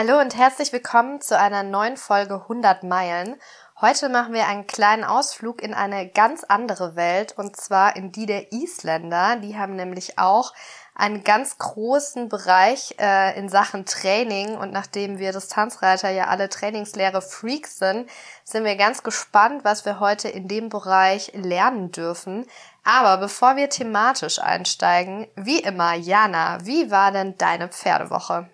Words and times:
Hallo 0.00 0.20
und 0.20 0.36
herzlich 0.36 0.72
willkommen 0.72 1.20
zu 1.20 1.36
einer 1.36 1.64
neuen 1.64 1.96
Folge 1.96 2.42
100 2.42 2.84
Meilen. 2.84 3.34
Heute 3.80 4.08
machen 4.08 4.32
wir 4.32 4.46
einen 4.46 4.68
kleinen 4.68 5.02
Ausflug 5.02 5.60
in 5.60 5.74
eine 5.74 6.08
ganz 6.08 6.44
andere 6.44 6.94
Welt 6.94 7.34
und 7.36 7.56
zwar 7.56 7.96
in 7.96 8.12
die 8.12 8.24
der 8.26 8.52
Isländer. 8.52 9.38
Die 9.42 9.58
haben 9.58 9.74
nämlich 9.74 10.16
auch 10.16 10.54
einen 10.94 11.24
ganz 11.24 11.58
großen 11.58 12.28
Bereich 12.28 12.94
äh, 13.00 13.36
in 13.36 13.48
Sachen 13.48 13.86
Training 13.86 14.56
und 14.56 14.72
nachdem 14.72 15.18
wir 15.18 15.32
Distanzreiter 15.32 16.10
ja 16.10 16.28
alle 16.28 16.48
Trainingslehre 16.48 17.20
Freaks 17.20 17.80
sind, 17.80 18.08
sind 18.44 18.62
wir 18.62 18.76
ganz 18.76 19.02
gespannt, 19.02 19.64
was 19.64 19.84
wir 19.84 19.98
heute 19.98 20.28
in 20.28 20.46
dem 20.46 20.68
Bereich 20.68 21.32
lernen 21.34 21.90
dürfen. 21.90 22.46
Aber 22.84 23.16
bevor 23.16 23.56
wir 23.56 23.68
thematisch 23.68 24.38
einsteigen, 24.38 25.26
wie 25.34 25.58
immer, 25.58 25.94
Jana, 25.94 26.58
wie 26.64 26.88
war 26.92 27.10
denn 27.10 27.36
deine 27.36 27.66
Pferdewoche? 27.66 28.48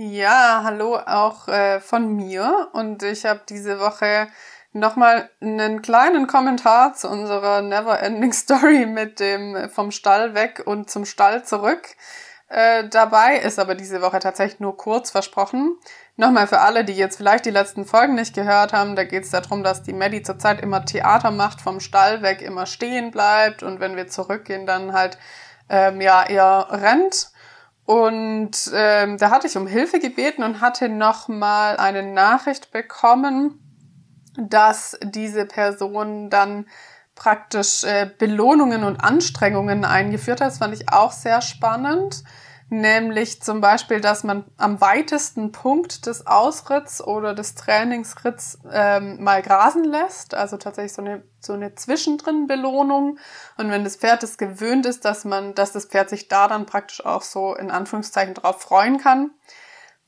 Ja, 0.00 0.60
hallo 0.62 0.96
auch 0.96 1.48
äh, 1.48 1.80
von 1.80 2.14
mir 2.14 2.68
und 2.72 3.02
ich 3.02 3.24
habe 3.26 3.40
diese 3.48 3.80
Woche 3.80 4.28
nochmal 4.72 5.28
einen 5.40 5.82
kleinen 5.82 6.28
Kommentar 6.28 6.94
zu 6.94 7.08
unserer 7.08 7.62
Neverending 7.62 8.32
Story 8.32 8.86
mit 8.86 9.18
dem 9.18 9.68
vom 9.70 9.90
Stall 9.90 10.34
weg 10.34 10.62
und 10.64 10.88
zum 10.88 11.04
Stall 11.04 11.44
zurück. 11.44 11.96
Äh, 12.46 12.88
dabei 12.88 13.38
ist 13.38 13.58
aber 13.58 13.74
diese 13.74 14.00
Woche 14.00 14.20
tatsächlich 14.20 14.60
nur 14.60 14.76
kurz 14.76 15.10
versprochen. 15.10 15.76
Nochmal 16.14 16.46
für 16.46 16.60
alle, 16.60 16.84
die 16.84 16.94
jetzt 16.94 17.16
vielleicht 17.16 17.44
die 17.44 17.50
letzten 17.50 17.84
Folgen 17.84 18.14
nicht 18.14 18.36
gehört 18.36 18.72
haben, 18.72 18.94
da 18.94 19.02
geht 19.02 19.24
es 19.24 19.30
darum, 19.30 19.64
dass 19.64 19.82
die 19.82 19.92
Maddie 19.92 20.22
zurzeit 20.22 20.60
immer 20.60 20.84
Theater 20.84 21.32
macht, 21.32 21.60
vom 21.60 21.80
Stall 21.80 22.22
weg 22.22 22.40
immer 22.40 22.66
stehen 22.66 23.10
bleibt 23.10 23.64
und 23.64 23.80
wenn 23.80 23.96
wir 23.96 24.06
zurückgehen, 24.06 24.64
dann 24.64 24.92
halt 24.92 25.18
ähm, 25.68 26.00
ja 26.00 26.24
eher 26.24 26.68
rennt. 26.70 27.32
Und 27.88 28.70
ähm, 28.74 29.16
da 29.16 29.30
hatte 29.30 29.46
ich 29.46 29.56
um 29.56 29.66
Hilfe 29.66 29.98
gebeten 29.98 30.42
und 30.42 30.60
hatte 30.60 30.90
nochmal 30.90 31.78
eine 31.78 32.02
Nachricht 32.02 32.70
bekommen, 32.70 33.58
dass 34.36 34.98
diese 35.02 35.46
Person 35.46 36.28
dann 36.28 36.66
praktisch 37.14 37.84
äh, 37.84 38.10
Belohnungen 38.18 38.84
und 38.84 39.02
Anstrengungen 39.02 39.86
eingeführt 39.86 40.42
hat. 40.42 40.48
Das 40.48 40.58
fand 40.58 40.74
ich 40.74 40.92
auch 40.92 41.12
sehr 41.12 41.40
spannend 41.40 42.24
nämlich 42.70 43.42
zum 43.42 43.60
Beispiel, 43.60 44.00
dass 44.00 44.24
man 44.24 44.44
am 44.56 44.80
weitesten 44.80 45.52
Punkt 45.52 46.06
des 46.06 46.26
Ausritts 46.26 47.02
oder 47.02 47.34
des 47.34 47.54
Trainingsritts 47.54 48.58
ähm, 48.70 49.22
mal 49.22 49.42
grasen 49.42 49.84
lässt, 49.84 50.34
also 50.34 50.56
tatsächlich 50.56 50.92
so 50.92 51.02
eine 51.02 51.22
so 51.40 51.52
eine 51.52 51.74
zwischendrin 51.74 52.46
Belohnung 52.46 53.18
und 53.56 53.70
wenn 53.70 53.84
das 53.84 53.96
Pferd 53.96 54.22
es 54.22 54.38
gewöhnt 54.38 54.86
ist, 54.86 55.04
dass 55.04 55.24
man, 55.24 55.54
dass 55.54 55.72
das 55.72 55.86
Pferd 55.86 56.10
sich 56.10 56.28
da 56.28 56.48
dann 56.48 56.66
praktisch 56.66 57.04
auch 57.04 57.22
so 57.22 57.54
in 57.54 57.70
Anführungszeichen 57.70 58.34
drauf 58.34 58.60
freuen 58.60 58.98
kann. 58.98 59.30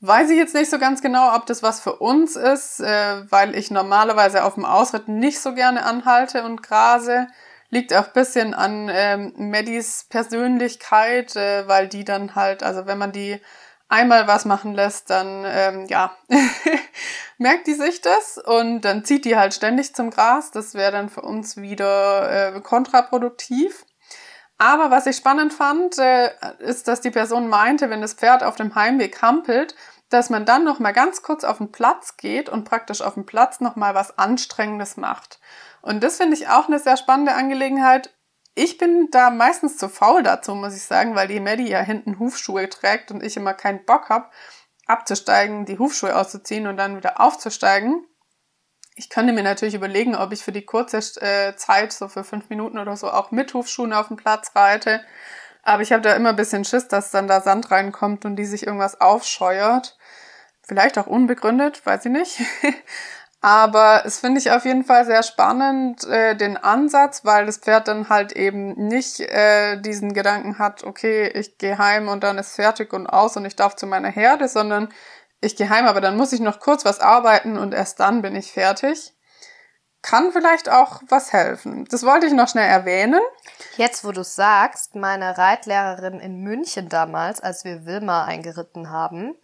Weiß 0.01 0.29
ich 0.29 0.37
jetzt 0.37 0.55
nicht 0.55 0.69
so 0.69 0.79
ganz 0.79 1.01
genau, 1.01 1.35
ob 1.35 1.45
das 1.45 1.61
was 1.61 1.79
für 1.79 1.97
uns 1.97 2.35
ist, 2.35 2.79
äh, 2.79 3.31
weil 3.31 3.55
ich 3.55 3.69
normalerweise 3.71 4.43
auf 4.43 4.55
dem 4.55 4.65
Ausritt 4.65 5.07
nicht 5.07 5.39
so 5.39 5.53
gerne 5.53 5.85
anhalte 5.85 6.43
und 6.43 6.63
grase. 6.63 7.27
Liegt 7.71 7.93
auch 7.93 8.09
bisschen 8.09 8.53
an 8.53 8.89
ähm, 8.91 9.33
Maddys 9.37 10.05
Persönlichkeit, 10.09 11.35
äh, 11.35 11.67
weil 11.67 11.87
die 11.87 12.03
dann 12.03 12.35
halt, 12.35 12.61
also 12.61 12.85
wenn 12.85 12.97
man 12.97 13.11
die 13.11 13.39
einmal 13.87 14.27
was 14.27 14.45
machen 14.45 14.73
lässt, 14.73 15.09
dann 15.09 15.43
ähm, 15.45 15.85
ja, 15.87 16.15
merkt 17.37 17.67
die 17.67 17.73
sich 17.73 18.01
das 18.01 18.37
und 18.37 18.81
dann 18.81 19.03
zieht 19.03 19.25
die 19.25 19.37
halt 19.37 19.53
ständig 19.53 19.95
zum 19.95 20.11
Gras. 20.11 20.51
Das 20.51 20.73
wäre 20.73 20.91
dann 20.91 21.09
für 21.09 21.21
uns 21.21 21.57
wieder 21.57 22.55
äh, 22.55 22.61
kontraproduktiv. 22.61 23.85
Aber 24.57 24.91
was 24.91 25.07
ich 25.07 25.17
spannend 25.17 25.53
fand, 25.53 25.97
äh, 25.97 26.29
ist, 26.59 26.87
dass 26.87 27.01
die 27.01 27.09
Person 27.09 27.47
meinte, 27.47 27.89
wenn 27.89 28.01
das 28.01 28.13
Pferd 28.13 28.43
auf 28.43 28.55
dem 28.55 28.75
Heimweg 28.75 29.21
hampelt, 29.21 29.75
dass 30.09 30.29
man 30.29 30.45
dann 30.45 30.63
noch 30.63 30.79
mal 30.79 30.91
ganz 30.91 31.23
kurz 31.23 31.43
auf 31.43 31.57
den 31.57 31.71
Platz 31.71 32.15
geht 32.17 32.47
und 32.47 32.63
praktisch 32.63 33.01
auf 33.01 33.15
dem 33.15 33.25
Platz 33.25 33.59
noch 33.59 33.75
mal 33.75 33.95
was 33.95 34.17
Anstrengendes 34.19 34.97
macht. 34.97 35.39
Und 35.81 36.03
das 36.03 36.17
finde 36.17 36.35
ich 36.35 36.47
auch 36.47 36.67
eine 36.67 36.79
sehr 36.79 36.97
spannende 36.97 37.33
Angelegenheit. 37.33 38.13
Ich 38.53 38.77
bin 38.77 39.07
da 39.11 39.29
meistens 39.29 39.77
zu 39.77 39.89
faul 39.89 40.23
dazu, 40.23 40.53
muss 40.55 40.75
ich 40.75 40.83
sagen, 40.83 41.15
weil 41.15 41.27
die 41.27 41.39
Maddie 41.39 41.69
ja 41.69 41.79
hinten 41.79 42.19
Hufschuhe 42.19 42.69
trägt 42.69 43.11
und 43.11 43.23
ich 43.23 43.37
immer 43.37 43.53
keinen 43.53 43.85
Bock 43.85 44.09
habe, 44.09 44.29
abzusteigen, 44.87 45.65
die 45.65 45.79
Hufschuhe 45.79 46.15
auszuziehen 46.15 46.67
und 46.67 46.77
dann 46.77 46.97
wieder 46.97 47.21
aufzusteigen. 47.21 48.05
Ich 48.95 49.09
könnte 49.09 49.31
mir 49.31 49.43
natürlich 49.43 49.73
überlegen, 49.73 50.15
ob 50.15 50.33
ich 50.33 50.43
für 50.43 50.51
die 50.51 50.65
kurze 50.65 50.97
äh, 51.21 51.55
Zeit, 51.55 51.93
so 51.93 52.09
für 52.09 52.25
fünf 52.25 52.49
Minuten 52.49 52.77
oder 52.77 52.97
so, 52.97 53.09
auch 53.09 53.31
mit 53.31 53.53
Hufschuhen 53.53 53.93
auf 53.93 54.09
dem 54.09 54.17
Platz 54.17 54.51
reite. 54.53 55.01
Aber 55.63 55.81
ich 55.81 55.91
habe 55.91 56.01
da 56.01 56.13
immer 56.13 56.29
ein 56.29 56.35
bisschen 56.35 56.65
Schiss, 56.65 56.87
dass 56.87 57.11
dann 57.11 57.27
da 57.27 57.39
Sand 57.41 57.71
reinkommt 57.71 58.25
und 58.25 58.35
die 58.35 58.45
sich 58.45 58.65
irgendwas 58.65 58.99
aufscheuert. 58.99 59.97
Vielleicht 60.63 60.97
auch 60.97 61.07
unbegründet, 61.07 61.85
weiß 61.85 62.05
ich 62.05 62.11
nicht. 62.11 62.41
Aber 63.43 64.03
es 64.05 64.19
finde 64.19 64.39
ich 64.39 64.51
auf 64.51 64.65
jeden 64.65 64.83
Fall 64.83 65.03
sehr 65.03 65.23
spannend, 65.23 66.07
äh, 66.07 66.35
den 66.35 66.57
Ansatz, 66.57 67.25
weil 67.25 67.47
das 67.47 67.57
Pferd 67.57 67.87
dann 67.87 68.07
halt 68.07 68.33
eben 68.33 68.73
nicht 68.87 69.19
äh, 69.19 69.81
diesen 69.81 70.13
Gedanken 70.13 70.59
hat, 70.59 70.83
okay, 70.83 71.27
ich 71.27 71.57
gehe 71.57 71.79
heim 71.79 72.07
und 72.07 72.23
dann 72.23 72.37
ist 72.37 72.55
fertig 72.55 72.93
und 72.93 73.07
aus 73.07 73.35
und 73.37 73.45
ich 73.45 73.55
darf 73.55 73.75
zu 73.75 73.87
meiner 73.87 74.09
Herde, 74.09 74.47
sondern 74.47 74.89
ich 75.41 75.55
gehe 75.55 75.69
heim, 75.69 75.87
aber 75.87 76.01
dann 76.01 76.17
muss 76.17 76.33
ich 76.33 76.39
noch 76.39 76.59
kurz 76.59 76.85
was 76.85 76.99
arbeiten 76.99 77.57
und 77.57 77.73
erst 77.73 77.99
dann 77.99 78.21
bin 78.21 78.35
ich 78.35 78.51
fertig. 78.51 79.13
Kann 80.03 80.31
vielleicht 80.31 80.69
auch 80.69 81.01
was 81.09 81.33
helfen. 81.33 81.85
Das 81.89 82.03
wollte 82.03 82.27
ich 82.27 82.33
noch 82.33 82.47
schnell 82.47 82.67
erwähnen. 82.67 83.21
Jetzt, 83.77 84.03
wo 84.03 84.11
du 84.11 84.23
sagst, 84.23 84.95
meine 84.95 85.37
Reitlehrerin 85.37 86.19
in 86.19 86.41
München 86.41 86.89
damals, 86.89 87.41
als 87.41 87.65
wir 87.65 87.85
Wilma 87.85 88.25
eingeritten 88.25 88.89
haben, 88.89 89.35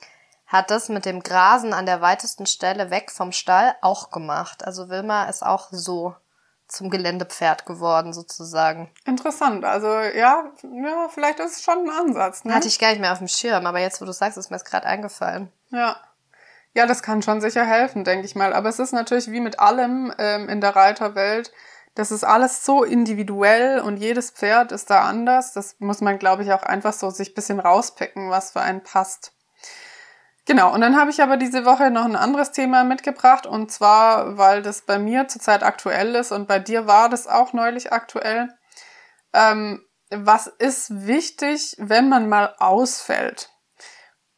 hat 0.48 0.72
das 0.72 0.90
mit 0.90 1.06
dem 1.06 1.22
Grasen 1.22 1.74
an 1.74 1.86
der 1.86 2.02
weitesten 2.02 2.46
Stelle 2.46 2.90
weg 2.90 3.12
vom 3.12 3.32
Stall 3.32 3.76
auch 3.82 4.10
gemacht. 4.10 4.66
Also 4.66 4.90
Wilma 4.90 5.26
ist 5.26 5.46
auch 5.46 5.68
so 5.72 6.16
zum 6.68 6.90
Geländepferd 6.90 7.66
geworden, 7.66 8.14
sozusagen. 8.14 8.90
Interessant. 9.06 9.64
Also 9.64 9.88
ja, 9.88 10.52
ja, 10.64 11.10
vielleicht 11.10 11.40
ist 11.40 11.58
es 11.58 11.64
schon 11.64 11.80
ein 11.80 11.90
Ansatz. 11.90 12.44
Ne? 12.44 12.54
Hatte 12.54 12.68
ich 12.68 12.80
gar 12.80 12.90
nicht 12.90 13.00
mehr 13.00 13.12
auf 13.12 13.20
dem 13.20 13.28
Schirm, 13.28 13.66
aber 13.66 13.80
jetzt, 13.80 14.02
wo 14.02 14.06
du 14.06 14.12
sagst, 14.12 14.38
ist 14.38 14.50
mir 14.50 14.58
es 14.58 14.66
gerade 14.66 14.88
eingefallen. 14.88 15.52
Ja. 15.70 15.98
Ja, 16.74 16.86
das 16.86 17.02
kann 17.02 17.22
schon 17.22 17.42
sicher 17.42 17.66
helfen, 17.66 18.04
denke 18.04 18.26
ich 18.26 18.36
mal. 18.36 18.54
Aber 18.54 18.70
es 18.70 18.80
ist 18.80 18.92
natürlich 18.92 19.32
wie 19.32 19.40
mit 19.40 19.60
allem 19.60 20.14
ähm, 20.18 20.48
in 20.48 20.62
der 20.62 20.76
Reiterwelt. 20.76 21.52
Das 21.96 22.12
ist 22.12 22.24
alles 22.24 22.64
so 22.64 22.84
individuell 22.84 23.80
und 23.80 23.98
jedes 23.98 24.30
Pferd 24.30 24.72
ist 24.72 24.90
da 24.92 25.02
anders. 25.02 25.54
Das 25.54 25.76
muss 25.80 26.02
man, 26.02 26.20
glaube 26.20 26.44
ich, 26.44 26.54
auch 26.54 26.62
einfach 26.62 26.94
so 26.94 27.10
sich 27.10 27.34
bisschen 27.34 27.60
rauspicken, 27.60 28.30
was 28.30 28.52
für 28.52 28.62
einen 28.62 28.84
passt. 28.84 29.32
Genau, 30.48 30.74
und 30.74 30.80
dann 30.80 30.96
habe 30.96 31.12
ich 31.12 31.22
aber 31.22 31.36
diese 31.36 31.66
Woche 31.66 31.92
noch 31.92 32.06
ein 32.06 32.16
anderes 32.16 32.54
Thema 32.54 32.86
mitgebracht 32.86 33.46
und 33.46 33.70
zwar, 33.70 34.38
weil 34.38 34.62
das 34.62 34.82
bei 34.82 34.98
mir 34.98 35.28
zurzeit 35.28 35.62
aktuell 35.62 36.16
ist 36.16 36.32
und 36.32 36.48
bei 36.48 36.58
dir 36.58 36.88
war 36.88 37.10
das 37.10 37.28
auch 37.28 37.52
neulich 37.52 37.92
aktuell. 37.92 38.48
Ähm, 39.34 39.86
was 40.10 40.48
ist 40.48 41.06
wichtig, 41.06 41.76
wenn 41.80 42.08
man 42.08 42.30
mal 42.30 42.56
ausfällt? 42.60 43.50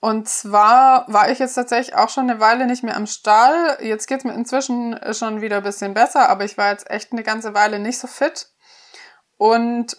Und 0.02 0.28
zwar 0.28 1.06
war 1.14 1.30
ich 1.30 1.38
jetzt 1.38 1.54
tatsächlich 1.54 1.96
auch 1.96 2.10
schon 2.10 2.28
eine 2.28 2.40
Weile 2.40 2.66
nicht 2.66 2.84
mehr 2.84 2.96
am 2.96 3.06
Stall. 3.06 3.78
Jetzt 3.80 4.08
geht's 4.08 4.24
mir 4.24 4.34
inzwischen 4.34 5.00
schon 5.14 5.42
wieder 5.42 5.58
ein 5.58 5.64
bisschen 5.64 5.94
besser, 5.94 6.28
aber 6.28 6.44
ich 6.44 6.58
war 6.58 6.72
jetzt 6.72 6.90
echt 6.90 7.12
eine 7.12 7.22
ganze 7.22 7.54
Weile 7.54 7.78
nicht 7.78 8.00
so 8.00 8.08
fit. 8.08 8.48
Und 9.38 9.96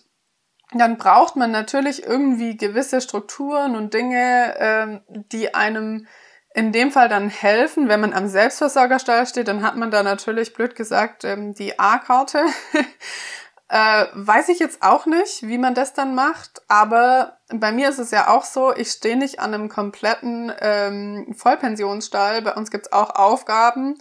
dann 0.72 0.98
braucht 0.98 1.36
man 1.36 1.50
natürlich 1.50 2.04
irgendwie 2.04 2.56
gewisse 2.56 3.00
Strukturen 3.00 3.74
und 3.74 3.92
Dinge, 3.92 4.54
ähm, 4.58 5.00
die 5.08 5.54
einem 5.54 6.06
in 6.54 6.72
dem 6.72 6.90
Fall 6.90 7.08
dann 7.08 7.28
helfen. 7.28 7.88
Wenn 7.88 8.00
man 8.00 8.12
am 8.12 8.28
Selbstversorgerstall 8.28 9.26
steht, 9.26 9.48
dann 9.48 9.62
hat 9.62 9.76
man 9.76 9.90
da 9.90 10.02
natürlich, 10.02 10.52
blöd 10.52 10.74
gesagt, 10.74 11.24
ähm, 11.24 11.54
die 11.54 11.78
A-Karte. 11.78 12.44
äh, 13.68 14.06
weiß 14.14 14.48
ich 14.48 14.58
jetzt 14.58 14.82
auch 14.82 15.06
nicht, 15.06 15.46
wie 15.46 15.58
man 15.58 15.74
das 15.74 15.92
dann 15.92 16.14
macht, 16.14 16.62
aber 16.68 17.38
bei 17.52 17.72
mir 17.72 17.88
ist 17.88 17.98
es 17.98 18.10
ja 18.10 18.28
auch 18.28 18.44
so, 18.44 18.74
ich 18.74 18.90
stehe 18.90 19.16
nicht 19.16 19.40
an 19.40 19.54
einem 19.54 19.68
kompletten 19.68 20.52
ähm, 20.60 21.34
Vollpensionsstall. 21.36 22.42
Bei 22.42 22.54
uns 22.54 22.70
gibt's 22.70 22.92
auch 22.92 23.10
Aufgaben. 23.14 23.98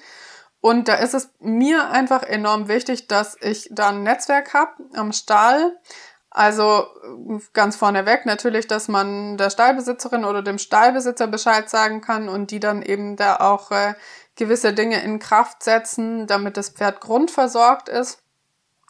Und 0.61 0.88
da 0.88 0.95
ist 0.95 1.13
es 1.13 1.29
mir 1.39 1.89
einfach 1.89 2.23
enorm 2.23 2.67
wichtig, 2.67 3.07
dass 3.07 3.38
ich 3.39 3.69
da 3.71 3.89
ein 3.89 4.03
Netzwerk 4.03 4.53
habe 4.53 4.73
am 4.94 5.13
Stall, 5.13 5.77
also 6.31 6.87
ganz 7.53 7.75
vorneweg 7.75 8.25
natürlich, 8.25 8.67
dass 8.67 8.87
man 8.87 9.37
der 9.37 9.49
Stallbesitzerin 9.49 10.25
oder 10.25 10.43
dem 10.43 10.59
Stallbesitzer 10.59 11.27
Bescheid 11.27 11.69
sagen 11.69 12.01
kann 12.01 12.29
und 12.29 12.51
die 12.51 12.59
dann 12.59 12.81
eben 12.83 13.15
da 13.15 13.37
auch 13.37 13.71
äh, 13.71 13.95
gewisse 14.35 14.73
Dinge 14.73 15.01
in 15.03 15.19
Kraft 15.19 15.63
setzen, 15.63 16.27
damit 16.27 16.55
das 16.55 16.69
Pferd 16.69 17.01
grundversorgt 17.01 17.89
ist. 17.89 18.21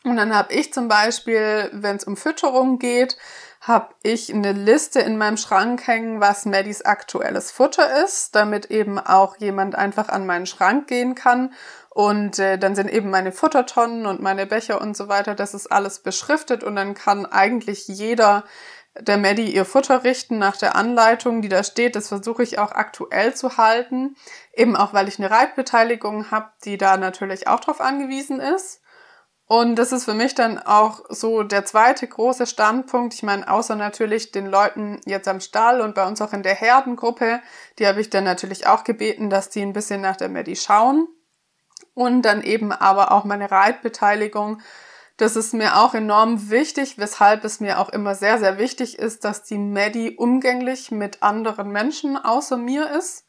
Und 0.04 0.18
dann 0.18 0.36
habe 0.36 0.54
ich 0.54 0.74
zum 0.74 0.88
Beispiel, 0.88 1.70
wenn 1.74 1.96
es 1.96 2.04
um 2.04 2.18
Fütterung 2.18 2.80
geht, 2.80 3.18
habe 3.62 3.94
ich 4.04 4.34
eine 4.34 4.54
Liste 4.54 5.00
in 5.02 5.18
meinem 5.18 5.36
Schrank 5.36 5.86
hängen, 5.86 6.22
was 6.22 6.46
Maddys 6.46 6.82
aktuelles 6.82 7.52
Futter 7.52 8.04
ist, 8.04 8.36
damit 8.36 8.68
eben 8.72 8.98
auch 8.98 9.38
jemand 9.38 9.76
einfach 9.76 10.08
an 10.08 10.26
meinen 10.26 10.46
Schrank 10.46 10.88
gehen 10.88 11.16
kann 11.16 11.54
und 12.00 12.40
äh, 12.40 12.58
dann 12.58 12.76
sind 12.76 12.90
eben 12.90 13.10
meine 13.10 13.34
Futtertonnen 13.34 14.06
und 14.06 14.22
meine 14.22 14.46
Becher 14.46 14.80
und 14.80 14.96
so 14.96 15.10
weiter, 15.10 15.36
das 15.36 15.54
ist 15.54 15.70
alles 15.70 16.00
beschriftet 16.00 16.64
und 16.64 16.78
dann 16.78 16.94
kann 16.94 17.26
eigentlich 17.26 17.90
jeder 17.90 18.46
der 18.98 19.18
Maddie 19.18 19.54
ihr 19.54 19.66
Futter 19.66 20.06
richten 20.06 20.38
nach 20.38 20.56
der 20.56 20.78
Anleitung, 20.78 21.42
die 21.42 21.50
da 21.50 21.62
steht. 21.62 21.98
Das 21.98 22.08
versuche 22.08 22.42
ich 22.42 22.58
auch 22.58 22.72
aktuell 22.72 23.34
zu 23.34 23.58
halten. 23.58 24.16
Eben 24.54 24.78
auch, 24.78 24.94
weil 24.94 25.10
ich 25.10 25.20
eine 25.20 25.30
Reitbeteiligung 25.30 26.32
habe, 26.32 26.48
die 26.64 26.78
da 26.78 26.96
natürlich 26.96 27.50
auch 27.50 27.60
drauf 27.60 27.82
angewiesen 27.82 28.40
ist. 28.40 28.80
Und 29.46 29.76
das 29.76 29.92
ist 29.92 30.06
für 30.06 30.14
mich 30.14 30.34
dann 30.34 30.58
auch 30.58 31.02
so 31.10 31.44
der 31.44 31.66
zweite 31.66 32.08
große 32.08 32.48
Standpunkt. 32.48 33.14
Ich 33.14 33.24
meine, 33.24 33.52
außer 33.52 33.76
natürlich 33.76 34.32
den 34.32 34.46
Leuten 34.46 35.02
jetzt 35.06 35.28
am 35.28 35.42
Stall 35.42 35.82
und 35.82 35.96
bei 35.96 36.08
uns 36.08 36.22
auch 36.22 36.32
in 36.32 36.44
der 36.44 36.56
Herdengruppe, 36.56 37.42
die 37.78 37.88
habe 37.88 38.00
ich 38.00 38.10
dann 38.10 38.24
natürlich 38.24 38.68
auch 38.68 38.86
gebeten, 38.86 39.30
dass 39.30 39.50
die 39.50 39.62
ein 39.62 39.74
bisschen 39.74 40.00
nach 40.00 40.16
der 40.16 40.30
Maddie 40.30 40.56
schauen. 40.56 41.10
Und 42.00 42.22
dann 42.22 42.42
eben 42.44 42.72
aber 42.72 43.12
auch 43.12 43.26
meine 43.26 43.52
Reitbeteiligung. 43.52 44.62
Das 45.18 45.36
ist 45.36 45.54
mir 45.54 45.76
auch 45.82 45.94
enorm 45.94 46.50
wichtig, 46.50 46.98
weshalb 46.98 47.44
es 47.44 47.60
mir 47.60 47.78
auch 47.78 47.90
immer 47.90 48.16
sehr, 48.16 48.40
sehr 48.40 48.58
wichtig 48.58 48.98
ist, 48.98 49.26
dass 49.26 49.44
die 49.44 49.58
Maddie 49.58 50.16
umgänglich 50.16 50.92
mit 50.92 51.22
anderen 51.22 51.72
Menschen 51.74 52.16
außer 52.16 52.56
mir 52.56 52.90
ist. 52.90 53.26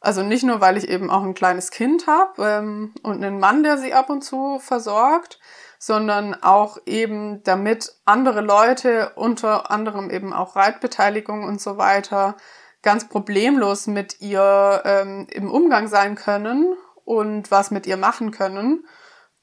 Also 0.00 0.22
nicht 0.22 0.44
nur, 0.44 0.60
weil 0.60 0.76
ich 0.76 0.88
eben 0.88 1.10
auch 1.10 1.24
ein 1.24 1.34
kleines 1.34 1.72
Kind 1.72 2.06
habe 2.06 2.44
ähm, 2.44 2.94
und 3.02 3.24
einen 3.24 3.40
Mann, 3.40 3.64
der 3.64 3.76
sie 3.76 3.92
ab 3.92 4.08
und 4.08 4.22
zu 4.22 4.60
versorgt, 4.60 5.40
sondern 5.80 6.40
auch 6.44 6.78
eben 6.86 7.42
damit 7.42 7.92
andere 8.04 8.40
Leute, 8.40 9.10
unter 9.16 9.72
anderem 9.72 10.10
eben 10.10 10.32
auch 10.32 10.54
Reitbeteiligung 10.54 11.42
und 11.42 11.60
so 11.60 11.76
weiter, 11.76 12.36
ganz 12.82 13.08
problemlos 13.08 13.88
mit 13.88 14.20
ihr 14.20 14.80
ähm, 14.84 15.26
im 15.28 15.50
Umgang 15.50 15.88
sein 15.88 16.14
können 16.14 16.76
und 17.04 17.50
was 17.50 17.70
mit 17.70 17.86
ihr 17.86 17.96
machen 17.96 18.30
können. 18.30 18.86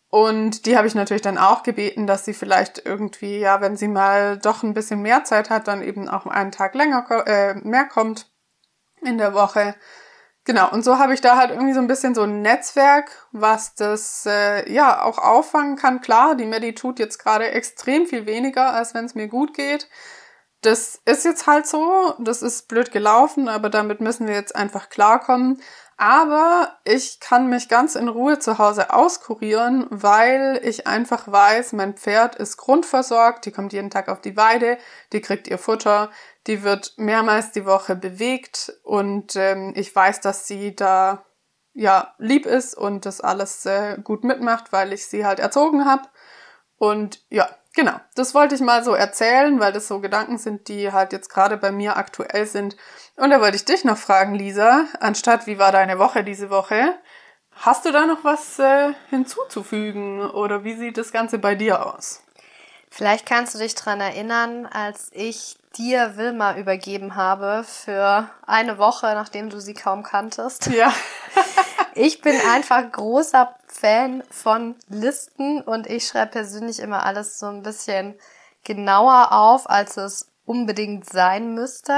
Und 0.10 0.66
die 0.66 0.76
habe 0.76 0.88
ich 0.88 0.96
natürlich 0.96 1.22
dann 1.22 1.38
auch 1.38 1.62
gebeten, 1.62 2.08
dass 2.08 2.26
sie 2.26 2.34
vielleicht 2.34 2.84
irgendwie, 2.84 3.40
ja, 3.40 3.62
wenn 3.62 3.78
sie 3.78 3.88
mal 3.88 4.38
doch 4.38 4.64
ein 4.64 4.74
bisschen 4.74 5.02
mehr 5.02 5.24
Zeit 5.24 5.50
hat, 5.50 5.68
dann 5.68 5.84
eben 5.84 6.10
auch 6.10 6.26
einen 6.26 6.52
Tag 6.52 6.74
länger 6.74 7.06
äh, 7.28 7.56
mehr 7.56 7.86
kommt 7.86 8.32
in 9.02 9.18
der 9.18 9.34
Woche, 9.34 9.76
Genau, 10.50 10.72
und 10.72 10.84
so 10.84 10.98
habe 10.98 11.14
ich 11.14 11.22
da 11.22 11.38
halt 11.38 11.52
irgendwie 11.52 11.74
so 11.74 11.80
ein 11.80 11.86
bisschen 11.86 12.16
so 12.16 12.24
ein 12.24 12.42
Netzwerk, 12.42 13.28
was 13.32 13.76
das 13.76 14.26
äh, 14.26 14.68
ja 14.72 15.04
auch 15.04 15.20
auffangen 15.20 15.76
kann. 15.76 16.02
Klar, 16.02 16.34
die 16.34 16.48
Medi 16.48 16.74
tut 16.74 16.98
jetzt 16.98 17.20
gerade 17.20 17.52
extrem 17.52 18.08
viel 18.08 18.26
weniger, 18.26 18.74
als 18.74 18.96
wenn 18.96 19.06
es 19.06 19.14
mir 19.14 19.28
gut 19.28 19.54
geht. 19.54 19.88
Das 20.62 21.00
ist 21.06 21.24
jetzt 21.24 21.46
halt 21.46 21.68
so, 21.68 22.16
das 22.18 22.42
ist 22.42 22.68
blöd 22.68 22.92
gelaufen, 22.92 23.48
aber 23.48 23.70
damit 23.70 24.02
müssen 24.02 24.26
wir 24.26 24.34
jetzt 24.34 24.56
einfach 24.56 24.90
klarkommen. 24.90 25.62
Aber 26.02 26.78
ich 26.86 27.20
kann 27.20 27.50
mich 27.50 27.68
ganz 27.68 27.96
in 27.96 28.08
Ruhe 28.08 28.40
zu 28.40 28.58
Hause 28.58 28.94
auskurieren, 28.94 29.86
weil 29.90 30.62
ich 30.64 30.88
einfach 30.88 31.30
weiß, 31.30 31.74
mein 31.74 31.96
Pferd 31.96 32.38
ist 32.38 32.56
grundversorgt, 32.56 33.46
die 33.46 33.52
kommt 33.52 33.74
jeden 33.74 33.90
Tag 33.90 34.08
auf 34.08 34.22
die 34.22 34.38
Weide, 34.38 34.78
die 35.12 35.20
kriegt 35.20 35.50
ihr 35.50 35.58
Futter, 35.58 36.10
die 36.48 36.64
wird 36.64 36.94
mehrmals 36.96 37.52
die 37.52 37.66
Woche 37.66 37.98
bewegt 37.98 38.72
und 38.84 39.36
ähm, 39.36 39.74
ich 39.76 39.94
weiß, 39.94 40.22
dass 40.22 40.48
sie 40.48 40.74
da 40.74 41.26
ja 41.74 42.14
lieb 42.18 42.46
ist 42.46 42.76
und 42.76 43.06
das 43.06 43.20
alles 43.20 43.66
äh, 43.66 43.98
gut 44.02 44.24
mitmacht, 44.24 44.72
weil 44.72 44.94
ich 44.94 45.06
sie 45.06 45.26
halt 45.26 45.40
erzogen 45.40 45.84
habe. 45.84 46.04
Und 46.78 47.26
ja, 47.30 47.50
genau, 47.76 48.00
das 48.16 48.34
wollte 48.34 48.56
ich 48.56 48.62
mal 48.62 48.84
so 48.84 48.94
erzählen, 48.94 49.60
weil 49.60 49.74
das 49.74 49.88
so 49.88 50.00
Gedanken 50.00 50.38
sind, 50.38 50.68
die 50.68 50.92
halt 50.92 51.14
jetzt 51.14 51.30
gerade 51.30 51.58
bei 51.58 51.72
mir 51.72 51.98
aktuell 51.98 52.46
sind. 52.46 52.76
Und 53.16 53.30
da 53.32 53.42
wollte 53.42 53.58
ich 53.58 53.66
dich 53.66 53.84
noch 53.84 53.98
fragen, 53.98 54.36
Lisa, 54.36 54.86
anstatt 55.00 55.48
wie 55.48 55.60
war 55.60 55.72
deine 55.72 56.00
Woche 56.00 56.24
diese 56.24 56.50
Woche? 56.50 56.96
Hast 57.52 57.86
du 57.86 57.92
da 57.92 58.06
noch 58.06 58.24
was 58.24 58.58
äh, 58.60 58.94
hinzuzufügen 59.10 60.22
oder 60.22 60.64
wie 60.64 60.76
sieht 60.76 60.98
das 60.98 61.12
Ganze 61.12 61.40
bei 61.40 61.56
dir 61.56 61.86
aus? 61.86 62.22
Vielleicht 62.90 63.26
kannst 63.26 63.54
du 63.54 63.60
dich 63.60 63.76
dran 63.76 64.00
erinnern, 64.02 64.66
als 64.66 65.10
ich 65.12 65.58
dir 65.78 66.18
Wilma 66.18 66.56
übergeben 66.56 67.16
habe 67.16 67.64
für 67.64 68.30
eine 68.48 68.78
Woche, 68.78 69.08
nachdem 69.08 69.50
du 69.50 69.60
sie 69.60 69.74
kaum 69.74 70.04
kanntest. 70.04 70.68
Ja. 70.68 70.92
ich 71.96 72.22
bin 72.22 72.36
einfach 72.52 72.92
großer 72.92 73.56
Fan 73.68 74.24
von 74.30 74.76
Listen 74.88 75.62
und 75.62 75.88
ich 75.88 76.08
schreibe 76.08 76.32
persönlich 76.32 76.80
immer 76.80 77.06
alles 77.06 77.40
so 77.40 77.48
ein 77.48 77.64
bisschen 77.64 78.16
genauer 78.64 79.32
auf, 79.32 79.70
als 79.70 79.98
es 79.98 80.32
unbedingt 80.46 81.10
sein 81.10 81.54
müsste. 81.54 81.94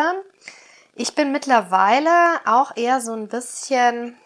Ich 0.95 1.15
bin 1.15 1.31
mittlerweile 1.31 2.11
auch 2.45 2.75
eher 2.75 3.01
so 3.01 3.13
ein 3.13 3.27
bisschen, 3.27 4.17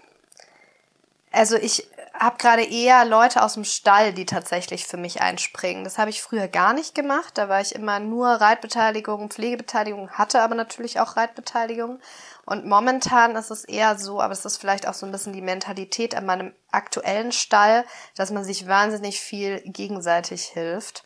also 1.31 1.55
ich 1.55 1.87
habe 2.19 2.37
gerade 2.37 2.63
eher 2.63 3.05
Leute 3.05 3.43
aus 3.43 3.53
dem 3.53 3.65
Stall, 3.65 4.13
die 4.13 4.25
tatsächlich 4.25 4.87
für 4.87 4.97
mich 4.97 5.21
einspringen. 5.21 5.83
Das 5.83 5.97
habe 5.97 6.09
ich 6.09 6.21
früher 6.21 6.47
gar 6.47 6.73
nicht 6.73 6.95
gemacht. 6.95 7.37
Da 7.37 7.49
war 7.49 7.61
ich 7.61 7.75
immer 7.75 7.99
nur 7.99 8.27
Reitbeteiligung, 8.27 9.29
Pflegebeteiligung, 9.29 10.09
hatte 10.11 10.41
aber 10.41 10.55
natürlich 10.55 10.99
auch 10.99 11.17
Reitbeteiligung. 11.17 11.99
Und 12.45 12.65
momentan 12.65 13.35
ist 13.35 13.49
es 13.49 13.65
eher 13.65 13.97
so, 13.97 14.21
aber 14.21 14.33
es 14.33 14.45
ist 14.45 14.57
vielleicht 14.57 14.87
auch 14.87 14.93
so 14.93 15.05
ein 15.05 15.11
bisschen 15.11 15.33
die 15.33 15.41
Mentalität 15.41 16.13
an 16.15 16.25
meinem 16.25 16.53
aktuellen 16.71 17.31
Stall, 17.31 17.85
dass 18.15 18.31
man 18.31 18.43
sich 18.43 18.67
wahnsinnig 18.67 19.19
viel 19.19 19.61
gegenseitig 19.65 20.43
hilft. 20.43 21.05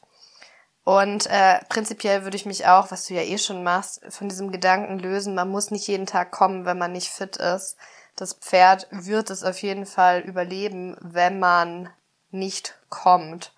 Und 0.83 1.27
äh, 1.27 1.59
prinzipiell 1.69 2.23
würde 2.23 2.35
ich 2.35 2.45
mich 2.45 2.65
auch, 2.65 2.91
was 2.91 3.05
du 3.05 3.13
ja 3.13 3.21
eh 3.21 3.37
schon 3.37 3.63
machst, 3.63 4.01
von 4.09 4.27
diesem 4.27 4.51
Gedanken 4.51 4.99
lösen, 4.99 5.35
man 5.35 5.49
muss 5.49 5.71
nicht 5.71 5.87
jeden 5.87 6.07
Tag 6.07 6.31
kommen, 6.31 6.65
wenn 6.65 6.77
man 6.77 6.91
nicht 6.91 7.09
fit 7.09 7.37
ist 7.37 7.77
das 8.19 8.33
Pferd 8.33 8.87
wird 8.91 9.29
es 9.29 9.43
auf 9.43 9.61
jeden 9.61 9.85
Fall 9.85 10.19
überleben, 10.19 10.97
wenn 10.99 11.39
man 11.39 11.89
nicht 12.31 12.77
kommt. 12.89 13.53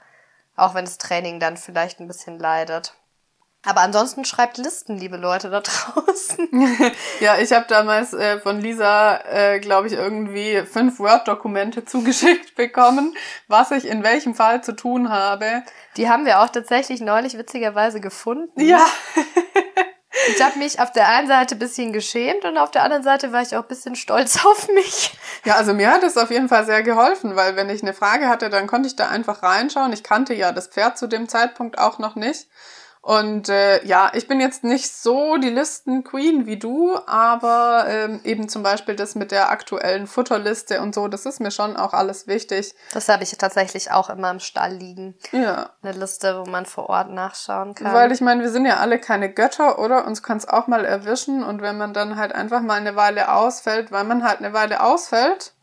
Auch 0.55 0.75
wenn 0.75 0.85
das 0.85 0.97
Training 0.97 1.39
dann 1.39 1.57
vielleicht 1.57 1.99
ein 1.99 2.07
bisschen 2.07 2.37
leidet. 2.37 2.93
Aber 3.63 3.81
ansonsten 3.81 4.25
schreibt 4.25 4.57
Listen, 4.57 4.97
liebe 4.97 5.17
Leute 5.17 5.49
da 5.49 5.61
draußen. 5.61 6.49
ja, 7.19 7.37
ich 7.37 7.51
habe 7.51 7.65
damals 7.67 8.13
äh, 8.13 8.39
von 8.39 8.59
Lisa, 8.59 9.19
äh, 9.25 9.59
glaube 9.59 9.87
ich, 9.87 9.93
irgendwie 9.93 10.63
fünf 10.65 10.99
Word-Dokumente 10.99 11.85
zugeschickt 11.85 12.55
bekommen, 12.55 13.15
was 13.47 13.71
ich 13.71 13.87
in 13.87 14.03
welchem 14.03 14.33
Fall 14.33 14.63
zu 14.63 14.75
tun 14.75 15.09
habe. 15.09 15.63
Die 15.97 16.09
haben 16.09 16.25
wir 16.25 16.41
auch 16.41 16.49
tatsächlich 16.49 17.01
neulich 17.01 17.37
witzigerweise 17.37 17.99
gefunden. 17.99 18.59
Ja. 18.59 18.85
Ich 20.27 20.41
habe 20.41 20.59
mich 20.59 20.79
auf 20.79 20.91
der 20.91 21.07
einen 21.07 21.27
Seite 21.27 21.55
ein 21.55 21.59
bisschen 21.59 21.93
geschämt 21.93 22.45
und 22.45 22.57
auf 22.57 22.69
der 22.69 22.83
anderen 22.83 23.03
Seite 23.03 23.31
war 23.31 23.41
ich 23.41 23.55
auch 23.55 23.63
ein 23.63 23.67
bisschen 23.67 23.95
stolz 23.95 24.45
auf 24.45 24.67
mich. 24.69 25.17
Ja, 25.45 25.55
also 25.55 25.73
mir 25.73 25.89
hat 25.89 26.03
es 26.03 26.17
auf 26.17 26.31
jeden 26.31 26.49
Fall 26.49 26.65
sehr 26.65 26.83
geholfen, 26.83 27.35
weil 27.35 27.55
wenn 27.55 27.69
ich 27.69 27.81
eine 27.81 27.93
Frage 27.93 28.27
hatte, 28.27 28.49
dann 28.49 28.67
konnte 28.67 28.87
ich 28.87 28.95
da 28.95 29.07
einfach 29.07 29.41
reinschauen. 29.41 29.93
Ich 29.93 30.03
kannte 30.03 30.33
ja 30.33 30.51
das 30.51 30.67
Pferd 30.67 30.97
zu 30.97 31.07
dem 31.07 31.29
Zeitpunkt 31.29 31.79
auch 31.79 31.97
noch 31.97 32.15
nicht. 32.15 32.47
Und 33.03 33.49
äh, 33.49 33.83
ja, 33.83 34.11
ich 34.13 34.27
bin 34.27 34.39
jetzt 34.39 34.63
nicht 34.63 34.93
so 34.93 35.37
die 35.37 35.49
Listen-Queen 35.49 36.45
wie 36.45 36.57
du, 36.57 36.95
aber 37.07 37.85
ähm, 37.87 38.19
eben 38.23 38.47
zum 38.47 38.61
Beispiel 38.61 38.95
das 38.95 39.15
mit 39.15 39.31
der 39.31 39.49
aktuellen 39.49 40.05
Futterliste 40.05 40.81
und 40.81 40.93
so, 40.93 41.07
das 41.07 41.25
ist 41.25 41.39
mir 41.39 41.49
schon 41.49 41.77
auch 41.77 41.93
alles 41.93 42.27
wichtig. 42.27 42.75
Das 42.93 43.09
habe 43.09 43.23
ich 43.23 43.35
tatsächlich 43.37 43.89
auch 43.89 44.11
immer 44.11 44.29
im 44.29 44.39
Stall 44.39 44.73
liegen. 44.73 45.15
Ja. 45.31 45.71
Eine 45.81 45.93
Liste, 45.93 46.39
wo 46.39 46.49
man 46.49 46.67
vor 46.67 46.89
Ort 46.89 47.09
nachschauen 47.09 47.73
kann. 47.73 47.91
Weil 47.91 48.11
ich 48.11 48.21
meine, 48.21 48.43
wir 48.43 48.51
sind 48.51 48.67
ja 48.67 48.77
alle 48.77 48.99
keine 48.99 49.33
Götter, 49.33 49.79
oder? 49.79 50.05
Uns 50.05 50.21
kann 50.21 50.37
es 50.37 50.47
auch 50.47 50.67
mal 50.67 50.85
erwischen 50.85 51.43
und 51.43 51.63
wenn 51.63 51.79
man 51.79 51.95
dann 51.95 52.17
halt 52.17 52.33
einfach 52.35 52.61
mal 52.61 52.75
eine 52.75 52.95
Weile 52.95 53.33
ausfällt, 53.33 53.91
weil 53.91 54.03
man 54.03 54.23
halt 54.23 54.39
eine 54.39 54.53
Weile 54.53 54.83
ausfällt, 54.83 55.53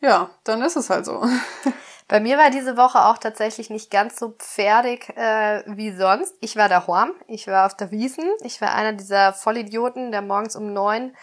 ja, 0.00 0.30
dann 0.42 0.62
ist 0.62 0.76
es 0.76 0.90
halt 0.90 1.06
so. 1.06 1.24
Bei 2.08 2.20
mir 2.20 2.38
war 2.38 2.48
diese 2.48 2.78
Woche 2.78 3.04
auch 3.04 3.18
tatsächlich 3.18 3.68
nicht 3.68 3.90
ganz 3.90 4.18
so 4.18 4.30
pferdig 4.30 5.10
äh, 5.10 5.62
wie 5.66 5.92
sonst. 5.92 6.34
Ich 6.40 6.56
war 6.56 6.70
daheim, 6.70 7.12
ich 7.26 7.46
war 7.46 7.66
auf 7.66 7.76
der 7.76 7.90
Wiesen, 7.90 8.24
ich 8.42 8.62
war 8.62 8.74
einer 8.74 8.94
dieser 8.94 9.34
Vollidioten, 9.34 10.10
der 10.10 10.22
morgens 10.22 10.56
um 10.56 10.72
neun 10.72 11.14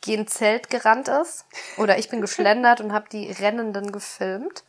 gegen 0.00 0.26
Zelt 0.26 0.68
gerannt 0.68 1.06
ist. 1.06 1.46
Oder 1.76 1.98
ich 1.98 2.08
bin 2.08 2.20
geschlendert 2.20 2.80
und 2.80 2.92
habe 2.92 3.08
die 3.10 3.30
Rennenden 3.30 3.92
gefilmt. 3.92 4.64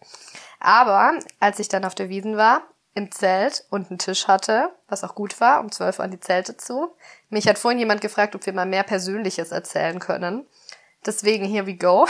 Aber 0.60 1.14
als 1.40 1.60
ich 1.60 1.70
dann 1.70 1.86
auf 1.86 1.96
der 1.96 2.08
Wiesen 2.08 2.38
war, 2.38 2.62
im 2.96 3.12
Zelt 3.12 3.66
und 3.72 3.90
einen 3.90 3.98
Tisch 3.98 4.28
hatte, 4.28 4.70
was 4.88 5.04
auch 5.04 5.16
gut 5.16 5.42
war, 5.42 5.60
um 5.60 5.72
zwölf 5.72 5.98
Uhr 5.98 6.06
an 6.06 6.12
die 6.12 6.20
Zelte 6.20 6.58
zu. 6.58 6.96
Mich 7.30 7.48
hat 7.48 7.58
vorhin 7.58 7.80
jemand 7.80 8.02
gefragt, 8.02 8.36
ob 8.36 8.46
wir 8.46 8.54
mal 8.54 8.68
mehr 8.68 8.84
Persönliches 8.84 9.52
erzählen 9.52 9.98
können. 9.98 10.46
Deswegen 11.06 11.46
here 11.46 11.66
we 11.66 11.76
go. 11.76 12.08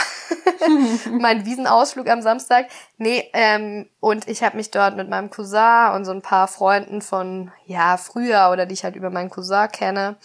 mein 1.10 1.44
Wiesenausflug 1.44 2.08
am 2.08 2.22
Samstag. 2.22 2.66
Nee, 2.98 3.30
ähm, 3.32 3.88
und 4.00 4.28
ich 4.28 4.42
habe 4.42 4.56
mich 4.56 4.70
dort 4.70 4.96
mit 4.96 5.08
meinem 5.08 5.30
Cousin 5.30 5.92
und 5.94 6.04
so 6.04 6.12
ein 6.12 6.22
paar 6.22 6.48
Freunden 6.48 7.02
von 7.02 7.50
ja 7.66 7.96
früher 7.96 8.50
oder 8.52 8.66
die 8.66 8.74
ich 8.74 8.84
halt 8.84 8.96
über 8.96 9.10
meinen 9.10 9.30
Cousin 9.30 9.68
kenne, 9.70 10.16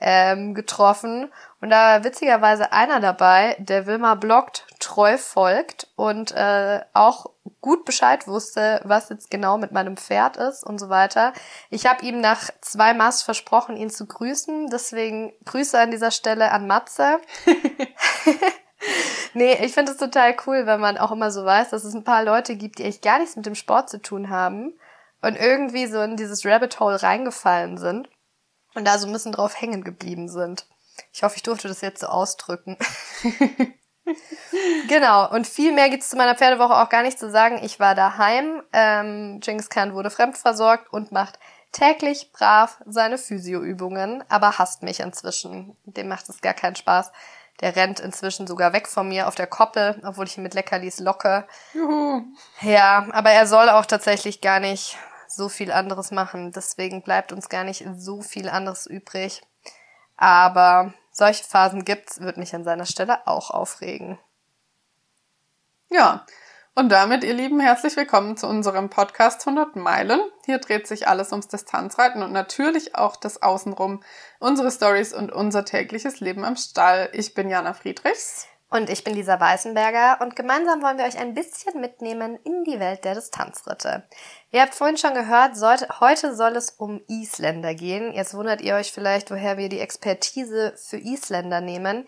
ähm, 0.00 0.54
getroffen. 0.54 1.32
Und 1.60 1.70
da 1.70 1.94
war 1.94 2.04
witzigerweise 2.04 2.72
einer 2.72 3.00
dabei, 3.00 3.56
der 3.58 3.86
Wilma 3.86 4.14
bloggt, 4.14 4.66
treu 4.80 5.16
folgt 5.16 5.88
und 5.96 6.32
äh, 6.32 6.80
auch 6.92 7.26
gut 7.60 7.84
Bescheid 7.84 8.26
wusste, 8.26 8.80
was 8.84 9.08
jetzt 9.08 9.30
genau 9.30 9.56
mit 9.58 9.72
meinem 9.72 9.96
Pferd 9.96 10.36
ist 10.36 10.64
und 10.64 10.78
so 10.78 10.88
weiter. 10.88 11.32
Ich 11.70 11.86
habe 11.86 12.04
ihm 12.04 12.20
nach 12.20 12.50
zwei 12.60 12.92
Maß 12.94 13.22
versprochen, 13.22 13.76
ihn 13.76 13.90
zu 13.90 14.06
grüßen. 14.06 14.68
Deswegen 14.68 15.32
Grüße 15.44 15.78
an 15.78 15.90
dieser 15.90 16.10
Stelle 16.10 16.50
an 16.50 16.66
Matze. 16.66 17.18
nee, 19.34 19.54
ich 19.64 19.72
finde 19.72 19.92
es 19.92 19.98
total 19.98 20.36
cool, 20.46 20.66
wenn 20.66 20.80
man 20.80 20.98
auch 20.98 21.12
immer 21.12 21.30
so 21.30 21.44
weiß, 21.44 21.70
dass 21.70 21.84
es 21.84 21.94
ein 21.94 22.04
paar 22.04 22.24
Leute 22.24 22.56
gibt, 22.56 22.78
die 22.78 22.84
echt 22.84 23.02
gar 23.02 23.18
nichts 23.18 23.36
mit 23.36 23.46
dem 23.46 23.54
Sport 23.54 23.88
zu 23.88 24.00
tun 24.00 24.28
haben 24.28 24.74
und 25.22 25.36
irgendwie 25.36 25.86
so 25.86 26.00
in 26.02 26.16
dieses 26.16 26.44
Rabbit 26.44 26.80
Hole 26.80 27.02
reingefallen 27.02 27.78
sind 27.78 28.08
und 28.74 28.84
da 28.84 28.98
so 28.98 29.06
ein 29.06 29.12
bisschen 29.12 29.32
drauf 29.32 29.60
hängen 29.60 29.84
geblieben 29.84 30.28
sind. 30.28 30.66
Ich 31.12 31.22
hoffe, 31.22 31.36
ich 31.36 31.42
durfte 31.42 31.68
das 31.68 31.80
jetzt 31.80 32.00
so 32.00 32.06
ausdrücken. 32.06 32.76
genau, 34.88 35.30
und 35.30 35.46
viel 35.46 35.72
mehr 35.72 35.88
gibt 35.88 36.02
es 36.02 36.10
zu 36.10 36.16
meiner 36.16 36.34
Pferdewoche 36.34 36.76
auch 36.76 36.88
gar 36.88 37.02
nicht 37.02 37.18
zu 37.18 37.30
sagen. 37.30 37.60
Ich 37.62 37.80
war 37.80 37.94
daheim, 37.94 38.62
ähm, 38.72 39.40
Genghis 39.40 39.70
Khan 39.70 39.94
wurde 39.94 40.10
fremdversorgt 40.10 40.92
und 40.92 41.12
macht 41.12 41.38
täglich 41.72 42.32
brav 42.32 42.80
seine 42.86 43.18
Physioübungen, 43.18 44.24
aber 44.28 44.58
hasst 44.58 44.82
mich 44.82 45.00
inzwischen. 45.00 45.76
Dem 45.84 46.08
macht 46.08 46.28
es 46.28 46.40
gar 46.40 46.54
keinen 46.54 46.76
Spaß. 46.76 47.10
Der 47.60 47.76
rennt 47.76 48.00
inzwischen 48.00 48.46
sogar 48.46 48.72
weg 48.72 48.88
von 48.88 49.08
mir 49.08 49.28
auf 49.28 49.34
der 49.36 49.46
Koppel, 49.46 50.00
obwohl 50.04 50.26
ich 50.26 50.36
ihn 50.36 50.42
mit 50.42 50.54
Leckerlis 50.54 50.98
locke. 50.98 51.46
Juhu. 51.72 52.22
Ja, 52.62 53.06
aber 53.12 53.30
er 53.30 53.46
soll 53.46 53.68
auch 53.68 53.86
tatsächlich 53.86 54.40
gar 54.40 54.58
nicht 54.58 54.96
so 55.34 55.48
viel 55.48 55.72
anderes 55.72 56.10
machen. 56.10 56.52
Deswegen 56.52 57.02
bleibt 57.02 57.32
uns 57.32 57.48
gar 57.48 57.64
nicht 57.64 57.84
so 57.96 58.22
viel 58.22 58.48
anderes 58.48 58.86
übrig. 58.86 59.42
Aber 60.16 60.94
solche 61.10 61.44
Phasen 61.44 61.84
gibt's, 61.84 62.20
wird 62.20 62.36
mich 62.36 62.54
an 62.54 62.64
seiner 62.64 62.86
Stelle 62.86 63.26
auch 63.26 63.50
aufregen. 63.50 64.18
Ja, 65.90 66.24
und 66.76 66.88
damit, 66.88 67.22
ihr 67.22 67.34
Lieben, 67.34 67.60
herzlich 67.60 67.96
willkommen 67.96 68.36
zu 68.36 68.48
unserem 68.48 68.90
Podcast 68.90 69.46
100 69.46 69.76
Meilen. 69.76 70.20
Hier 70.44 70.58
dreht 70.58 70.88
sich 70.88 71.06
alles 71.06 71.30
ums 71.30 71.46
Distanzreiten 71.46 72.20
und 72.20 72.32
natürlich 72.32 72.96
auch 72.96 73.14
das 73.14 73.42
Außenrum, 73.42 74.02
unsere 74.40 74.72
Stories 74.72 75.14
und 75.14 75.30
unser 75.30 75.64
tägliches 75.64 76.18
Leben 76.18 76.44
am 76.44 76.56
Stall. 76.56 77.10
Ich 77.12 77.34
bin 77.34 77.48
Jana 77.48 77.74
Friedrichs. 77.74 78.48
Und 78.74 78.90
ich 78.90 79.04
bin 79.04 79.14
Lisa 79.14 79.38
Weißenberger 79.38 80.18
und 80.20 80.34
gemeinsam 80.34 80.82
wollen 80.82 80.98
wir 80.98 81.04
euch 81.04 81.16
ein 81.16 81.32
bisschen 81.32 81.80
mitnehmen 81.80 82.40
in 82.42 82.64
die 82.64 82.80
Welt 82.80 83.04
der 83.04 83.14
Distanzritte. 83.14 84.02
Ihr 84.50 84.62
habt 84.62 84.74
vorhin 84.74 84.96
schon 84.96 85.14
gehört, 85.14 85.56
sollte, 85.56 85.86
heute 86.00 86.34
soll 86.34 86.56
es 86.56 86.70
um 86.70 87.00
Isländer 87.06 87.72
gehen. 87.76 88.12
Jetzt 88.12 88.34
wundert 88.34 88.60
ihr 88.62 88.74
euch 88.74 88.90
vielleicht, 88.90 89.30
woher 89.30 89.58
wir 89.58 89.68
die 89.68 89.78
Expertise 89.78 90.74
für 90.76 90.96
Isländer 90.96 91.60
nehmen. 91.60 92.06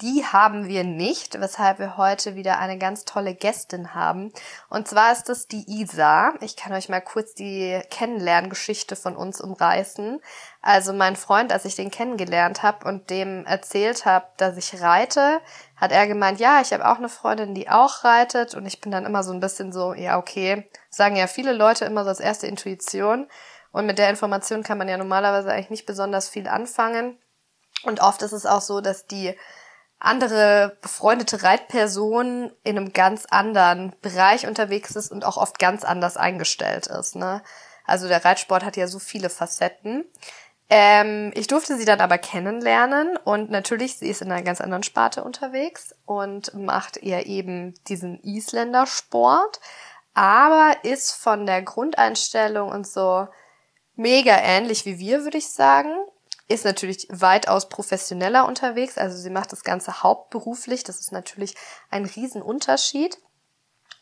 Die 0.00 0.24
haben 0.24 0.68
wir 0.68 0.84
nicht, 0.84 1.40
weshalb 1.40 1.80
wir 1.80 1.96
heute 1.96 2.36
wieder 2.36 2.60
eine 2.60 2.78
ganz 2.78 3.04
tolle 3.04 3.34
Gästin 3.34 3.96
haben. 3.96 4.32
Und 4.70 4.86
zwar 4.86 5.10
ist 5.10 5.28
es 5.28 5.48
die 5.48 5.64
Isa. 5.66 6.34
Ich 6.40 6.54
kann 6.54 6.72
euch 6.72 6.88
mal 6.88 7.00
kurz 7.00 7.34
die 7.34 7.80
Kennenlerngeschichte 7.90 8.94
von 8.94 9.16
uns 9.16 9.40
umreißen. 9.40 10.20
Also 10.62 10.92
mein 10.92 11.16
Freund, 11.16 11.52
als 11.52 11.64
ich 11.64 11.74
den 11.74 11.90
kennengelernt 11.90 12.62
habe 12.62 12.86
und 12.86 13.10
dem 13.10 13.44
erzählt 13.44 14.06
habe, 14.06 14.26
dass 14.36 14.56
ich 14.56 14.80
reite, 14.80 15.40
hat 15.74 15.90
er 15.90 16.06
gemeint, 16.06 16.38
ja, 16.38 16.60
ich 16.60 16.72
habe 16.72 16.88
auch 16.88 16.98
eine 16.98 17.08
Freundin, 17.08 17.56
die 17.56 17.68
auch 17.68 18.04
reitet. 18.04 18.54
Und 18.54 18.66
ich 18.66 18.80
bin 18.80 18.92
dann 18.92 19.04
immer 19.04 19.24
so 19.24 19.32
ein 19.32 19.40
bisschen 19.40 19.72
so, 19.72 19.94
ja, 19.94 20.16
okay, 20.16 20.70
sagen 20.90 21.16
ja 21.16 21.26
viele 21.26 21.52
Leute 21.52 21.86
immer 21.86 22.04
so 22.04 22.10
als 22.10 22.20
erste 22.20 22.46
Intuition. 22.46 23.28
Und 23.72 23.86
mit 23.86 23.98
der 23.98 24.10
Information 24.10 24.62
kann 24.62 24.78
man 24.78 24.88
ja 24.88 24.96
normalerweise 24.96 25.50
eigentlich 25.50 25.70
nicht 25.70 25.86
besonders 25.86 26.28
viel 26.28 26.46
anfangen. 26.46 27.18
Und 27.82 28.00
oft 28.00 28.22
ist 28.22 28.32
es 28.32 28.46
auch 28.46 28.60
so, 28.60 28.80
dass 28.80 29.06
die 29.06 29.36
andere 30.00 30.76
befreundete 30.80 31.42
Reitperson 31.42 32.52
in 32.62 32.76
einem 32.76 32.92
ganz 32.92 33.26
anderen 33.26 33.94
Bereich 34.00 34.46
unterwegs 34.46 34.94
ist 34.94 35.10
und 35.10 35.24
auch 35.24 35.36
oft 35.36 35.58
ganz 35.58 35.84
anders 35.84 36.16
eingestellt 36.16 36.86
ist. 36.86 37.16
Ne? 37.16 37.42
Also 37.84 38.06
der 38.06 38.24
Reitsport 38.24 38.64
hat 38.64 38.76
ja 38.76 38.86
so 38.86 38.98
viele 38.98 39.30
Facetten. 39.30 40.04
Ähm, 40.70 41.32
ich 41.34 41.46
durfte 41.46 41.76
sie 41.76 41.86
dann 41.86 42.00
aber 42.00 42.18
kennenlernen 42.18 43.16
und 43.16 43.50
natürlich, 43.50 43.96
sie 43.96 44.08
ist 44.08 44.20
in 44.20 44.30
einer 44.30 44.42
ganz 44.42 44.60
anderen 44.60 44.82
Sparte 44.82 45.24
unterwegs 45.24 45.94
und 46.04 46.52
macht 46.54 46.98
eher 46.98 47.26
eben 47.26 47.74
diesen 47.88 48.20
Isländer-Sport, 48.22 49.60
aber 50.12 50.76
ist 50.82 51.12
von 51.12 51.46
der 51.46 51.62
Grundeinstellung 51.62 52.70
und 52.70 52.86
so 52.86 53.28
mega 53.96 54.36
ähnlich 54.36 54.84
wie 54.84 54.98
wir, 54.98 55.24
würde 55.24 55.38
ich 55.38 55.48
sagen 55.48 55.90
ist 56.48 56.64
natürlich 56.64 57.06
weitaus 57.10 57.68
professioneller 57.68 58.46
unterwegs. 58.46 58.98
Also 58.98 59.16
sie 59.18 59.30
macht 59.30 59.52
das 59.52 59.62
Ganze 59.62 60.02
hauptberuflich. 60.02 60.82
Das 60.82 60.98
ist 61.00 61.12
natürlich 61.12 61.54
ein 61.90 62.06
Riesenunterschied. 62.06 63.18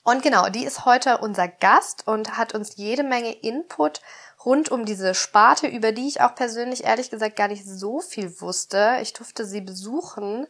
Und 0.04 0.22
genau, 0.22 0.48
die 0.48 0.64
ist 0.64 0.84
heute 0.84 1.18
unser 1.18 1.48
Gast 1.48 2.06
und 2.06 2.38
hat 2.38 2.54
uns 2.54 2.76
jede 2.76 3.02
Menge 3.02 3.32
Input 3.32 4.00
rund 4.44 4.70
um 4.70 4.84
diese 4.84 5.14
Sparte, 5.14 5.66
über 5.66 5.90
die 5.90 6.06
ich 6.06 6.20
auch 6.20 6.36
persönlich 6.36 6.84
ehrlich 6.84 7.10
gesagt 7.10 7.34
gar 7.34 7.48
nicht 7.48 7.66
so 7.66 7.98
viel 7.98 8.40
wusste. 8.40 8.98
Ich 9.02 9.12
durfte 9.12 9.44
sie 9.44 9.60
besuchen 9.60 10.46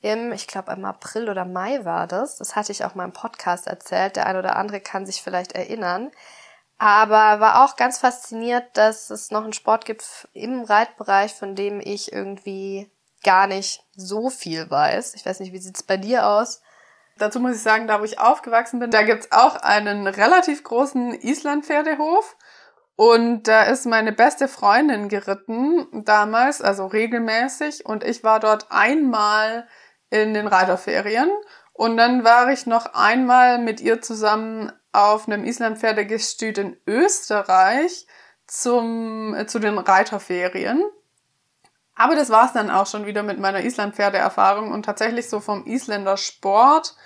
im, 0.00 0.32
ich 0.32 0.46
glaube 0.46 0.72
im 0.72 0.86
April 0.86 1.28
oder 1.28 1.44
Mai 1.44 1.84
war 1.84 2.06
das. 2.06 2.36
Das 2.36 2.56
hatte 2.56 2.72
ich 2.72 2.86
auch 2.86 2.94
mal 2.94 3.04
im 3.04 3.12
Podcast 3.12 3.66
erzählt. 3.66 4.16
Der 4.16 4.26
ein 4.26 4.38
oder 4.38 4.56
andere 4.56 4.80
kann 4.80 5.04
sich 5.04 5.20
vielleicht 5.20 5.52
erinnern. 5.52 6.10
Aber 6.84 7.40
war 7.40 7.64
auch 7.64 7.76
ganz 7.76 7.96
fasziniert, 7.96 8.76
dass 8.76 9.08
es 9.08 9.30
noch 9.30 9.44
einen 9.44 9.54
Sport 9.54 9.86
gibt 9.86 10.28
im 10.34 10.64
Reitbereich, 10.64 11.32
von 11.32 11.54
dem 11.54 11.80
ich 11.80 12.12
irgendwie 12.12 12.90
gar 13.22 13.46
nicht 13.46 13.82
so 13.96 14.28
viel 14.28 14.70
weiß. 14.70 15.14
Ich 15.14 15.24
weiß 15.24 15.40
nicht, 15.40 15.54
wie 15.54 15.60
sieht's 15.60 15.82
bei 15.82 15.96
dir 15.96 16.26
aus? 16.26 16.60
Dazu 17.16 17.40
muss 17.40 17.56
ich 17.56 17.62
sagen, 17.62 17.86
da 17.86 18.00
wo 18.00 18.04
ich 18.04 18.18
aufgewachsen 18.18 18.80
bin, 18.80 18.90
da 18.90 19.02
gibt's 19.02 19.32
auch 19.32 19.56
einen 19.56 20.06
relativ 20.06 20.62
großen 20.62 21.14
Islandpferdehof. 21.14 22.36
Und 22.96 23.44
da 23.44 23.62
ist 23.62 23.86
meine 23.86 24.12
beste 24.12 24.46
Freundin 24.46 25.08
geritten 25.08 26.04
damals, 26.04 26.60
also 26.60 26.84
regelmäßig. 26.84 27.86
Und 27.86 28.04
ich 28.04 28.24
war 28.24 28.40
dort 28.40 28.66
einmal 28.68 29.66
in 30.10 30.34
den 30.34 30.46
Reiterferien. 30.46 31.30
Und 31.72 31.96
dann 31.96 32.24
war 32.24 32.52
ich 32.52 32.66
noch 32.66 32.92
einmal 32.92 33.58
mit 33.58 33.80
ihr 33.80 34.02
zusammen 34.02 34.70
auf 34.94 35.26
einem 35.26 35.44
Islandpferdegestüt 35.44 36.58
in 36.58 36.76
Österreich 36.86 38.06
zum, 38.46 39.34
äh, 39.34 39.46
zu 39.46 39.58
den 39.58 39.78
Reiterferien. 39.78 40.82
Aber 41.96 42.16
das 42.16 42.30
war's 42.30 42.52
dann 42.52 42.70
auch 42.70 42.86
schon 42.86 43.06
wieder 43.06 43.22
mit 43.22 43.38
meiner 43.38 43.64
Islandpferdeerfahrung 43.64 44.72
und 44.72 44.84
tatsächlich 44.84 45.28
so 45.28 45.40
vom 45.40 45.66
Isländer 45.66 46.16
Sport 46.16 46.96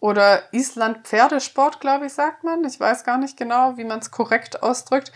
oder 0.00 0.42
Island-Pferdesport, 0.52 1.80
glaube 1.80 2.06
ich, 2.06 2.12
sagt 2.12 2.44
man. 2.44 2.64
Ich 2.64 2.78
weiß 2.78 3.02
gar 3.04 3.18
nicht 3.18 3.36
genau, 3.36 3.76
wie 3.76 3.84
man 3.84 3.98
es 3.98 4.10
korrekt 4.10 4.62
ausdrückt. 4.62 5.12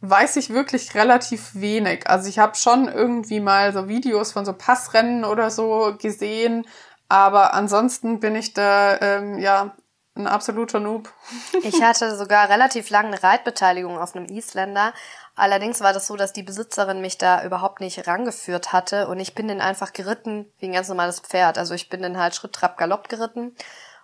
Weiß 0.00 0.36
ich 0.36 0.50
wirklich 0.50 0.94
relativ 0.94 1.54
wenig. 1.54 2.08
Also 2.08 2.28
ich 2.28 2.38
habe 2.38 2.54
schon 2.56 2.88
irgendwie 2.88 3.40
mal 3.40 3.72
so 3.72 3.88
Videos 3.88 4.32
von 4.32 4.44
so 4.44 4.54
Passrennen 4.54 5.24
oder 5.24 5.50
so 5.50 5.94
gesehen, 6.00 6.66
aber 7.08 7.52
ansonsten 7.52 8.20
bin 8.20 8.34
ich 8.34 8.54
da 8.54 8.98
ähm, 9.00 9.38
ja 9.38 9.76
ein 10.14 10.26
absoluter 10.26 10.80
Noob. 10.80 11.12
ich 11.62 11.82
hatte 11.82 12.16
sogar 12.16 12.48
relativ 12.48 12.90
lange 12.90 13.22
Reitbeteiligung 13.22 13.98
auf 13.98 14.14
einem 14.14 14.26
Isländer. 14.26 14.92
Allerdings 15.34 15.80
war 15.80 15.92
das 15.92 16.06
so, 16.06 16.16
dass 16.16 16.32
die 16.32 16.42
Besitzerin 16.42 17.00
mich 17.00 17.16
da 17.18 17.44
überhaupt 17.44 17.80
nicht 17.80 18.06
rangeführt 18.06 18.72
hatte 18.72 19.08
und 19.08 19.18
ich 19.20 19.34
bin 19.34 19.48
den 19.48 19.60
einfach 19.60 19.92
geritten 19.92 20.52
wie 20.58 20.66
ein 20.66 20.72
ganz 20.72 20.88
normales 20.88 21.20
Pferd. 21.20 21.56
Also 21.56 21.74
ich 21.74 21.88
bin 21.88 22.02
den 22.02 22.18
halt 22.18 22.34
Schritt, 22.34 22.52
Trab, 22.52 22.76
Galopp 22.76 23.08
geritten 23.08 23.56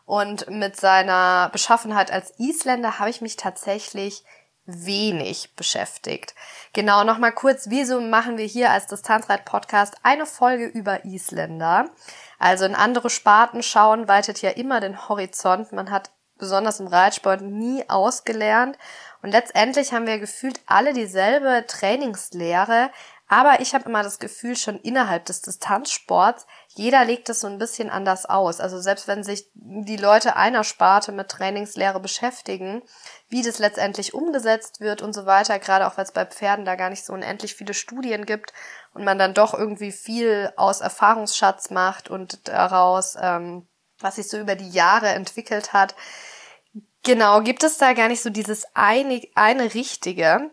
und 0.07 0.49
mit 0.49 0.77
seiner 0.77 1.51
Beschaffenheit 1.53 2.11
als 2.11 2.33
Isländer 2.39 2.99
habe 2.99 3.11
ich 3.11 3.21
mich 3.21 3.37
tatsächlich 3.37 4.25
wenig 4.65 5.55
beschäftigt. 5.55 6.35
Genau, 6.73 7.05
nochmal 7.05 7.33
kurz, 7.33 7.69
wieso 7.69 8.01
machen 8.01 8.37
wir 8.37 8.45
hier 8.45 8.71
als 8.71 8.87
Distanzreit-Podcast 8.87 9.97
eine 10.03 10.27
Folge 10.27 10.67
über 10.67 11.05
Isländer? 11.05 11.91
Also 12.39 12.65
in 12.65 12.75
andere 12.75 13.11
Sparten 13.11 13.63
schauen 13.63 14.09
weitet 14.09 14.43
ja 14.43 14.51
immer 14.51 14.81
den 14.81 15.09
Horizont. 15.09 15.73
Man 15.73 15.91
hat 15.91 16.11
besonders 16.39 16.81
im 16.81 16.87
Reitsport 16.87 17.41
nie 17.41 17.85
ausgelernt. 17.89 18.79
Und 19.23 19.31
letztendlich 19.31 19.93
haben 19.93 20.07
wir 20.07 20.19
gefühlt 20.19 20.61
alle 20.67 20.93
dieselbe 20.93 21.65
Trainingslehre, 21.67 22.91
aber 23.31 23.61
ich 23.61 23.75
habe 23.75 23.85
immer 23.87 24.03
das 24.03 24.19
Gefühl, 24.19 24.57
schon 24.57 24.81
innerhalb 24.81 25.27
des 25.27 25.43
Distanzsports, 25.43 26.47
jeder 26.69 27.05
legt 27.05 27.29
es 27.29 27.41
so 27.41 27.47
ein 27.47 27.59
bisschen 27.59 27.91
anders 27.91 28.25
aus. 28.25 28.59
Also 28.59 28.81
selbst 28.81 29.07
wenn 29.07 29.23
sich 29.23 29.51
die 29.55 29.99
Leute 29.99 30.37
einer 30.37 30.65
Sparte 30.65 31.13
mit 31.13 31.29
Trainingslehre 31.29 32.01
beschäftigen, 32.01 32.83
wie 33.29 33.43
das 33.43 33.59
letztendlich 33.59 34.15
umgesetzt 34.15 34.81
wird 34.81 35.03
und 35.03 35.13
so 35.13 35.27
weiter, 35.27 35.59
gerade 35.59 35.87
auch 35.87 35.99
weil 35.99 36.05
es 36.05 36.13
bei 36.13 36.25
Pferden 36.25 36.65
da 36.65 36.75
gar 36.77 36.89
nicht 36.89 37.05
so 37.05 37.13
unendlich 37.13 37.55
viele 37.55 37.75
Studien 37.75 38.25
gibt 38.25 38.55
und 38.99 39.05
man 39.05 39.19
dann 39.19 39.33
doch 39.33 39.55
irgendwie 39.55 39.93
viel 39.93 40.53
aus 40.57 40.81
Erfahrungsschatz 40.81 41.71
macht 41.71 42.11
und 42.11 42.49
daraus, 42.49 43.17
ähm, 43.21 43.67
was 44.01 44.17
sich 44.17 44.29
so 44.29 44.39
über 44.39 44.57
die 44.57 44.71
Jahre 44.71 45.09
entwickelt 45.11 45.73
hat. 45.73 45.95
Genau, 47.05 47.41
gibt 47.41 47.63
es 47.63 47.79
da 47.79 47.93
gar 47.93 48.09
nicht 48.09 48.23
so 48.23 48.31
dieses 48.31 48.65
eine, 48.75 49.23
eine 49.37 49.73
richtige. 49.75 50.51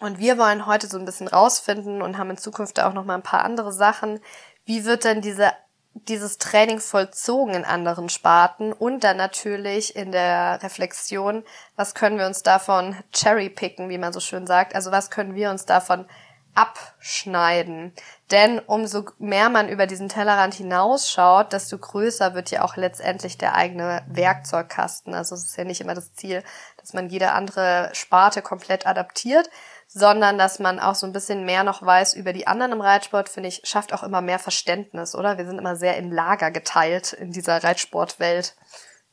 Und 0.00 0.18
wir 0.18 0.38
wollen 0.38 0.66
heute 0.66 0.86
so 0.86 0.98
ein 0.98 1.04
bisschen 1.04 1.28
rausfinden 1.28 2.00
und 2.00 2.16
haben 2.16 2.30
in 2.30 2.38
Zukunft 2.38 2.80
auch 2.80 2.94
noch 2.94 3.04
mal 3.04 3.14
ein 3.14 3.22
paar 3.22 3.44
andere 3.44 3.72
Sachen. 3.72 4.20
Wie 4.64 4.86
wird 4.86 5.04
denn 5.04 5.20
diese, 5.20 5.52
dieses 5.92 6.38
Training 6.38 6.80
vollzogen 6.80 7.54
in 7.54 7.64
anderen 7.66 8.08
Sparten 8.08 8.72
und 8.72 9.04
dann 9.04 9.18
natürlich 9.18 9.94
in 9.94 10.10
der 10.10 10.62
Reflexion, 10.62 11.44
was 11.76 11.94
können 11.94 12.18
wir 12.18 12.26
uns 12.26 12.42
davon 12.42 12.96
cherrypicken, 13.12 13.90
wie 13.90 13.98
man 13.98 14.14
so 14.14 14.20
schön 14.20 14.46
sagt? 14.46 14.74
Also 14.74 14.90
was 14.90 15.10
können 15.10 15.34
wir 15.34 15.50
uns 15.50 15.66
davon 15.66 16.06
abschneiden. 16.54 17.92
Denn 18.30 18.58
umso 18.58 19.04
mehr 19.18 19.48
man 19.48 19.68
über 19.68 19.86
diesen 19.86 20.08
Tellerrand 20.08 20.54
hinausschaut, 20.54 21.52
desto 21.52 21.78
größer 21.78 22.34
wird 22.34 22.50
ja 22.50 22.62
auch 22.62 22.76
letztendlich 22.76 23.38
der 23.38 23.54
eigene 23.54 24.02
Werkzeugkasten. 24.08 25.14
Also 25.14 25.34
es 25.34 25.44
ist 25.44 25.56
ja 25.56 25.64
nicht 25.64 25.80
immer 25.80 25.94
das 25.94 26.14
Ziel, 26.14 26.42
dass 26.78 26.92
man 26.92 27.08
jede 27.08 27.32
andere 27.32 27.90
Sparte 27.92 28.42
komplett 28.42 28.86
adaptiert, 28.86 29.50
sondern 29.88 30.38
dass 30.38 30.58
man 30.58 30.80
auch 30.80 30.94
so 30.94 31.06
ein 31.06 31.12
bisschen 31.12 31.44
mehr 31.44 31.64
noch 31.64 31.82
weiß 31.82 32.14
über 32.14 32.32
die 32.32 32.46
anderen 32.46 32.72
im 32.72 32.80
Reitsport, 32.80 33.28
finde 33.28 33.48
ich, 33.48 33.62
schafft 33.64 33.92
auch 33.92 34.02
immer 34.02 34.20
mehr 34.20 34.38
Verständnis, 34.38 35.14
oder? 35.14 35.38
Wir 35.38 35.46
sind 35.46 35.58
immer 35.58 35.76
sehr 35.76 35.96
in 35.96 36.10
Lager 36.10 36.50
geteilt 36.50 37.12
in 37.12 37.30
dieser 37.30 37.62
Reitsportwelt. 37.62 38.56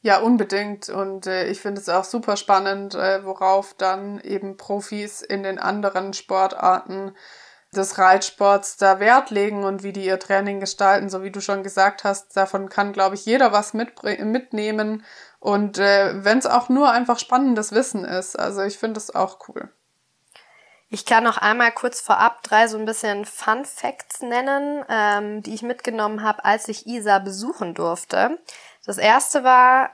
Ja, 0.01 0.20
unbedingt. 0.20 0.89
Und 0.89 1.27
äh, 1.27 1.48
ich 1.48 1.62
finde 1.62 1.79
es 1.79 1.88
auch 1.88 2.03
super 2.03 2.36
spannend, 2.36 2.96
äh, 2.96 3.24
worauf 3.24 3.75
dann 3.75 4.20
eben 4.22 4.58
Profis 4.58 5.22
in 5.22 5.43
den 5.43 5.60
anderen 5.60 6.13
Sportarten 6.13 7.15
des 7.74 7.98
Reitsports 7.98 8.77
da 8.77 9.00
Wert 9.00 9.29
legen 9.29 9.63
und 9.63 9.84
wie 9.84 9.93
die 9.93 10.05
ihr 10.05 10.20
Training 10.20 10.60
gestalten. 10.60 11.10
So 11.10 11.24
wie 11.24 11.31
du 11.31 11.39
schon 11.39 11.63
gesagt 11.63 12.03
hast, 12.03 12.36
davon 12.36 12.67
kann, 12.67 12.93
glaube 12.93 13.15
ich, 13.15 13.25
jeder 13.25 13.51
was 13.51 13.74
mitnehmen. 13.74 15.05
Und 15.39 15.77
äh, 15.77 16.24
wenn 16.24 16.39
es 16.39 16.48
auch 16.48 16.67
nur 16.67 16.91
einfach 16.91 17.20
spannendes 17.20 17.72
Wissen 17.72 18.03
ist. 18.03 18.38
Also 18.38 18.62
ich 18.63 18.77
finde 18.79 19.00
es 19.00 19.13
auch 19.13 19.48
cool. 19.48 19.70
Ich 20.93 21.05
kann 21.05 21.24
noch 21.24 21.38
einmal 21.38 21.72
kurz 21.72 22.01
vorab 22.01 22.43
drei 22.43 22.67
so 22.67 22.77
ein 22.77 22.84
bisschen 22.84 23.24
Fun 23.24 23.63
Facts 23.63 24.22
nennen, 24.22 24.84
ähm, 24.89 25.41
die 25.41 25.53
ich 25.53 25.62
mitgenommen 25.62 26.22
habe, 26.22 26.43
als 26.43 26.67
ich 26.67 26.86
Isa 26.86 27.20
besuchen 27.20 27.74
durfte. 27.74 28.38
Das 28.85 28.97
erste 28.97 29.43
war, 29.43 29.91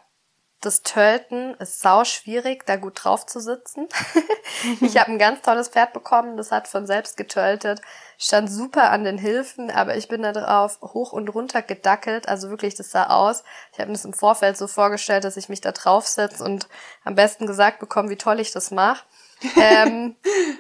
das 0.61 0.81
Tölten 0.81 1.53
ist 1.55 1.81
sau 1.81 2.03
schwierig, 2.03 2.65
da 2.65 2.77
gut 2.77 3.03
drauf 3.03 3.27
zu 3.27 3.39
sitzen. 3.39 3.87
ich 4.81 4.97
habe 4.97 5.11
ein 5.11 5.19
ganz 5.19 5.41
tolles 5.41 5.69
Pferd 5.69 5.93
bekommen, 5.93 6.35
das 6.35 6.51
hat 6.51 6.67
von 6.67 6.87
selbst 6.87 7.15
getöltet, 7.15 7.81
stand 8.17 8.49
super 8.49 8.89
an 8.89 9.03
den 9.03 9.19
Hilfen, 9.19 9.69
aber 9.69 9.97
ich 9.97 10.07
bin 10.07 10.23
da 10.23 10.31
drauf 10.31 10.79
hoch 10.81 11.13
und 11.13 11.29
runter 11.29 11.61
gedackelt, 11.61 12.27
also 12.27 12.49
wirklich, 12.49 12.73
das 12.73 12.89
sah 12.89 13.07
aus. 13.07 13.43
Ich 13.71 13.79
habe 13.79 13.89
mir 13.89 13.93
das 13.93 14.05
im 14.05 14.13
Vorfeld 14.13 14.57
so 14.57 14.67
vorgestellt, 14.67 15.25
dass 15.25 15.37
ich 15.37 15.47
mich 15.47 15.61
da 15.61 15.71
draufsetze 15.71 16.43
und 16.43 16.67
am 17.03 17.13
besten 17.13 17.45
gesagt 17.45 17.79
bekomme, 17.79 18.09
wie 18.09 18.17
toll 18.17 18.39
ich 18.39 18.51
das 18.51 18.71
mache. 18.71 19.05
Ähm, 19.55 20.15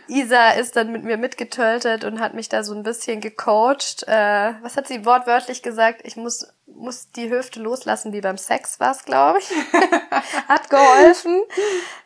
Isa 0.07 0.51
ist 0.51 0.75
dann 0.75 0.91
mit 0.91 1.03
mir 1.03 1.17
mitgetöltet 1.17 2.03
und 2.03 2.19
hat 2.19 2.33
mich 2.33 2.47
da 2.49 2.63
so 2.63 2.75
ein 2.75 2.83
bisschen 2.83 3.21
gecoacht. 3.21 4.03
Äh, 4.07 4.53
was 4.61 4.77
hat 4.77 4.87
sie 4.87 5.05
wortwörtlich 5.05 5.63
gesagt? 5.63 6.01
Ich 6.03 6.15
muss, 6.15 6.47
muss 6.67 7.11
die 7.11 7.29
Hüfte 7.29 7.59
loslassen, 7.59 8.13
wie 8.13 8.21
beim 8.21 8.37
Sex 8.37 8.79
war 8.79 8.91
es, 8.91 9.03
glaube 9.03 9.39
ich. 9.39 9.49
hat 10.47 10.69
geholfen. 10.69 11.41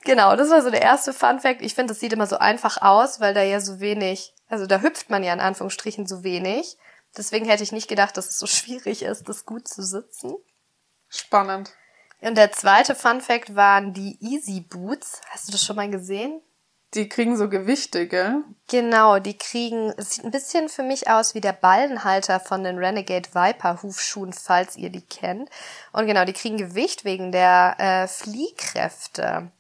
Genau, 0.06 0.36
das 0.36 0.50
war 0.50 0.62
so 0.62 0.70
der 0.70 0.82
erste 0.82 1.14
Fun 1.14 1.40
Fact. 1.40 1.62
Ich 1.62 1.76
finde, 1.76 1.94
das 1.94 2.00
sieht 2.00 2.14
immer 2.14 2.28
so 2.28 2.38
einfach 2.38 2.82
aus, 2.82 3.20
weil 3.20 3.34
da 3.34 3.44
ja 3.44 3.60
so 3.60 3.80
wenig, 3.82 4.34
also 4.48 4.66
da 4.66 4.82
hüpft 4.82 5.10
man 5.10 5.24
ja 5.24 5.34
in 5.34 5.42
Anführungsstrichen 5.42 6.08
so 6.08 6.24
wenig. 6.24 6.78
Deswegen 7.18 7.46
hätte 7.46 7.64
ich 7.64 7.74
nicht 7.74 7.90
gedacht, 7.90 8.16
dass 8.16 8.30
es 8.30 8.40
so 8.40 8.48
schwierig 8.48 9.02
ist, 9.04 9.28
das 9.28 9.46
gut 9.46 9.68
zu 9.68 9.84
sitzen. 9.84 10.36
Spannend. 11.10 11.74
Und 12.22 12.38
der 12.38 12.52
zweite 12.52 12.96
Fun 12.96 13.20
Fact 13.20 13.56
waren 13.56 13.94
die 13.94 14.18
Easy 14.22 14.62
Boots. 14.62 15.20
Hast 15.32 15.48
du 15.48 15.52
das 15.52 15.66
schon 15.66 15.76
mal 15.76 15.90
gesehen? 15.90 16.40
Die 16.94 17.08
kriegen 17.08 17.38
so 17.38 17.48
Gewichte, 17.48 18.08
gell? 18.08 18.44
Genau, 18.68 19.20
die 19.20 19.38
kriegen, 19.38 19.94
es 19.96 20.16
sieht 20.16 20.26
ein 20.26 20.32
bisschen 20.32 20.68
für 20.68 20.84
mich 20.84 21.10
aus 21.10 21.36
wie 21.36 21.42
der 21.42 21.54
Ballenhalter 21.54 22.42
von 22.42 22.66
den 22.66 22.78
Renegade 22.78 23.30
Viper 23.34 23.82
Hufschuhen, 23.82 24.34
falls 24.34 24.76
ihr 24.76 24.90
die 24.90 25.02
kennt. 25.02 25.50
Und 25.94 26.06
genau, 26.06 26.26
die 26.26 26.34
kriegen 26.34 26.58
Gewicht 26.58 27.06
wegen 27.06 27.32
der 27.32 27.76
äh, 27.80 28.08
Fliehkräfte. 28.08 29.52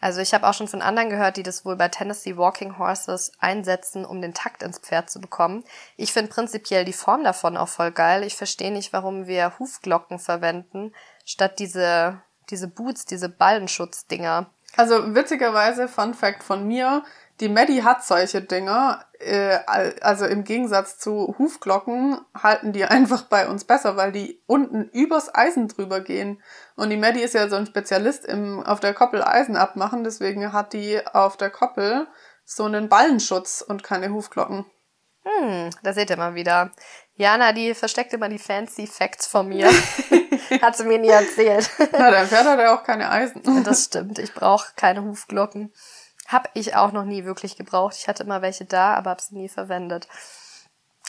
Also 0.00 0.20
ich 0.20 0.32
habe 0.32 0.48
auch 0.48 0.54
schon 0.54 0.68
von 0.68 0.80
anderen 0.80 1.10
gehört, 1.10 1.36
die 1.36 1.42
das 1.42 1.64
wohl 1.64 1.76
bei 1.76 1.88
Tennessee 1.88 2.36
Walking 2.36 2.78
Horses 2.78 3.32
einsetzen, 3.38 4.06
um 4.06 4.22
den 4.22 4.32
Takt 4.32 4.62
ins 4.62 4.78
Pferd 4.78 5.10
zu 5.10 5.20
bekommen. 5.20 5.62
Ich 5.96 6.12
finde 6.12 6.32
prinzipiell 6.32 6.86
die 6.86 6.94
Form 6.94 7.22
davon 7.22 7.58
auch 7.58 7.68
voll 7.68 7.92
geil. 7.92 8.22
Ich 8.24 8.34
verstehe 8.34 8.72
nicht, 8.72 8.94
warum 8.94 9.26
wir 9.26 9.58
Hufglocken 9.58 10.18
verwenden, 10.18 10.94
statt 11.26 11.58
diese, 11.58 12.22
diese 12.48 12.68
Boots, 12.68 13.04
diese 13.04 13.28
Ballenschutzdinger. 13.28 14.50
Also 14.76 15.14
witzigerweise, 15.14 15.88
Fun 15.88 16.14
Fact 16.14 16.42
von 16.42 16.66
mir, 16.66 17.02
die 17.40 17.48
Maddie 17.48 17.82
hat 17.82 18.04
solche 18.04 18.42
Dinger. 18.42 19.04
Äh, 19.18 19.58
also 20.00 20.26
im 20.26 20.44
Gegensatz 20.44 20.98
zu 20.98 21.34
Hufglocken 21.38 22.20
halten 22.40 22.72
die 22.72 22.84
einfach 22.86 23.22
bei 23.22 23.48
uns 23.48 23.64
besser, 23.64 23.96
weil 23.96 24.12
die 24.12 24.42
unten 24.46 24.84
übers 24.90 25.34
Eisen 25.34 25.68
drüber 25.68 26.00
gehen. 26.00 26.42
Und 26.76 26.90
die 26.90 26.96
Maddie 26.96 27.22
ist 27.22 27.34
ja 27.34 27.48
so 27.48 27.56
ein 27.56 27.66
Spezialist 27.66 28.24
im 28.26 28.62
auf 28.62 28.80
der 28.80 28.94
Koppel 28.94 29.22
Eisen 29.22 29.56
abmachen, 29.56 30.04
deswegen 30.04 30.52
hat 30.52 30.72
die 30.72 31.04
auf 31.06 31.36
der 31.36 31.50
Koppel 31.50 32.06
so 32.44 32.64
einen 32.64 32.88
Ballenschutz 32.88 33.62
und 33.66 33.82
keine 33.82 34.12
Hufglocken. 34.12 34.66
Hm, 35.22 35.70
da 35.82 35.92
seht 35.92 36.10
ihr 36.10 36.16
mal 36.16 36.34
wieder. 36.34 36.70
Jana, 37.14 37.52
die 37.52 37.74
versteckt 37.74 38.12
immer 38.12 38.28
die 38.28 38.38
fancy 38.38 38.86
Facts 38.86 39.26
von 39.26 39.48
mir. 39.48 39.68
hat 40.62 40.76
sie 40.76 40.84
mir 40.84 40.98
nie 40.98 41.08
erzählt. 41.08 41.70
Na, 41.92 42.10
dein 42.10 42.26
Pferd 42.26 42.46
hat 42.46 42.58
ja 42.58 42.74
auch 42.74 42.84
keine 42.84 43.10
Eisen. 43.10 43.64
das 43.64 43.84
stimmt. 43.84 44.18
Ich 44.18 44.34
brauche 44.34 44.68
keine 44.76 45.02
Hufglocken. 45.02 45.72
Hab 46.26 46.48
ich 46.54 46.76
auch 46.76 46.92
noch 46.92 47.04
nie 47.04 47.24
wirklich 47.24 47.56
gebraucht. 47.56 47.96
Ich 47.98 48.08
hatte 48.08 48.22
immer 48.22 48.42
welche 48.42 48.64
da, 48.64 48.94
aber 48.94 49.10
habe 49.10 49.22
sie 49.22 49.34
nie 49.34 49.48
verwendet. 49.48 50.06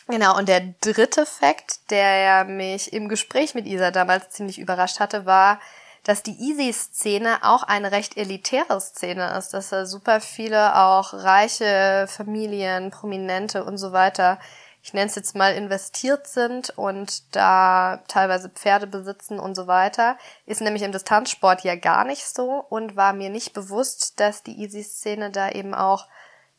Genau, 0.08 0.38
und 0.38 0.49
der 0.49 0.62
dritte 0.82 1.25
Fakt, 1.25 1.91
der 1.91 2.43
mich 2.45 2.91
im 2.91 3.08
Gespräch 3.08 3.54
mit 3.54 3.67
Isa 3.67 3.91
damals 3.91 4.30
ziemlich 4.30 4.60
überrascht 4.60 4.99
hatte, 4.99 5.25
war, 5.25 5.60
dass 6.04 6.23
die 6.23 6.38
Easy-Szene 6.39 7.39
auch 7.43 7.63
eine 7.63 7.91
recht 7.91 8.17
elitäre 8.17 8.82
Szene 8.82 9.38
ist, 9.38 9.54
dass 9.54 9.69
da 9.69 9.86
super 9.86 10.19
viele 10.19 10.75
auch 10.75 11.13
reiche 11.13 12.08
Familien, 12.10 12.89
Prominente 12.89 13.63
und 13.63 13.77
so 13.77 13.91
weiter 13.91 14.39
ich 14.84 14.94
nenne 14.94 15.08
es 15.08 15.15
jetzt 15.15 15.36
mal, 15.36 15.54
investiert 15.54 16.28
sind 16.28 16.72
und 16.72 17.36
da 17.36 18.02
teilweise 18.08 18.50
Pferde 18.50 18.88
besitzen 18.88 19.39
und 19.39 19.56
so 19.56 19.67
weiter, 19.67 20.17
ist 20.46 20.62
nämlich 20.62 20.84
im 20.84 20.91
Distanzsport 20.91 21.63
ja 21.63 21.76
gar 21.76 22.04
nicht 22.04 22.26
so 22.26 22.65
und 22.70 22.96
war 22.96 23.13
mir 23.13 23.30
nicht 23.30 23.54
bewusst, 23.54 24.20
dass 24.20 24.44
die 24.44 24.60
Easy-Szene 24.60 25.30
da 25.30 25.50
eben 25.50 25.76
auch 25.76 26.08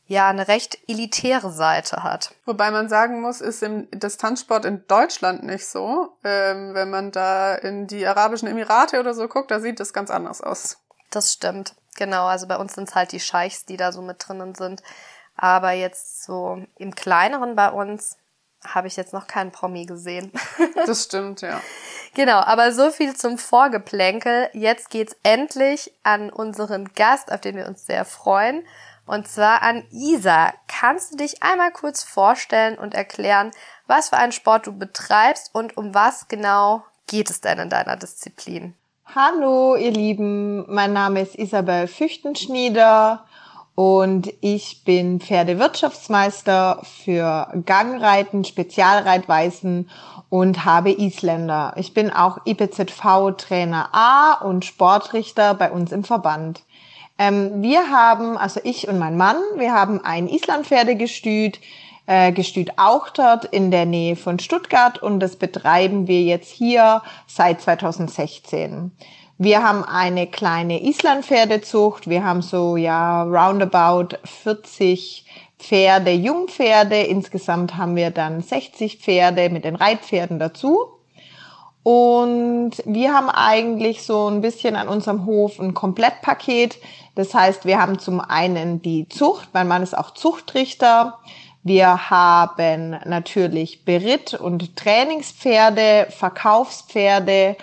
ja 0.07 0.29
eine 0.29 0.47
recht 0.47 0.79
elitäre 0.89 1.51
Seite 1.51 2.03
hat. 2.03 2.35
Wobei 2.45 2.71
man 2.71 2.89
sagen 2.89 3.21
muss, 3.21 3.41
ist 3.41 3.63
im 3.63 3.89
Distanzsport 3.91 4.65
in 4.65 4.87
Deutschland 4.87 5.43
nicht 5.43 5.67
so. 5.67 6.17
Ähm, 6.23 6.75
wenn 6.75 6.91
man 6.91 7.11
da 7.11 7.55
in 7.55 7.87
die 7.87 8.07
Arabischen 8.07 8.49
Emirate 8.49 9.01
oder 9.01 9.15
so 9.15 9.27
guckt, 9.27 9.51
da 9.51 9.61
sieht 9.61 9.81
das 9.81 9.93
ganz 9.93 10.11
anders 10.11 10.41
aus. 10.41 10.79
Das 11.11 11.33
stimmt, 11.33 11.75
genau. 11.97 12.27
Also 12.27 12.47
bei 12.47 12.57
uns 12.57 12.75
sind 12.75 12.89
es 12.89 12.95
halt 12.95 13.13
die 13.13 13.21
Scheichs, 13.21 13.65
die 13.65 13.77
da 13.77 13.93
so 13.93 14.03
mit 14.03 14.27
drinnen 14.27 14.55
sind. 14.55 14.83
Aber 15.37 15.73
jetzt 15.73 16.25
so 16.25 16.63
im 16.77 16.95
kleineren 16.95 17.57
bei 17.57 17.71
uns 17.71 18.17
habe 18.65 18.87
ich 18.87 18.97
jetzt 18.97 19.13
noch 19.13 19.27
keinen 19.27 19.51
Promi 19.51 19.87
gesehen. 19.87 20.31
das 20.87 21.05
stimmt, 21.05 21.41
ja. 21.41 21.61
Genau, 22.15 22.39
aber 22.39 22.73
so 22.73 22.91
viel 22.91 23.17
zum 23.17 23.39
Vorgeplänkel. 23.39 24.51
Jetzt 24.53 24.91
geht's 24.91 25.17
endlich 25.23 25.93
an 26.03 26.31
unseren 26.31 26.93
Gast, 26.95 27.33
auf 27.33 27.41
den 27.41 27.57
wir 27.57 27.67
uns 27.67 27.87
sehr 27.87 28.05
freuen. 28.05 28.65
Und 29.07 29.27
zwar 29.27 29.63
an 29.63 29.85
Isa. 29.91 30.53
Kannst 30.69 31.13
du 31.13 31.17
dich 31.17 31.43
einmal 31.43 31.73
kurz 31.73 32.03
vorstellen 32.03 32.79
und 32.79 32.95
erklären, 32.95 33.51
was 33.87 34.11
für 34.11 34.17
einen 34.17 34.33
Sport 34.33 34.67
du 34.67 34.73
betreibst 34.73 35.55
und 35.55 35.77
um 35.77 35.95
was 35.95 36.29
genau 36.29 36.85
geht 37.09 37.31
es 37.31 37.41
denn 37.41 37.59
in 37.59 37.71
deiner 37.71 37.97
Disziplin? 37.97 38.75
Hallo, 39.15 39.75
ihr 39.77 39.91
Lieben. 39.91 40.73
Mein 40.73 40.93
Name 40.93 41.21
ist 41.21 41.35
Isabel 41.35 41.89
Füchtenschnieder 41.89 43.27
und 43.83 44.33
ich 44.41 44.85
bin 44.85 45.19
Pferdewirtschaftsmeister 45.19 46.83
für 46.85 47.49
Gangreiten, 47.67 48.45
Spezialreitweisen 48.45 49.91
und 50.31 50.65
habe 50.65 50.93
Isländer. 50.93 51.75
Ich 51.75 51.93
bin 51.93 52.13
auch 52.13 52.39
IPZV-Trainer 52.45 53.89
A 53.91 54.35
und 54.35 54.65
Sportrichter 54.65 55.55
bei 55.55 55.73
uns 55.73 55.91
im 55.91 56.05
Verband. 56.05 56.63
Ähm, 57.19 57.61
wir 57.61 57.91
haben, 57.91 58.39
also 58.39 58.61
ich 58.63 58.87
und 58.87 59.01
mein 59.01 59.17
Mann, 59.17 59.39
wir 59.57 59.73
haben 59.73 60.01
ein 60.05 60.29
Islandpferdegestüt, 60.29 61.59
äh, 62.07 62.31
Gestüt 62.31 62.79
auch 62.79 63.11
dort 63.11 63.47
in 63.47 63.73
der 63.73 63.87
Nähe 63.87 64.15
von 64.15 64.39
Stuttgart 64.39 65.03
und 65.03 65.19
das 65.19 65.35
betreiben 65.35 66.07
wir 66.07 66.23
jetzt 66.23 66.53
hier 66.53 67.03
seit 67.27 67.61
2016. 67.61 68.93
Wir 69.45 69.65
haben 69.65 69.83
eine 69.83 70.29
kleine 70.29 70.85
Islandpferdezucht. 70.85 72.09
Wir 72.09 72.23
haben 72.23 72.43
so, 72.43 72.77
ja, 72.77 73.25
roundabout 73.25 74.17
40 74.23 75.25
Pferde, 75.59 76.13
Jungpferde. 76.13 77.01
Insgesamt 77.01 77.77
haben 77.77 77.97
wir 77.97 78.13
dann 78.13 78.41
60 78.41 78.99
Pferde 78.99 79.51
mit 79.51 79.65
den 79.65 79.75
Reitpferden 79.75 80.39
dazu. 80.39 80.87
Und 81.83 82.71
wir 82.85 83.13
haben 83.13 83.31
eigentlich 83.31 84.05
so 84.05 84.29
ein 84.29 84.43
bisschen 84.43 84.77
an 84.77 84.87
unserem 84.87 85.27
Hof 85.27 85.59
ein 85.59 85.75
Komplettpaket. 85.75 86.79
Das 87.17 87.35
heißt, 87.35 87.65
wir 87.67 87.81
haben 87.81 87.99
zum 87.99 88.21
einen 88.21 88.81
die 88.81 89.09
Zucht. 89.09 89.49
Mein 89.55 89.67
Mann 89.67 89.83
ist 89.83 89.99
auch 89.99 90.13
Zuchtrichter. 90.13 91.19
Wir 91.65 92.11
haben 92.11 92.97
natürlich 93.07 93.85
Beritt- 93.85 94.35
und 94.35 94.77
Trainingspferde, 94.77 96.07
Verkaufspferde, 96.11 97.57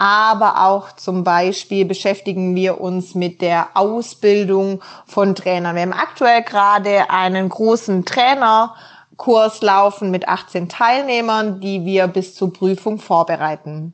aber 0.00 0.66
auch 0.66 0.92
zum 0.92 1.24
Beispiel 1.24 1.84
beschäftigen 1.84 2.54
wir 2.54 2.80
uns 2.80 3.14
mit 3.14 3.42
der 3.42 3.68
Ausbildung 3.74 4.80
von 5.04 5.34
Trainern. 5.34 5.76
Wir 5.76 5.82
haben 5.82 5.92
aktuell 5.92 6.42
gerade 6.42 7.10
einen 7.10 7.50
großen 7.50 8.06
Trainerkurs 8.06 9.60
laufen 9.60 10.10
mit 10.10 10.26
18 10.26 10.70
Teilnehmern, 10.70 11.60
die 11.60 11.84
wir 11.84 12.06
bis 12.06 12.34
zur 12.34 12.50
Prüfung 12.50 12.98
vorbereiten. 12.98 13.92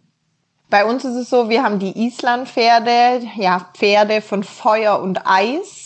Bei 0.71 0.85
uns 0.85 1.05
ist 1.05 1.17
es 1.17 1.29
so, 1.29 1.49
wir 1.49 1.65
haben 1.65 1.81
die 1.81 2.07
Islandpferde, 2.07 3.27
ja, 3.35 3.67
Pferde 3.75 4.21
von 4.21 4.45
Feuer 4.45 5.01
und 5.01 5.27
Eis. 5.27 5.86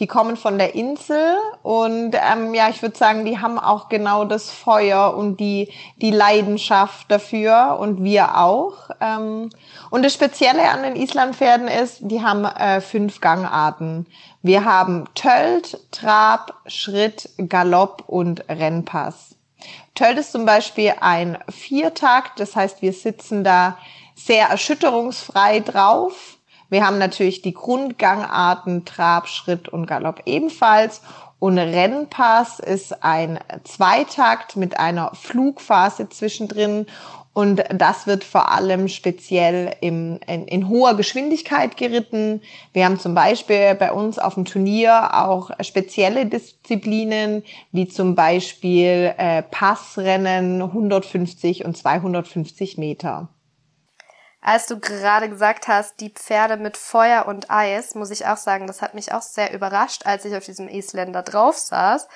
Die 0.00 0.06
kommen 0.06 0.36
von 0.36 0.58
der 0.58 0.74
Insel 0.74 1.36
und 1.62 2.14
ähm, 2.14 2.54
ja, 2.54 2.68
ich 2.68 2.82
würde 2.82 2.96
sagen, 2.96 3.24
die 3.24 3.38
haben 3.38 3.58
auch 3.58 3.88
genau 3.88 4.24
das 4.24 4.50
Feuer 4.50 5.14
und 5.16 5.38
die, 5.38 5.70
die 5.96 6.10
Leidenschaft 6.10 7.10
dafür 7.10 7.78
und 7.78 8.02
wir 8.02 8.38
auch. 8.38 8.90
Ähm, 9.00 9.50
und 9.90 10.04
das 10.04 10.14
Spezielle 10.14 10.70
an 10.70 10.82
den 10.82 10.96
Islandpferden 10.96 11.68
ist, 11.68 11.98
die 12.02 12.22
haben 12.22 12.44
äh, 12.44 12.80
fünf 12.80 13.20
Gangarten. 13.20 14.06
Wir 14.42 14.64
haben 14.64 15.04
Tölt, 15.14 15.78
Trab, 15.92 16.54
Schritt, 16.66 17.28
Galopp 17.48 18.04
und 18.06 18.48
Rennpass. 18.48 19.36
Tölt 19.94 20.18
ist 20.18 20.32
zum 20.32 20.46
Beispiel 20.46 20.94
ein 21.00 21.38
Viertakt, 21.48 22.40
das 22.40 22.56
heißt, 22.56 22.82
wir 22.82 22.92
sitzen 22.92 23.44
da 23.44 23.78
sehr 24.14 24.48
erschütterungsfrei 24.48 25.60
drauf. 25.60 26.31
Wir 26.72 26.86
haben 26.86 26.96
natürlich 26.96 27.42
die 27.42 27.52
Grundgangarten 27.52 28.86
Trab, 28.86 29.28
Schritt 29.28 29.68
und 29.68 29.84
Galopp 29.84 30.22
ebenfalls. 30.24 31.02
Und 31.38 31.58
Rennpass 31.58 32.60
ist 32.60 33.04
ein 33.04 33.38
Zweitakt 33.64 34.56
mit 34.56 34.80
einer 34.80 35.14
Flugphase 35.14 36.08
zwischendrin. 36.08 36.86
Und 37.34 37.62
das 37.74 38.06
wird 38.06 38.24
vor 38.24 38.50
allem 38.50 38.88
speziell 38.88 39.76
im, 39.82 40.18
in, 40.26 40.46
in, 40.46 40.70
hoher 40.70 40.96
Geschwindigkeit 40.96 41.76
geritten. 41.76 42.40
Wir 42.72 42.86
haben 42.86 42.98
zum 42.98 43.14
Beispiel 43.14 43.74
bei 43.74 43.92
uns 43.92 44.18
auf 44.18 44.32
dem 44.32 44.46
Turnier 44.46 45.10
auch 45.12 45.50
spezielle 45.60 46.24
Disziplinen, 46.24 47.42
wie 47.72 47.86
zum 47.86 48.14
Beispiel 48.14 49.12
äh, 49.18 49.42
Passrennen 49.42 50.62
150 50.62 51.66
und 51.66 51.76
250 51.76 52.78
Meter. 52.78 53.28
Als 54.44 54.66
du 54.66 54.80
gerade 54.80 55.28
gesagt 55.28 55.68
hast, 55.68 56.00
die 56.00 56.10
Pferde 56.10 56.56
mit 56.56 56.76
Feuer 56.76 57.26
und 57.26 57.48
Eis, 57.48 57.94
muss 57.94 58.10
ich 58.10 58.26
auch 58.26 58.36
sagen, 58.36 58.66
das 58.66 58.82
hat 58.82 58.92
mich 58.92 59.12
auch 59.12 59.22
sehr 59.22 59.54
überrascht, 59.54 60.04
als 60.04 60.24
ich 60.24 60.34
auf 60.34 60.44
diesem 60.44 60.68
Isländer 60.68 61.22
drauf 61.22 61.56
saß, 61.56 62.08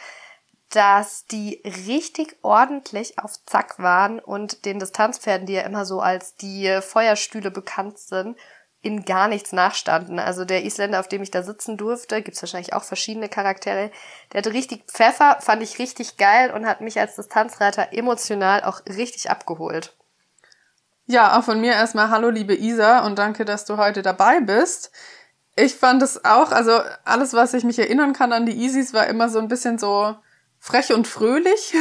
dass 0.71 1.27
die 1.27 1.63
richtig 1.87 2.37
ordentlich 2.43 3.21
auf 3.21 3.33
Zack 3.47 3.79
waren 3.79 4.19
und 4.19 4.65
den 4.65 4.81
Distanzpferden, 4.81 5.47
die 5.47 5.53
ja 5.53 5.63
immer 5.63 5.87
so 5.87 6.01
als 6.01 6.35
die 6.35 6.81
Feuerstühle 6.83 7.53
bekannt 7.53 8.01
sind, 8.01 8.37
in 8.83 9.05
gar 9.05 9.29
nichts 9.29 9.53
nachstanden. 9.53 10.19
Also 10.19 10.45
der 10.45 10.65
Isländer, 10.65 10.99
auf 10.99 11.09
dem 11.09 11.23
ich 11.23 11.31
da 11.31 11.45
sitzen 11.45 11.77
durfte, 11.77 12.23
gibt's 12.23 12.43
wahrscheinlich 12.43 12.73
auch 12.73 12.83
verschiedene 12.83 13.29
Charaktere, 13.29 13.93
der 14.33 14.39
hatte 14.39 14.53
richtig 14.53 14.85
Pfeffer, 14.87 15.39
fand 15.41 15.63
ich 15.63 15.79
richtig 15.79 16.17
geil 16.17 16.51
und 16.51 16.67
hat 16.67 16.81
mich 16.81 16.99
als 16.99 17.15
Distanzreiter 17.15 17.93
emotional 17.93 18.65
auch 18.65 18.85
richtig 18.87 19.31
abgeholt. 19.31 19.96
Ja, 21.09 21.39
auch 21.39 21.45
von 21.45 21.61
mir 21.61 21.73
erstmal 21.73 22.11
Hallo, 22.11 22.31
liebe 22.31 22.55
Isa, 22.57 23.07
und 23.07 23.17
danke, 23.17 23.45
dass 23.45 23.65
du 23.65 23.77
heute 23.77 24.03
dabei 24.03 24.41
bist. 24.41 24.91
Ich 25.55 25.77
fand 25.77 26.03
es 26.03 26.25
auch, 26.25 26.51
also 26.51 26.81
alles, 27.05 27.33
was 27.33 27.55
ich 27.55 27.63
mich 27.63 27.79
erinnern 27.79 28.13
kann 28.13 28.33
an 28.33 28.45
die 28.45 28.65
Isis, 28.65 28.93
war 28.93 29.07
immer 29.07 29.29
so 29.29 29.39
ein 29.39 29.47
bisschen 29.47 29.79
so 29.79 30.17
frech 30.59 30.93
und 30.93 31.07
fröhlich, 31.07 31.75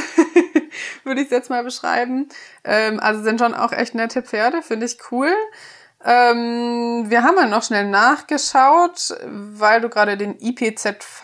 würde 1.03 1.21
ich 1.21 1.25
es 1.25 1.31
jetzt 1.31 1.49
mal 1.49 1.63
beschreiben. 1.63 2.29
Ähm, 2.63 2.99
also 2.99 3.23
sind 3.23 3.39
schon 3.39 3.55
auch 3.55 3.71
echt 3.71 3.95
nette 3.95 4.21
Pferde, 4.21 4.61
finde 4.61 4.85
ich 4.85 4.99
cool. 5.11 5.33
Ähm, 6.03 7.05
wir 7.07 7.23
haben 7.23 7.37
ja 7.37 7.47
noch 7.47 7.63
schnell 7.63 7.89
nachgeschaut, 7.89 9.17
weil 9.25 9.81
du 9.81 9.89
gerade 9.89 10.17
den 10.17 10.39
IPZV 10.39 11.23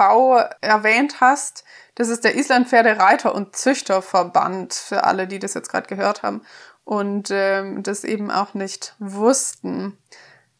erwähnt 0.60 1.22
hast. 1.22 1.64
Das 1.94 2.10
ist 2.10 2.24
der 2.24 2.36
Island 2.36 2.68
Pferde 2.68 2.98
Reiter 2.98 3.36
und 3.36 3.56
Züchterverband, 3.56 4.74
für 4.74 5.04
alle, 5.04 5.28
die 5.28 5.38
das 5.38 5.54
jetzt 5.54 5.70
gerade 5.70 5.88
gehört 5.88 6.24
haben 6.24 6.42
und 6.84 7.30
ähm, 7.32 7.84
das 7.84 8.04
eben 8.04 8.32
auch 8.32 8.54
nicht 8.54 8.96
wussten. 9.00 9.98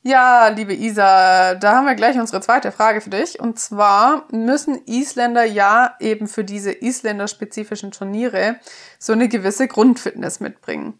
Ja, 0.03 0.47
liebe 0.47 0.73
Isa, 0.73 1.53
da 1.53 1.75
haben 1.75 1.86
wir 1.86 1.93
gleich 1.93 2.17
unsere 2.17 2.41
zweite 2.41 2.71
Frage 2.71 3.01
für 3.01 3.12
dich. 3.12 3.39
Und 3.39 3.60
zwar 3.60 4.25
müssen 4.31 4.81
Isländer 4.88 5.43
ja 5.43 5.95
eben 5.99 6.27
für 6.27 6.43
diese 6.43 6.71
isländerspezifischen 6.71 7.91
Turniere 7.91 8.55
so 8.97 9.13
eine 9.13 9.27
gewisse 9.29 9.67
Grundfitness 9.67 10.39
mitbringen. 10.39 10.99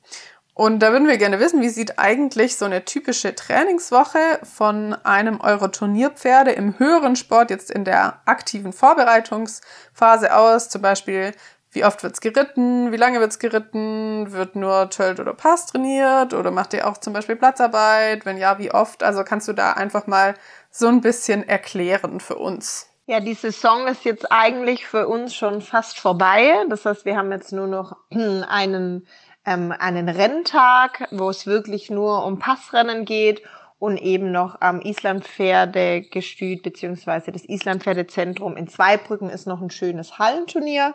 Und 0.54 0.80
da 0.80 0.92
würden 0.92 1.08
wir 1.08 1.18
gerne 1.18 1.40
wissen, 1.40 1.62
wie 1.62 1.70
sieht 1.70 1.98
eigentlich 1.98 2.58
so 2.58 2.66
eine 2.66 2.86
typische 2.86 3.34
Trainingswoche 3.34 4.20
von 4.44 4.94
einem 4.94 5.42
eurer 5.42 5.72
Turnierpferde 5.72 6.52
im 6.52 6.78
höheren 6.78 7.16
Sport 7.16 7.50
jetzt 7.50 7.72
in 7.72 7.86
der 7.86 8.22
aktiven 8.26 8.72
Vorbereitungsphase 8.72 10.36
aus? 10.36 10.70
Zum 10.70 10.84
Beispiel, 10.84 11.34
wie 11.72 11.86
oft 11.86 12.04
wird's 12.04 12.20
geritten? 12.20 12.92
Wie 12.92 12.98
lange 12.98 13.20
wird's 13.20 13.40
geritten? 13.40 14.32
Wird 14.34 14.56
nur 14.56 14.90
Tölt 14.90 15.20
oder 15.20 15.34
Pass 15.34 15.68
trainiert? 15.68 16.34
Oder 16.34 16.52
macht 16.52 16.74
ihr 16.74 16.88
auch 16.88 16.98
zum 16.98 17.14
Beispiel 17.14 17.38
Platzarbeit? 17.38 18.26
Wenn 18.26 18.38
ja, 18.38 18.60
wie 18.60 18.72
oft? 18.72 19.04
Also 19.04 19.24
kannst 19.24 19.48
du 19.48 19.54
da 19.54 19.74
einfach 19.74 20.06
mal 20.06 20.36
so 20.70 20.88
ein 20.88 21.02
bisschen 21.02 21.48
erklären 21.48 22.20
für 22.20 22.36
uns? 22.36 22.90
Ja, 23.06 23.20
die 23.20 23.34
Saison 23.34 23.88
ist 23.88 24.04
jetzt 24.04 24.32
eigentlich 24.32 24.86
für 24.86 25.08
uns 25.08 25.34
schon 25.34 25.62
fast 25.62 26.00
vorbei. 26.00 26.54
Das 26.70 26.86
heißt, 26.86 27.06
wir 27.06 27.16
haben 27.16 27.32
jetzt 27.32 27.54
nur 27.54 27.68
noch 27.68 27.96
einen, 28.12 29.08
ähm, 29.46 29.74
einen 29.78 30.10
Renntag, 30.10 31.08
wo 31.12 31.30
es 31.30 31.48
wirklich 31.48 31.90
nur 31.90 32.26
um 32.26 32.38
Passrennen 32.38 33.06
geht 33.06 33.42
und 33.82 33.98
eben 33.98 34.32
noch 34.32 34.62
am 34.62 34.80
Islandpferdegestüt 34.80 36.62
beziehungsweise 36.62 37.32
das 37.32 37.46
Islandpferdezentrum 37.46 38.56
in 38.56 38.68
Zweibrücken 38.68 39.28
ist 39.28 39.48
noch 39.48 39.60
ein 39.60 39.72
schönes 39.72 40.20
Hallenturnier. 40.20 40.94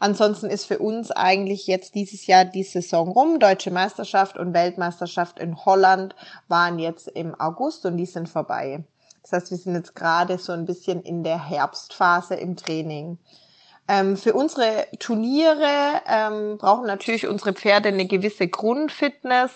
Ansonsten 0.00 0.50
ist 0.50 0.66
für 0.66 0.78
uns 0.78 1.10
eigentlich 1.10 1.66
jetzt 1.66 1.94
dieses 1.94 2.26
Jahr 2.26 2.44
die 2.44 2.62
Saison 2.62 3.08
rum. 3.08 3.38
Deutsche 3.38 3.70
Meisterschaft 3.70 4.36
und 4.36 4.52
Weltmeisterschaft 4.52 5.38
in 5.38 5.64
Holland 5.64 6.14
waren 6.46 6.78
jetzt 6.78 7.08
im 7.08 7.34
August 7.40 7.86
und 7.86 7.96
die 7.96 8.04
sind 8.04 8.28
vorbei. 8.28 8.84
Das 9.22 9.32
heißt, 9.32 9.50
wir 9.50 9.56
sind 9.56 9.74
jetzt 9.74 9.96
gerade 9.96 10.36
so 10.36 10.52
ein 10.52 10.66
bisschen 10.66 11.00
in 11.00 11.24
der 11.24 11.42
Herbstphase 11.42 12.34
im 12.34 12.54
Training. 12.54 13.16
Ähm, 13.88 14.16
für 14.16 14.34
unsere 14.34 14.88
Turniere 14.98 16.02
ähm, 16.06 16.58
brauchen 16.58 16.86
natürlich 16.86 17.28
unsere 17.28 17.52
Pferde 17.52 17.88
eine 17.88 18.06
gewisse 18.06 18.48
Grundfitness. 18.48 19.52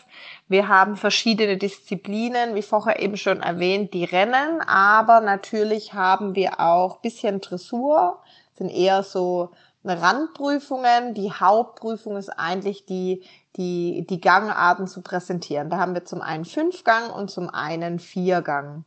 Wir 0.49 0.69
haben 0.69 0.97
verschiedene 0.97 1.57
Disziplinen, 1.57 2.55
wie 2.55 2.63
vorher 2.63 3.01
eben 3.01 3.17
schon 3.17 3.41
erwähnt, 3.41 3.93
die 3.93 4.05
Rennen, 4.05 4.61
aber 4.61 5.21
natürlich 5.21 5.95
haben 5.95 6.37
wir 6.37 6.61
auch 6.61 6.99
bisschen 6.99 7.41
Dressur, 7.41 8.23
sind 8.57 8.71
eher 8.71 9.03
so 9.03 9.51
Randprüfungen. 9.85 11.15
Die 11.15 11.33
Hauptprüfung 11.33 12.17
ist 12.17 12.29
eigentlich 12.29 12.87
die, 12.87 13.25
die, 13.57 14.07
die 14.09 14.21
Gangarten 14.21 14.87
zu 14.87 15.03
präsentieren. 15.03 15.71
Da 15.71 15.79
haben 15.79 15.95
wir 15.95 16.05
zum 16.05 16.21
einen 16.21 16.45
Fünfgang 16.45 17.11
und 17.11 17.31
zum 17.31 17.51
einen 17.51 17.99
Viergang. 17.99 18.85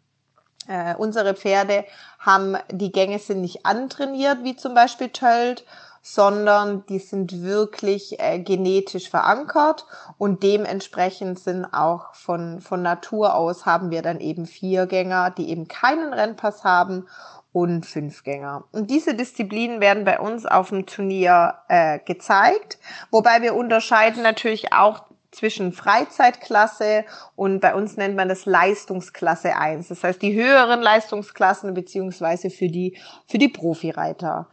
Äh, 0.68 0.96
unsere 0.96 1.34
Pferde 1.34 1.86
haben, 2.20 2.58
die 2.72 2.92
Gänge 2.92 3.20
sind 3.20 3.42
nicht 3.42 3.66
antrainiert, 3.66 4.44
wie 4.44 4.56
zum 4.56 4.74
Beispiel 4.74 5.10
Tölt, 5.10 5.66
sondern 6.02 6.86
die 6.88 7.00
sind 7.00 7.44
wirklich 7.44 8.20
äh, 8.20 8.38
genetisch 8.40 9.10
verankert 9.10 9.86
und 10.18 10.44
dementsprechend 10.44 11.40
sind 11.40 11.66
auch 11.66 12.14
von, 12.14 12.60
von 12.60 12.82
Natur 12.82 13.36
aus 13.36 13.66
haben 13.66 13.90
wir 13.90 14.02
dann 14.02 14.20
eben 14.20 14.46
Viergänger, 14.46 15.32
die 15.32 15.50
eben 15.50 15.70
keinen 15.70 16.14
Rennpass 16.14 16.66
haben 16.66 17.08
und 17.54 17.86
Fünfgänger. 17.86 18.66
Und 18.72 18.90
diese 18.90 19.14
Disziplinen 19.16 19.80
werden 19.80 20.04
bei 20.04 20.20
uns 20.20 20.46
auf 20.46 20.70
dem 20.70 20.86
Turnier 20.86 21.60
äh, 21.70 22.00
gezeigt, 22.00 22.80
wobei 23.10 23.42
wir 23.42 23.56
unterscheiden 23.56 24.24
natürlich 24.24 24.74
auch 24.74 25.06
zwischen 25.34 25.74
Freizeitklasse 25.74 27.06
und 27.36 27.60
bei 27.60 27.76
uns 27.76 27.98
nennt 27.98 28.16
man 28.16 28.30
das 28.30 28.46
Leistungsklasse 28.46 29.56
1. 29.56 29.88
Das 29.88 30.04
heißt 30.04 30.22
die 30.22 30.34
höheren 30.34 30.82
Leistungsklassen 30.82 31.74
beziehungsweise 31.74 32.50
für 32.50 32.68
die, 32.68 32.98
für 33.28 33.38
die 33.38 33.50
Profireiter. 33.50 34.48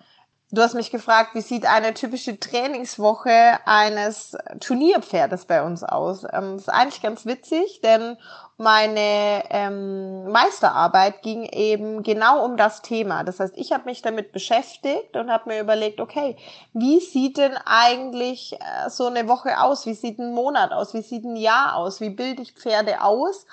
Du 0.53 0.63
hast 0.63 0.75
mich 0.75 0.91
gefragt, 0.91 1.37
wie 1.37 1.43
sieht 1.43 1.65
eine 1.65 1.95
typische 1.95 2.41
Trainingswoche 2.41 3.61
eines 3.67 4.37
Turnierpferdes 4.59 5.45
bei 5.45 5.63
uns 5.63 5.85
aus? 5.85 6.25
Ähm, 6.25 6.55
das 6.55 6.63
ist 6.63 6.69
eigentlich 6.69 7.03
ganz 7.03 7.25
witzig, 7.25 7.81
denn 7.83 8.17
meine 8.57 9.45
ähm, 9.51 10.29
Meisterarbeit 10.29 11.23
ging 11.23 11.45
eben 11.45 12.03
genau 12.03 12.45
um 12.45 12.57
das 12.57 12.83
Thema. 12.83 13.23
Das 13.23 13.39
heißt, 13.39 13.57
ich 13.57 13.71
habe 13.71 13.85
mich 13.85 14.03
damit 14.03 14.33
beschäftigt 14.33 15.17
und 15.17 15.31
habe 15.31 15.51
mir 15.51 15.61
überlegt, 15.61 16.01
okay, 16.01 16.37
wie 16.73 16.99
sieht 16.99 17.37
denn 17.39 17.57
eigentlich 17.65 18.55
äh, 18.55 18.91
so 18.91 19.07
eine 19.07 19.29
Woche 19.29 19.61
aus? 19.61 19.87
Wie 19.87 19.95
sieht 19.95 20.19
ein 20.19 20.35
Monat 20.35 20.73
aus? 20.73 20.95
Wie 20.95 21.03
sieht 21.03 21.25
ein 21.25 21.37
Jahr 21.37 21.77
aus? 21.77 22.01
Wie 22.01 22.11
bilde 22.11 22.43
ich 22.43 22.55
Pferde 22.55 23.03
aus? 23.03 23.47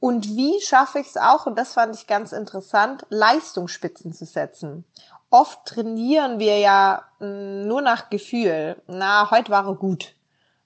Und 0.00 0.36
wie 0.36 0.60
schaffe 0.60 0.98
ich 0.98 1.06
es 1.06 1.16
auch, 1.16 1.46
und 1.46 1.58
das 1.58 1.72
fand 1.72 1.96
ich 1.96 2.06
ganz 2.06 2.32
interessant, 2.32 3.06
Leistungsspitzen 3.08 4.12
zu 4.12 4.26
setzen 4.26 4.84
oft 5.32 5.64
trainieren 5.64 6.38
wir 6.38 6.58
ja 6.58 7.02
mm, 7.18 7.66
nur 7.66 7.82
nach 7.82 8.10
Gefühl. 8.10 8.80
Na, 8.86 9.30
heute 9.30 9.50
war 9.50 9.66
er 9.66 9.74
gut. 9.74 10.14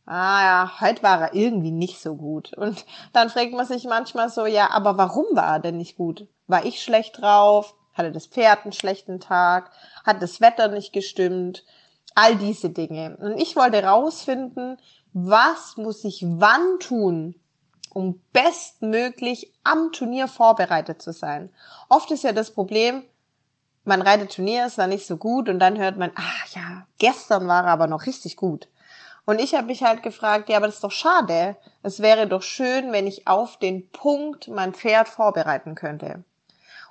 Ah 0.04 0.42
ja, 0.42 0.80
heute 0.80 1.02
war 1.02 1.20
er 1.20 1.34
irgendwie 1.34 1.70
nicht 1.70 2.00
so 2.00 2.14
gut. 2.14 2.52
Und 2.52 2.84
dann 3.12 3.30
fragt 3.30 3.52
man 3.52 3.66
sich 3.66 3.84
manchmal 3.84 4.28
so, 4.28 4.46
ja, 4.46 4.70
aber 4.70 4.98
warum 4.98 5.24
war 5.32 5.54
er 5.54 5.60
denn 5.60 5.78
nicht 5.78 5.96
gut? 5.96 6.28
War 6.46 6.64
ich 6.64 6.82
schlecht 6.82 7.20
drauf? 7.20 7.74
Hatte 7.94 8.12
das 8.12 8.26
Pferd 8.26 8.64
einen 8.64 8.72
schlechten 8.72 9.20
Tag? 9.20 9.70
Hat 10.04 10.22
das 10.22 10.40
Wetter 10.40 10.68
nicht 10.68 10.92
gestimmt? 10.92 11.64
All 12.14 12.36
diese 12.36 12.70
Dinge. 12.70 13.16
Und 13.20 13.38
ich 13.40 13.56
wollte 13.56 13.82
rausfinden, 13.82 14.78
was 15.12 15.76
muss 15.76 16.04
ich 16.04 16.24
wann 16.24 16.78
tun, 16.78 17.34
um 17.92 18.20
bestmöglich 18.32 19.52
am 19.64 19.92
Turnier 19.92 20.28
vorbereitet 20.28 21.02
zu 21.02 21.12
sein. 21.12 21.50
Oft 21.88 22.10
ist 22.10 22.24
ja 22.24 22.32
das 22.32 22.50
Problem, 22.52 23.02
man 23.86 24.02
reitet 24.02 24.34
Turnier, 24.34 24.66
ist 24.66 24.78
war 24.78 24.86
nicht 24.86 25.06
so 25.06 25.16
gut 25.16 25.48
und 25.48 25.58
dann 25.58 25.78
hört 25.78 25.96
man, 25.96 26.10
ach 26.14 26.46
ja, 26.54 26.86
gestern 26.98 27.46
war 27.48 27.64
er 27.64 27.72
aber 27.72 27.86
noch 27.86 28.06
richtig 28.06 28.36
gut. 28.36 28.68
Und 29.24 29.40
ich 29.40 29.54
habe 29.54 29.66
mich 29.66 29.82
halt 29.82 30.02
gefragt, 30.02 30.48
ja, 30.48 30.56
aber 30.56 30.66
das 30.66 30.76
ist 30.76 30.84
doch 30.84 30.92
schade. 30.92 31.56
Es 31.82 32.00
wäre 32.00 32.28
doch 32.28 32.42
schön, 32.42 32.92
wenn 32.92 33.06
ich 33.06 33.26
auf 33.26 33.58
den 33.58 33.90
Punkt 33.90 34.48
mein 34.48 34.72
Pferd 34.72 35.08
vorbereiten 35.08 35.74
könnte. 35.74 36.22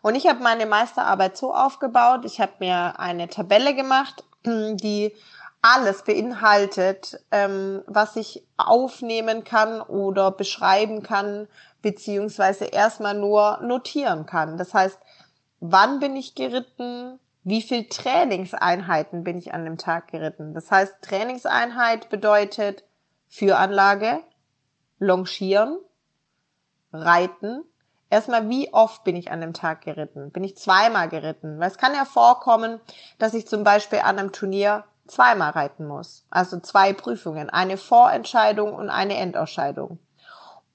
Und 0.02 0.16
ich 0.16 0.28
habe 0.28 0.44
meine 0.44 0.66
Meisterarbeit 0.66 1.38
so 1.38 1.54
aufgebaut, 1.54 2.26
ich 2.26 2.40
habe 2.40 2.54
mir 2.60 3.00
eine 3.00 3.28
Tabelle 3.30 3.74
gemacht, 3.74 4.24
die 4.46 5.14
alles 5.62 6.04
beinhaltet, 6.04 7.20
ähm, 7.32 7.82
was 7.88 8.16
ich 8.16 8.46
aufnehmen 8.56 9.44
kann 9.44 9.82
oder 9.82 10.30
beschreiben 10.30 11.02
kann, 11.02 11.48
beziehungsweise 11.82 12.66
erstmal 12.66 13.16
nur 13.16 13.60
notieren 13.64 14.28
kann. 14.28 14.58
Das 14.58 14.76
heißt, 14.76 15.00
wann 15.72 16.00
bin 16.00 16.16
ich 16.16 16.36
geritten, 16.36 17.20
wie 17.44 17.62
viel 17.62 17.88
Trainingseinheiten 17.88 19.24
bin 19.24 19.38
ich 19.38 19.54
an 19.54 19.66
dem 19.66 19.78
Tag 19.78 20.08
geritten. 20.08 20.54
Das 20.54 20.72
heißt, 20.72 20.96
Trainingseinheit 21.02 22.10
bedeutet 22.10 22.84
Führanlage, 23.28 24.20
Longieren, 24.98 25.78
Reiten. 26.92 27.64
Erstmal, 28.10 28.50
wie 28.50 28.74
oft 28.74 29.04
bin 29.04 29.16
ich 29.16 29.32
an 29.32 29.42
dem 29.42 29.54
Tag 29.54 29.82
geritten? 29.82 30.32
Bin 30.32 30.44
ich 30.44 30.58
zweimal 30.58 31.10
geritten? 31.10 31.60
Weil 31.60 31.70
es 31.70 31.78
kann 31.78 31.94
ja 31.94 32.06
vorkommen, 32.06 32.80
dass 33.20 33.34
ich 33.34 33.48
zum 33.48 33.64
Beispiel 33.64 34.00
an 34.00 34.18
einem 34.18 34.32
Turnier 34.32 34.86
zweimal 35.08 35.52
reiten 35.52 35.86
muss. 35.86 36.26
Also 36.30 36.60
zwei 36.60 36.94
Prüfungen. 36.94 37.50
Eine 37.50 37.78
Vorentscheidung 37.78 38.74
und 38.74 38.90
eine 38.90 39.18
Endausscheidung 39.18 40.00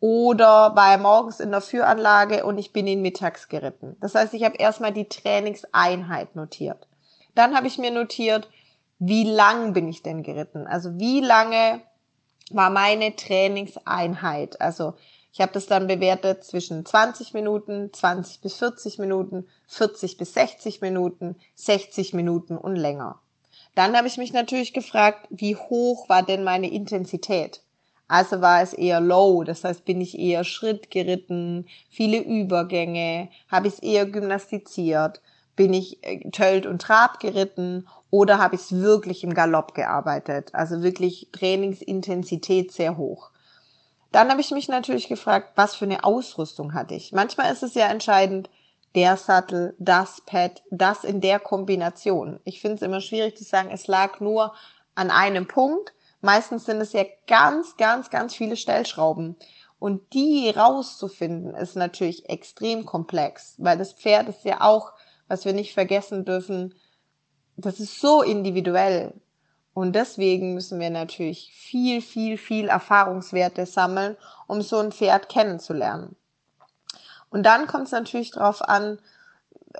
oder 0.00 0.74
war 0.74 0.92
er 0.92 0.98
morgens 0.98 1.40
in 1.40 1.50
der 1.50 1.60
Führanlage 1.60 2.44
und 2.44 2.58
ich 2.58 2.72
bin 2.72 2.86
ihn 2.86 3.02
mittags 3.02 3.48
geritten. 3.48 3.96
Das 4.00 4.14
heißt, 4.14 4.34
ich 4.34 4.44
habe 4.44 4.56
erstmal 4.56 4.92
die 4.92 5.08
Trainingseinheit 5.08 6.34
notiert. 6.34 6.88
Dann 7.34 7.54
habe 7.54 7.66
ich 7.66 7.78
mir 7.78 7.90
notiert, 7.90 8.48
wie 8.98 9.24
lang 9.24 9.72
bin 9.72 9.88
ich 9.88 10.02
denn 10.02 10.22
geritten? 10.22 10.66
Also 10.66 10.98
wie 10.98 11.20
lange 11.20 11.82
war 12.50 12.70
meine 12.70 13.14
Trainingseinheit? 13.14 14.60
Also 14.60 14.94
ich 15.32 15.40
habe 15.40 15.52
das 15.52 15.66
dann 15.66 15.86
bewertet 15.86 16.44
zwischen 16.44 16.84
20 16.84 17.34
Minuten, 17.34 17.92
20 17.92 18.40
bis 18.40 18.56
40 18.56 18.98
Minuten, 18.98 19.46
40 19.68 20.16
bis 20.16 20.34
60 20.34 20.80
Minuten, 20.80 21.36
60 21.54 22.14
Minuten 22.14 22.56
und 22.56 22.74
länger. 22.76 23.20
Dann 23.74 23.96
habe 23.96 24.08
ich 24.08 24.16
mich 24.16 24.32
natürlich 24.32 24.72
gefragt, 24.72 25.28
wie 25.30 25.56
hoch 25.56 26.08
war 26.08 26.22
denn 26.22 26.42
meine 26.42 26.70
Intensität? 26.70 27.62
Also 28.10 28.40
war 28.40 28.60
es 28.60 28.72
eher 28.72 29.00
low, 29.00 29.44
das 29.44 29.62
heißt, 29.62 29.84
bin 29.84 30.00
ich 30.00 30.18
eher 30.18 30.42
Schritt 30.42 30.90
geritten, 30.90 31.68
viele 31.90 32.18
Übergänge, 32.18 33.28
habe 33.48 33.68
ich 33.68 33.74
es 33.74 33.78
eher 33.78 34.04
gymnastiziert, 34.04 35.22
bin 35.54 35.72
ich 35.72 36.02
äh, 36.02 36.28
Tölt 36.30 36.66
und 36.66 36.82
Trab 36.82 37.20
geritten 37.20 37.86
oder 38.10 38.38
habe 38.38 38.56
ich 38.56 38.62
es 38.62 38.72
wirklich 38.72 39.22
im 39.22 39.32
Galopp 39.32 39.74
gearbeitet, 39.74 40.50
also 40.56 40.82
wirklich 40.82 41.28
Trainingsintensität 41.30 42.72
sehr 42.72 42.96
hoch. 42.96 43.30
Dann 44.10 44.28
habe 44.28 44.40
ich 44.40 44.50
mich 44.50 44.66
natürlich 44.66 45.06
gefragt, 45.06 45.52
was 45.54 45.76
für 45.76 45.84
eine 45.84 46.02
Ausrüstung 46.02 46.74
hatte 46.74 46.96
ich. 46.96 47.12
Manchmal 47.12 47.52
ist 47.52 47.62
es 47.62 47.74
ja 47.74 47.86
entscheidend, 47.86 48.50
der 48.96 49.16
Sattel, 49.18 49.76
das 49.78 50.20
Pad, 50.26 50.64
das 50.72 51.04
in 51.04 51.20
der 51.20 51.38
Kombination. 51.38 52.40
Ich 52.42 52.60
finde 52.60 52.74
es 52.74 52.82
immer 52.82 53.00
schwierig 53.00 53.36
zu 53.36 53.44
sagen, 53.44 53.70
es 53.70 53.86
lag 53.86 54.18
nur 54.18 54.52
an 54.96 55.12
einem 55.12 55.46
Punkt, 55.46 55.92
Meistens 56.20 56.66
sind 56.66 56.80
es 56.80 56.92
ja 56.92 57.04
ganz, 57.26 57.76
ganz, 57.76 58.10
ganz 58.10 58.34
viele 58.34 58.56
Stellschrauben. 58.56 59.36
Und 59.78 60.12
die 60.12 60.50
rauszufinden, 60.50 61.54
ist 61.54 61.74
natürlich 61.74 62.28
extrem 62.28 62.84
komplex, 62.84 63.54
weil 63.58 63.78
das 63.78 63.94
Pferd 63.94 64.28
ist 64.28 64.44
ja 64.44 64.60
auch, 64.60 64.92
was 65.26 65.46
wir 65.46 65.54
nicht 65.54 65.72
vergessen 65.72 66.24
dürfen, 66.26 66.74
das 67.56 67.80
ist 67.80 68.00
so 68.00 68.22
individuell. 68.22 69.14
Und 69.72 69.94
deswegen 69.94 70.54
müssen 70.54 70.80
wir 70.80 70.90
natürlich 70.90 71.52
viel, 71.54 72.02
viel, 72.02 72.36
viel 72.36 72.68
Erfahrungswerte 72.68 73.64
sammeln, 73.64 74.16
um 74.46 74.60
so 74.60 74.78
ein 74.78 74.92
Pferd 74.92 75.28
kennenzulernen. 75.28 76.16
Und 77.30 77.44
dann 77.44 77.66
kommt 77.66 77.86
es 77.86 77.92
natürlich 77.92 78.32
darauf 78.32 78.60
an, 78.62 78.98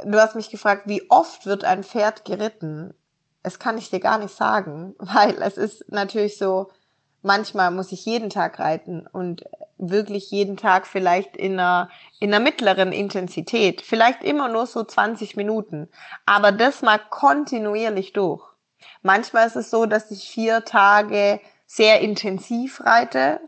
du 0.05 0.18
hast 0.20 0.37
mich 0.37 0.50
gefragt, 0.50 0.85
wie 0.87 1.11
oft 1.11 1.46
wird 1.46 1.64
ein 1.64 1.83
Pferd 1.83 2.24
geritten? 2.24 2.94
Es 3.42 3.59
kann 3.59 3.79
ich 3.79 3.90
dir 3.90 4.00
gar 4.00 4.18
nicht 4.18 4.35
sagen, 4.35 4.94
weil 4.98 5.40
es 5.42 5.57
ist 5.57 5.90
natürlich 5.90 6.38
so, 6.38 6.70
manchmal 7.22 7.70
muss 7.70 7.92
ich 7.92 8.05
jeden 8.07 8.31
Tag 8.31 8.59
reiten 8.59 9.07
und 9.07 9.44
wirklich 9.79 10.31
jeden 10.31 10.57
Tag 10.57 10.87
vielleicht 10.87 11.37
in 11.37 11.55
einer, 11.55 11.90
in 12.18 12.33
einer 12.33 12.42
mittleren 12.42 12.92
Intensität, 12.92 13.81
vielleicht 13.81 14.22
immer 14.22 14.48
nur 14.48 14.66
so 14.66 14.85
20 14.85 15.37
Minuten, 15.37 15.88
aber 16.26 16.53
das 16.53 16.83
mal 16.83 16.98
kontinuierlich 16.98 18.12
durch. 18.12 18.42
Manchmal 19.03 19.46
ist 19.46 19.57
es 19.57 19.70
so, 19.70 19.87
dass 19.87 20.11
ich 20.11 20.29
vier 20.29 20.64
Tage 20.64 21.40
sehr 21.66 22.00
intensiv 22.00 22.81
reite 22.83 23.40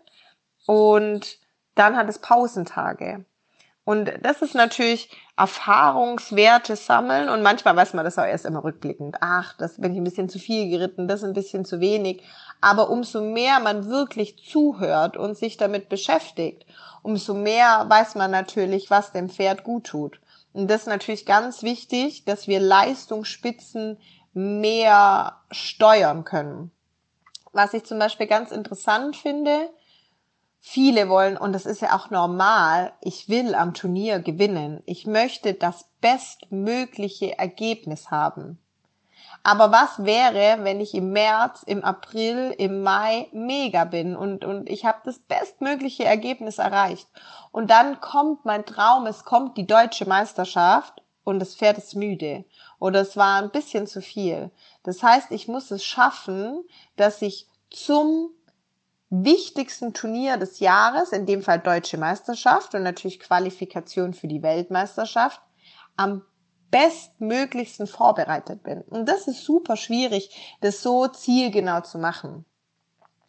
und 0.66 1.38
dann 1.74 1.96
hat 1.96 2.08
es 2.08 2.18
Pausentage. 2.18 3.24
Und 3.84 4.12
das 4.22 4.42
ist 4.42 4.54
natürlich 4.54 5.10
Erfahrungswerte 5.36 6.76
sammeln 6.76 7.28
und 7.28 7.42
manchmal 7.42 7.74
weiß 7.74 7.94
man 7.94 8.04
das 8.04 8.16
auch 8.16 8.24
erst 8.24 8.46
immer 8.46 8.62
rückblickend. 8.62 9.16
Ach, 9.20 9.56
das 9.56 9.80
bin 9.80 9.92
ich 9.92 9.98
ein 9.98 10.04
bisschen 10.04 10.28
zu 10.28 10.38
viel 10.38 10.70
geritten, 10.70 11.08
das 11.08 11.24
ein 11.24 11.32
bisschen 11.32 11.64
zu 11.64 11.80
wenig. 11.80 12.22
Aber 12.60 12.90
umso 12.90 13.20
mehr 13.20 13.58
man 13.58 13.88
wirklich 13.88 14.38
zuhört 14.48 15.16
und 15.16 15.36
sich 15.36 15.56
damit 15.56 15.88
beschäftigt, 15.88 16.64
umso 17.02 17.34
mehr 17.34 17.86
weiß 17.88 18.14
man 18.14 18.30
natürlich, 18.30 18.88
was 18.88 19.10
dem 19.10 19.28
Pferd 19.28 19.64
gut 19.64 19.88
tut. 19.88 20.20
Und 20.52 20.70
das 20.70 20.82
ist 20.82 20.86
natürlich 20.86 21.26
ganz 21.26 21.64
wichtig, 21.64 22.24
dass 22.24 22.46
wir 22.46 22.60
Leistungsspitzen 22.60 23.98
mehr 24.32 25.40
steuern 25.50 26.24
können. 26.24 26.70
Was 27.52 27.74
ich 27.74 27.84
zum 27.84 27.98
Beispiel 27.98 28.28
ganz 28.28 28.52
interessant 28.52 29.16
finde, 29.16 29.70
Viele 30.64 31.08
wollen, 31.08 31.36
und 31.36 31.52
das 31.54 31.66
ist 31.66 31.82
ja 31.82 31.96
auch 31.96 32.10
normal, 32.10 32.92
ich 33.00 33.28
will 33.28 33.56
am 33.56 33.74
Turnier 33.74 34.20
gewinnen. 34.20 34.80
Ich 34.86 35.08
möchte 35.08 35.54
das 35.54 35.88
bestmögliche 36.00 37.36
Ergebnis 37.36 38.12
haben. 38.12 38.60
Aber 39.42 39.72
was 39.72 40.04
wäre, 40.04 40.62
wenn 40.62 40.80
ich 40.80 40.94
im 40.94 41.10
März, 41.10 41.64
im 41.64 41.82
April, 41.82 42.54
im 42.56 42.82
Mai 42.82 43.26
mega 43.32 43.82
bin 43.82 44.14
und, 44.14 44.44
und 44.44 44.70
ich 44.70 44.84
habe 44.84 45.00
das 45.04 45.18
bestmögliche 45.18 46.04
Ergebnis 46.04 46.58
erreicht? 46.58 47.08
Und 47.50 47.68
dann 47.68 48.00
kommt 48.00 48.44
mein 48.44 48.64
Traum, 48.64 49.06
es 49.06 49.24
kommt 49.24 49.56
die 49.56 49.66
deutsche 49.66 50.08
Meisterschaft 50.08 51.02
und 51.24 51.40
das 51.40 51.56
Pferd 51.56 51.78
ist 51.78 51.96
müde 51.96 52.44
oder 52.78 53.00
es 53.00 53.16
war 53.16 53.42
ein 53.42 53.50
bisschen 53.50 53.88
zu 53.88 54.00
viel. 54.00 54.52
Das 54.84 55.02
heißt, 55.02 55.32
ich 55.32 55.48
muss 55.48 55.72
es 55.72 55.84
schaffen, 55.84 56.62
dass 56.94 57.20
ich 57.20 57.48
zum 57.68 58.30
wichtigsten 59.12 59.92
Turnier 59.92 60.38
des 60.38 60.58
Jahres, 60.60 61.12
in 61.12 61.26
dem 61.26 61.42
Fall 61.42 61.58
Deutsche 61.58 61.98
Meisterschaft 61.98 62.74
und 62.74 62.82
natürlich 62.82 63.20
Qualifikation 63.20 64.14
für 64.14 64.26
die 64.26 64.42
Weltmeisterschaft, 64.42 65.42
am 65.96 66.22
bestmöglichsten 66.70 67.86
vorbereitet 67.86 68.62
bin. 68.62 68.80
Und 68.80 69.06
das 69.06 69.28
ist 69.28 69.44
super 69.44 69.76
schwierig, 69.76 70.56
das 70.62 70.82
so 70.82 71.06
zielgenau 71.08 71.82
zu 71.82 71.98
machen. 71.98 72.46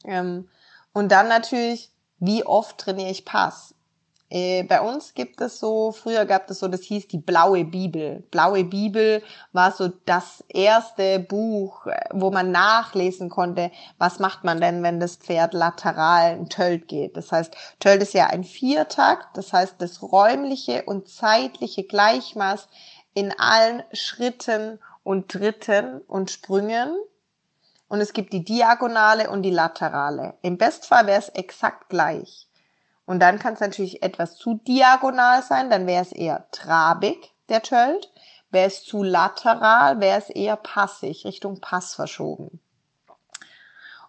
Ähm, 0.05 0.47
und 0.93 1.11
dann 1.11 1.27
natürlich, 1.27 1.91
wie 2.17 2.45
oft 2.45 2.77
trainiere 2.77 3.11
ich 3.11 3.25
Pass? 3.25 3.75
Äh, 4.33 4.63
bei 4.63 4.81
uns 4.81 5.13
gibt 5.13 5.41
es 5.41 5.59
so, 5.59 5.91
früher 5.91 6.25
gab 6.25 6.49
es 6.49 6.57
so, 6.57 6.67
das 6.67 6.81
hieß 6.81 7.07
die 7.07 7.19
Blaue 7.19 7.65
Bibel. 7.65 8.23
Blaue 8.31 8.63
Bibel 8.63 9.21
war 9.51 9.71
so 9.71 9.89
das 10.05 10.43
erste 10.47 11.19
Buch, 11.19 11.85
äh, 11.85 12.05
wo 12.11 12.31
man 12.31 12.49
nachlesen 12.49 13.29
konnte, 13.29 13.69
was 13.99 14.17
macht 14.17 14.43
man 14.43 14.59
denn, 14.59 14.81
wenn 14.81 14.99
das 14.99 15.17
Pferd 15.17 15.53
lateral 15.53 16.31
ein 16.31 16.49
Tölt 16.49 16.87
geht. 16.87 17.15
Das 17.15 17.31
heißt, 17.31 17.55
Tölt 17.79 18.01
ist 18.01 18.15
ja 18.15 18.25
ein 18.25 18.43
Viertakt, 18.43 19.37
das 19.37 19.53
heißt, 19.53 19.75
das 19.77 20.01
räumliche 20.01 20.81
und 20.81 21.07
zeitliche 21.07 21.83
Gleichmaß 21.83 22.67
in 23.13 23.31
allen 23.37 23.83
Schritten 23.91 24.79
und 25.03 25.31
Dritten 25.31 26.01
und 26.07 26.31
Sprüngen. 26.31 26.95
Und 27.87 28.01
es 28.01 28.13
gibt 28.13 28.33
die 28.33 28.43
Diagonale 28.43 29.29
und 29.29 29.43
die 29.43 29.51
Laterale. 29.51 30.33
Im 30.41 30.57
Bestfall 30.57 31.05
wäre 31.05 31.19
es 31.19 31.29
exakt 31.29 31.89
gleich. 31.89 32.47
Und 33.05 33.19
dann 33.19 33.39
kann 33.39 33.53
es 33.53 33.59
natürlich 33.59 34.01
etwas 34.01 34.35
zu 34.35 34.55
diagonal 34.55 35.43
sein, 35.43 35.69
dann 35.69 35.87
wäre 35.87 36.01
es 36.01 36.11
eher 36.11 36.47
trabig, 36.51 37.33
der 37.49 37.61
Tölt. 37.61 38.11
Wäre 38.49 38.67
es 38.67 38.83
zu 38.83 39.01
lateral, 39.01 39.99
wäre 39.99 40.19
es 40.19 40.29
eher 40.29 40.55
passig, 40.55 41.25
Richtung 41.25 41.59
Pass 41.59 41.95
verschoben. 41.95 42.59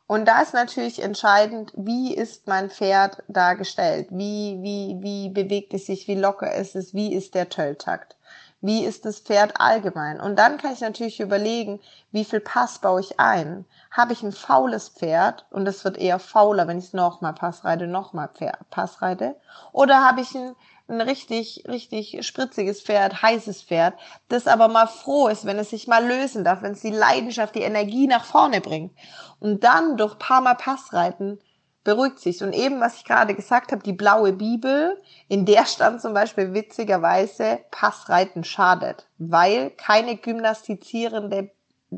Und 0.06 0.26
da 0.26 0.42
ist 0.42 0.52
natürlich 0.52 1.02
entscheidend, 1.02 1.72
wie 1.74 2.14
ist 2.14 2.46
mein 2.46 2.68
Pferd 2.68 3.22
dargestellt? 3.26 4.08
Wie, 4.10 4.58
wie, 4.60 4.98
wie 5.00 5.30
bewegt 5.30 5.72
es 5.72 5.86
sich? 5.86 6.06
Wie 6.08 6.14
locker 6.14 6.54
ist 6.54 6.76
es? 6.76 6.92
Wie 6.92 7.14
ist 7.14 7.34
der 7.34 7.48
Tölltakt? 7.48 8.16
Wie 8.66 8.82
ist 8.82 9.04
das 9.04 9.20
Pferd 9.20 9.60
allgemein? 9.60 10.18
Und 10.18 10.38
dann 10.38 10.56
kann 10.56 10.72
ich 10.72 10.80
natürlich 10.80 11.20
überlegen, 11.20 11.80
wie 12.12 12.24
viel 12.24 12.40
Pass 12.40 12.78
baue 12.78 13.00
ich 13.02 13.20
ein? 13.20 13.66
Habe 13.90 14.14
ich 14.14 14.22
ein 14.22 14.32
faules 14.32 14.88
Pferd 14.88 15.44
und 15.50 15.66
es 15.68 15.84
wird 15.84 15.98
eher 15.98 16.18
fauler, 16.18 16.66
wenn 16.66 16.78
ich 16.78 16.86
es 16.86 16.92
nochmal 16.94 17.34
Pass 17.34 17.64
reite, 17.64 17.86
nochmal 17.86 18.30
Pass 18.70 19.02
reite? 19.02 19.36
Oder 19.72 20.02
habe 20.02 20.22
ich 20.22 20.34
ein 20.34 20.54
ein 20.86 21.00
richtig, 21.00 21.64
richtig 21.66 22.26
spritziges 22.26 22.82
Pferd, 22.82 23.22
heißes 23.22 23.62
Pferd, 23.62 23.94
das 24.28 24.46
aber 24.46 24.68
mal 24.68 24.86
froh 24.86 25.28
ist, 25.28 25.46
wenn 25.46 25.58
es 25.58 25.70
sich 25.70 25.86
mal 25.86 26.06
lösen 26.06 26.44
darf, 26.44 26.60
wenn 26.62 26.72
es 26.72 26.82
die 26.82 26.90
Leidenschaft, 26.90 27.54
die 27.54 27.62
Energie 27.62 28.06
nach 28.06 28.24
vorne 28.24 28.60
bringt. 28.60 28.92
Und 29.40 29.64
dann 29.64 29.96
durch 29.96 30.18
paar 30.18 30.42
Mal 30.42 30.54
Passreiten 30.54 31.38
beruhigt 31.84 32.18
sich. 32.18 32.42
Und 32.42 32.54
eben, 32.54 32.80
was 32.80 32.96
ich 32.96 33.04
gerade 33.04 33.34
gesagt 33.34 33.70
habe, 33.70 33.82
die 33.82 33.92
blaue 33.92 34.32
Bibel, 34.32 35.00
in 35.28 35.44
der 35.44 35.66
stand 35.66 36.00
zum 36.00 36.14
Beispiel 36.14 36.54
witzigerweise, 36.54 37.60
Passreiten 37.70 38.42
schadet, 38.42 39.06
weil 39.18 39.70
keine 39.70 40.16
gymnastizierende 40.16 41.50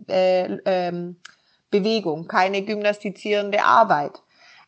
äh, 0.08 0.58
ähm, 0.64 1.16
Bewegung, 1.70 2.26
keine 2.28 2.62
gymnastizierende 2.62 3.62
Arbeit. 3.62 4.22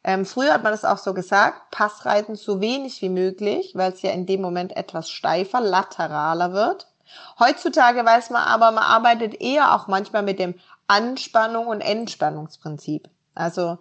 Ähm, 0.04 0.24
früher 0.24 0.54
hat 0.54 0.62
man 0.62 0.72
das 0.72 0.84
auch 0.84 0.98
so 0.98 1.12
gesagt, 1.12 1.70
Passreiten 1.70 2.36
so 2.36 2.60
wenig 2.60 3.02
wie 3.02 3.08
möglich, 3.08 3.72
weil 3.74 3.92
es 3.92 4.02
ja 4.02 4.10
in 4.12 4.26
dem 4.26 4.40
Moment 4.40 4.76
etwas 4.76 5.10
steifer, 5.10 5.60
lateraler 5.60 6.52
wird. 6.52 6.86
Heutzutage 7.38 8.04
weiß 8.04 8.30
man 8.30 8.42
aber, 8.42 8.70
man 8.70 8.84
arbeitet 8.84 9.40
eher 9.40 9.74
auch 9.74 9.88
manchmal 9.88 10.22
mit 10.22 10.38
dem 10.38 10.54
Anspannung 10.86 11.66
und 11.66 11.80
Entspannungsprinzip. 11.80 13.08
Also, 13.34 13.78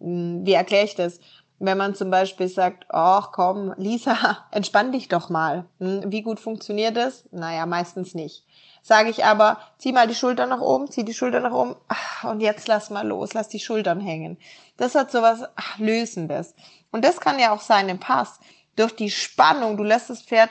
wie 0.00 0.52
erkläre 0.52 0.84
ich 0.84 0.94
das? 0.94 1.20
Wenn 1.60 1.76
man 1.76 1.96
zum 1.96 2.10
Beispiel 2.10 2.48
sagt, 2.48 2.86
ach 2.88 3.32
komm, 3.32 3.74
Lisa, 3.76 4.46
entspann 4.52 4.92
dich 4.92 5.08
doch 5.08 5.28
mal. 5.28 5.64
Hm, 5.80 6.04
wie 6.06 6.22
gut 6.22 6.38
funktioniert 6.38 6.96
das? 6.96 7.24
Naja, 7.32 7.66
meistens 7.66 8.14
nicht. 8.14 8.44
Sage 8.82 9.10
ich 9.10 9.24
aber, 9.24 9.58
zieh 9.78 9.92
mal 9.92 10.06
die 10.06 10.14
Schultern 10.14 10.50
nach 10.50 10.60
oben, 10.60 10.90
zieh 10.90 11.04
die 11.04 11.14
Schultern 11.14 11.42
nach 11.42 11.52
oben 11.52 11.74
und 12.22 12.40
jetzt 12.40 12.68
lass 12.68 12.90
mal 12.90 13.06
los, 13.06 13.34
lass 13.34 13.48
die 13.48 13.58
Schultern 13.58 14.00
hängen. 14.00 14.38
Das 14.76 14.94
hat 14.94 15.10
sowas 15.10 15.42
ach, 15.56 15.78
Lösendes. 15.78 16.54
Und 16.92 17.04
das 17.04 17.20
kann 17.20 17.38
ja 17.38 17.52
auch 17.52 17.60
sein 17.60 17.88
im 17.88 17.98
Pass. 17.98 18.38
Durch 18.76 18.94
die 18.94 19.10
Spannung, 19.10 19.76
du 19.76 19.82
lässt 19.82 20.10
das 20.10 20.22
Pferd 20.22 20.50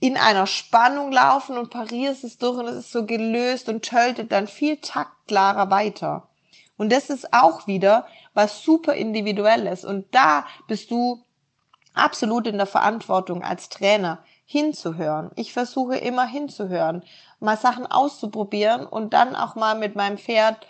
in 0.00 0.16
einer 0.16 0.46
Spannung 0.46 1.10
laufen 1.10 1.58
und 1.58 1.70
parierst 1.70 2.22
es 2.22 2.38
durch 2.38 2.56
und 2.56 2.68
es 2.68 2.76
ist 2.76 2.92
so 2.92 3.04
gelöst 3.04 3.68
und 3.68 3.84
töltet 3.84 4.30
dann 4.30 4.46
viel 4.46 4.76
taktklarer 4.76 5.70
weiter. 5.70 6.27
Und 6.78 6.90
das 6.90 7.10
ist 7.10 7.34
auch 7.34 7.66
wieder 7.66 8.06
was 8.32 8.62
super 8.62 8.94
individuelles. 8.94 9.84
Und 9.84 10.06
da 10.14 10.46
bist 10.66 10.90
du 10.90 11.22
absolut 11.92 12.46
in 12.46 12.56
der 12.56 12.66
Verantwortung 12.66 13.42
als 13.42 13.68
Trainer 13.68 14.20
hinzuhören. 14.46 15.30
Ich 15.34 15.52
versuche 15.52 15.96
immer 15.96 16.26
hinzuhören, 16.26 17.02
mal 17.40 17.58
Sachen 17.58 17.86
auszuprobieren 17.86 18.86
und 18.86 19.12
dann 19.12 19.36
auch 19.36 19.56
mal 19.56 19.76
mit 19.76 19.94
meinem 19.94 20.16
Pferd 20.16 20.66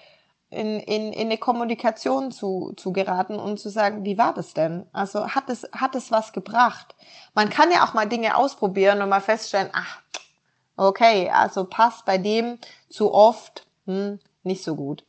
in, 0.51 0.81
in, 0.81 1.13
in 1.13 1.27
eine 1.27 1.39
Kommunikation 1.39 2.33
zu, 2.33 2.73
zu 2.77 2.93
geraten 2.93 3.39
und 3.39 3.61
zu 3.61 3.69
sagen, 3.69 4.05
wie 4.05 4.17
war 4.17 4.33
das 4.33 4.55
denn? 4.55 4.87
Also 4.93 5.29
hat 5.29 5.51
es, 5.51 5.69
hat 5.73 5.95
es 5.95 6.11
was 6.11 6.33
gebracht? 6.33 6.95
Man 7.35 7.51
kann 7.51 7.71
ja 7.71 7.87
auch 7.87 7.93
mal 7.93 8.09
Dinge 8.09 8.37
ausprobieren 8.37 9.03
und 9.03 9.11
mal 9.11 9.21
feststellen, 9.21 9.69
ach, 9.73 10.01
okay, 10.77 11.31
also 11.31 11.65
passt 11.65 12.07
bei 12.07 12.17
dem 12.17 12.59
zu 12.89 13.13
oft 13.13 13.67
hm, 13.85 14.19
nicht 14.43 14.65
so 14.65 14.75
gut. 14.75 15.05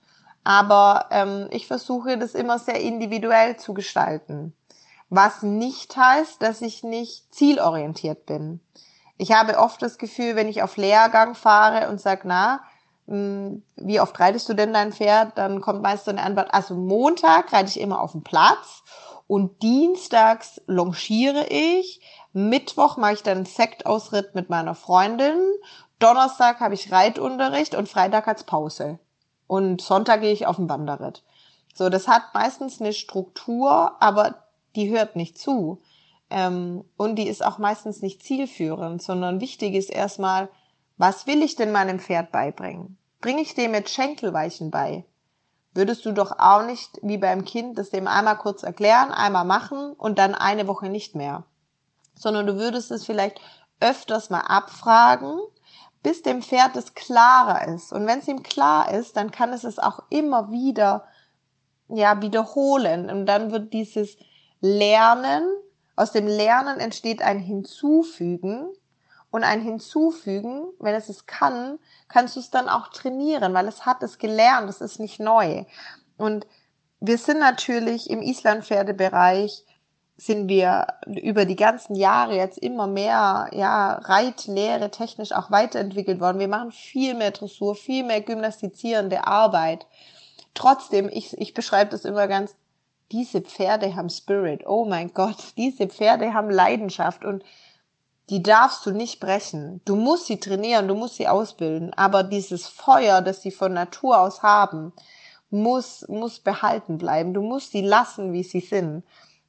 Aber 0.49 1.05
ähm, 1.11 1.47
ich 1.51 1.67
versuche 1.67 2.17
das 2.17 2.33
immer 2.33 2.57
sehr 2.57 2.81
individuell 2.81 3.57
zu 3.57 3.75
gestalten. 3.75 4.55
Was 5.09 5.43
nicht 5.43 5.95
heißt, 5.95 6.41
dass 6.41 6.63
ich 6.63 6.81
nicht 6.81 7.31
zielorientiert 7.31 8.25
bin. 8.25 8.59
Ich 9.19 9.31
habe 9.31 9.59
oft 9.59 9.79
das 9.79 9.99
Gefühl, 9.99 10.35
wenn 10.35 10.47
ich 10.47 10.63
auf 10.63 10.75
Lehrgang 10.75 11.35
fahre 11.35 11.87
und 11.89 12.01
sage, 12.01 12.21
na, 12.23 12.61
hm, 13.07 13.61
wie 13.75 13.99
oft 13.99 14.19
reitest 14.19 14.49
du 14.49 14.55
denn 14.55 14.73
dein 14.73 14.91
Pferd? 14.91 15.37
Dann 15.37 15.61
kommt 15.61 15.83
meist 15.83 16.05
so 16.05 16.09
eine 16.09 16.23
Antwort, 16.23 16.51
also 16.51 16.73
Montag 16.73 17.53
reite 17.53 17.69
ich 17.69 17.79
immer 17.79 18.01
auf 18.01 18.13
dem 18.13 18.23
Platz 18.23 18.81
und 19.27 19.61
dienstags 19.61 20.59
longiere 20.65 21.45
ich, 21.49 22.01
Mittwoch 22.33 22.97
mache 22.97 23.13
ich 23.13 23.21
dann 23.21 23.45
Sektausritt 23.45 24.33
mit 24.33 24.49
meiner 24.49 24.73
Freundin, 24.73 25.37
Donnerstag 25.99 26.59
habe 26.59 26.73
ich 26.73 26.91
Reitunterricht 26.91 27.75
und 27.75 27.87
Freitag 27.87 28.25
hat's 28.25 28.45
Pause. 28.45 28.97
Und 29.49 29.81
Sonntag 29.81 30.21
gehe 30.21 30.31
ich 30.31 30.45
auf 30.45 30.57
den 30.57 30.69
Wanderritt. 30.69 31.23
So, 31.73 31.89
das 31.89 32.07
hat 32.07 32.35
meistens 32.35 32.79
eine 32.79 32.93
Struktur, 32.93 33.99
aber 33.99 34.43
die 34.75 34.91
hört 34.91 35.15
nicht 35.15 35.39
zu. 35.39 35.81
Ähm, 36.29 36.85
und 36.97 37.15
die 37.15 37.27
ist 37.27 37.43
auch 37.43 37.57
meistens 37.57 38.03
nicht 38.03 38.21
zielführend, 38.21 39.01
sondern 39.01 39.41
wichtig 39.41 39.73
ist 39.73 39.89
erstmal, 39.89 40.49
was 40.97 41.25
will 41.25 41.41
ich 41.41 41.55
denn 41.55 41.71
meinem 41.71 41.99
Pferd 41.99 42.31
beibringen? 42.31 42.99
Bringe 43.21 43.41
ich 43.41 43.55
dem 43.55 43.71
mit 43.71 43.89
Schenkelweichen 43.89 44.69
bei? 44.69 45.03
Würdest 45.73 46.05
du 46.05 46.11
doch 46.11 46.37
auch 46.37 46.63
nicht 46.63 46.99
wie 47.01 47.17
beim 47.17 47.43
Kind 47.43 47.79
das 47.79 47.89
dem 47.89 48.05
einmal 48.05 48.37
kurz 48.37 48.61
erklären, 48.61 49.11
einmal 49.11 49.45
machen 49.45 49.93
und 49.93 50.19
dann 50.19 50.35
eine 50.35 50.67
Woche 50.67 50.89
nicht 50.89 51.15
mehr. 51.15 51.43
Sondern 52.13 52.45
du 52.45 52.55
würdest 52.57 52.91
es 52.91 53.03
vielleicht 53.03 53.41
öfters 53.79 54.29
mal 54.29 54.41
abfragen, 54.41 55.39
bis 56.03 56.21
dem 56.21 56.41
Pferd 56.41 56.75
es 56.75 56.93
klarer 56.93 57.67
ist. 57.67 57.91
Und 57.91 58.07
wenn 58.07 58.19
es 58.19 58.27
ihm 58.27 58.43
klar 58.43 58.91
ist, 58.91 59.17
dann 59.17 59.31
kann 59.31 59.51
es 59.51 59.63
es 59.63 59.79
auch 59.79 60.03
immer 60.09 60.51
wieder, 60.51 61.05
ja, 61.89 62.21
wiederholen. 62.21 63.09
Und 63.09 63.25
dann 63.25 63.51
wird 63.51 63.73
dieses 63.73 64.17
Lernen, 64.61 65.43
aus 65.95 66.11
dem 66.11 66.27
Lernen 66.27 66.79
entsteht 66.79 67.21
ein 67.21 67.39
Hinzufügen 67.39 68.69
und 69.31 69.43
ein 69.43 69.61
Hinzufügen, 69.61 70.67
wenn 70.79 70.95
es 70.95 71.09
es 71.09 71.25
kann, 71.25 71.79
kannst 72.07 72.35
du 72.35 72.39
es 72.39 72.49
dann 72.49 72.69
auch 72.69 72.87
trainieren, 72.87 73.53
weil 73.53 73.67
es 73.67 73.85
hat 73.85 74.01
es 74.01 74.17
gelernt, 74.17 74.69
es 74.69 74.81
ist 74.81 74.99
nicht 74.99 75.19
neu. 75.19 75.65
Und 76.17 76.47
wir 76.99 77.17
sind 77.17 77.39
natürlich 77.39 78.09
im 78.09 78.21
Islandpferdebereich 78.21 79.65
sind 80.19 80.49
wir 80.49 80.85
über 81.07 81.45
die 81.45 81.55
ganzen 81.55 81.95
Jahre 81.95 82.35
jetzt 82.35 82.57
immer 82.57 82.87
mehr, 82.87 83.49
ja, 83.53 83.93
Reitlehre 83.93 84.91
technisch 84.91 85.31
auch 85.31 85.49
weiterentwickelt 85.49 86.19
worden. 86.19 86.39
Wir 86.39 86.49
machen 86.49 86.73
viel 86.73 87.13
mehr 87.13 87.31
Dressur, 87.31 87.73
viel 87.73 88.03
mehr 88.03 88.19
gymnastizierende 88.19 89.25
Arbeit. 89.25 89.87
Trotzdem, 90.53 91.09
ich, 91.11 91.37
ich 91.37 91.53
beschreibe 91.53 91.91
das 91.91 92.03
immer 92.03 92.27
ganz 92.27 92.53
diese 93.11 93.41
Pferde 93.41 93.95
haben 93.95 94.09
Spirit. 94.09 94.67
Oh 94.67 94.85
mein 94.85 95.13
Gott, 95.13 95.53
diese 95.57 95.87
Pferde 95.87 96.33
haben 96.33 96.49
Leidenschaft 96.49 97.23
und 97.23 97.43
die 98.29 98.43
darfst 98.43 98.85
du 98.85 98.91
nicht 98.91 99.19
brechen. 99.21 99.81
Du 99.85 99.95
musst 99.95 100.27
sie 100.27 100.39
trainieren, 100.39 100.87
du 100.87 100.95
musst 100.95 101.15
sie 101.15 101.27
ausbilden, 101.27 101.93
aber 101.95 102.23
dieses 102.23 102.67
Feuer, 102.67 103.21
das 103.21 103.41
sie 103.41 103.51
von 103.51 103.73
Natur 103.73 104.19
aus 104.19 104.43
haben, 104.43 104.91
muss, 105.49 106.05
muss 106.09 106.39
behalten 106.39 106.97
bleiben. 106.97 107.33
Du 107.33 107.41
musst 107.41 107.71
sie 107.71 107.81
lassen, 107.81 108.33
wie 108.33 108.43
sie 108.43 108.59
sind. 108.59 109.03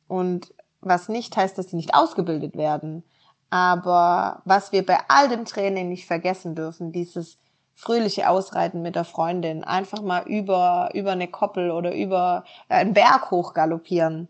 Und 0.08 0.54
was 0.80 1.08
nicht 1.08 1.36
heißt, 1.36 1.56
dass 1.58 1.70
sie 1.70 1.76
nicht 1.76 1.94
ausgebildet 1.94 2.56
werden. 2.56 3.02
Aber 3.50 4.42
was 4.44 4.72
wir 4.72 4.86
bei 4.86 4.98
all 5.08 5.28
dem 5.28 5.44
Training 5.44 5.88
nicht 5.88 6.06
vergessen 6.06 6.54
dürfen, 6.54 6.92
dieses 6.92 7.38
fröhliche 7.74 8.28
Ausreiten 8.28 8.82
mit 8.82 8.94
der 8.94 9.04
Freundin, 9.04 9.64
einfach 9.64 10.02
mal 10.02 10.22
über, 10.26 10.90
über 10.92 11.12
eine 11.12 11.28
Koppel 11.28 11.70
oder 11.70 11.94
über 11.94 12.44
äh, 12.68 12.74
einen 12.74 12.92
Berg 12.92 13.30
hoch 13.30 13.54
galoppieren. 13.54 14.28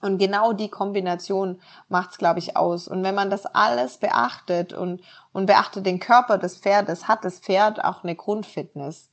Und 0.00 0.18
genau 0.18 0.52
die 0.52 0.68
Kombination 0.68 1.60
macht's, 1.88 2.18
glaube 2.18 2.38
ich, 2.38 2.56
aus. 2.56 2.88
Und 2.88 3.02
wenn 3.02 3.14
man 3.14 3.30
das 3.30 3.46
alles 3.46 3.96
beachtet 3.96 4.72
und, 4.72 5.00
und 5.32 5.46
beachtet 5.46 5.86
den 5.86 5.98
Körper 5.98 6.38
des 6.38 6.58
Pferdes, 6.58 7.08
hat 7.08 7.24
das 7.24 7.40
Pferd 7.40 7.82
auch 7.82 8.04
eine 8.04 8.14
Grundfitness. 8.14 9.10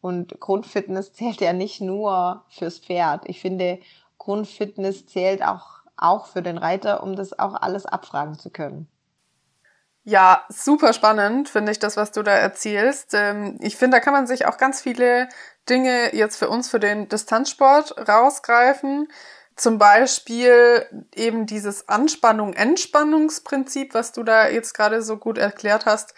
Und 0.00 0.38
Grundfitness 0.38 1.12
zählt 1.14 1.40
ja 1.40 1.52
nicht 1.52 1.80
nur 1.80 2.44
fürs 2.48 2.78
Pferd. 2.78 3.22
Ich 3.28 3.40
finde, 3.40 3.80
Grundfitness 4.18 5.06
zählt 5.06 5.42
auch, 5.42 5.75
auch 5.96 6.26
für 6.26 6.42
den 6.42 6.58
Reiter, 6.58 7.02
um 7.02 7.16
das 7.16 7.38
auch 7.38 7.54
alles 7.54 7.86
abfragen 7.86 8.38
zu 8.38 8.50
können. 8.50 8.88
Ja, 10.08 10.44
super 10.48 10.92
spannend 10.92 11.48
finde 11.48 11.72
ich 11.72 11.80
das, 11.80 11.96
was 11.96 12.12
du 12.12 12.22
da 12.22 12.30
erzählst. 12.30 13.12
Ähm, 13.12 13.58
ich 13.60 13.76
finde, 13.76 13.96
da 13.96 14.00
kann 14.00 14.12
man 14.12 14.28
sich 14.28 14.46
auch 14.46 14.56
ganz 14.56 14.80
viele 14.80 15.28
Dinge 15.68 16.14
jetzt 16.14 16.36
für 16.36 16.48
uns 16.48 16.70
für 16.70 16.78
den 16.78 17.08
Distanzsport 17.08 18.08
rausgreifen. 18.08 19.08
Zum 19.56 19.78
Beispiel 19.78 20.86
eben 21.12 21.46
dieses 21.46 21.88
Anspannung-Entspannungsprinzip, 21.88 23.94
was 23.94 24.12
du 24.12 24.22
da 24.22 24.48
jetzt 24.48 24.74
gerade 24.74 25.02
so 25.02 25.16
gut 25.16 25.38
erklärt 25.38 25.86
hast 25.86 26.14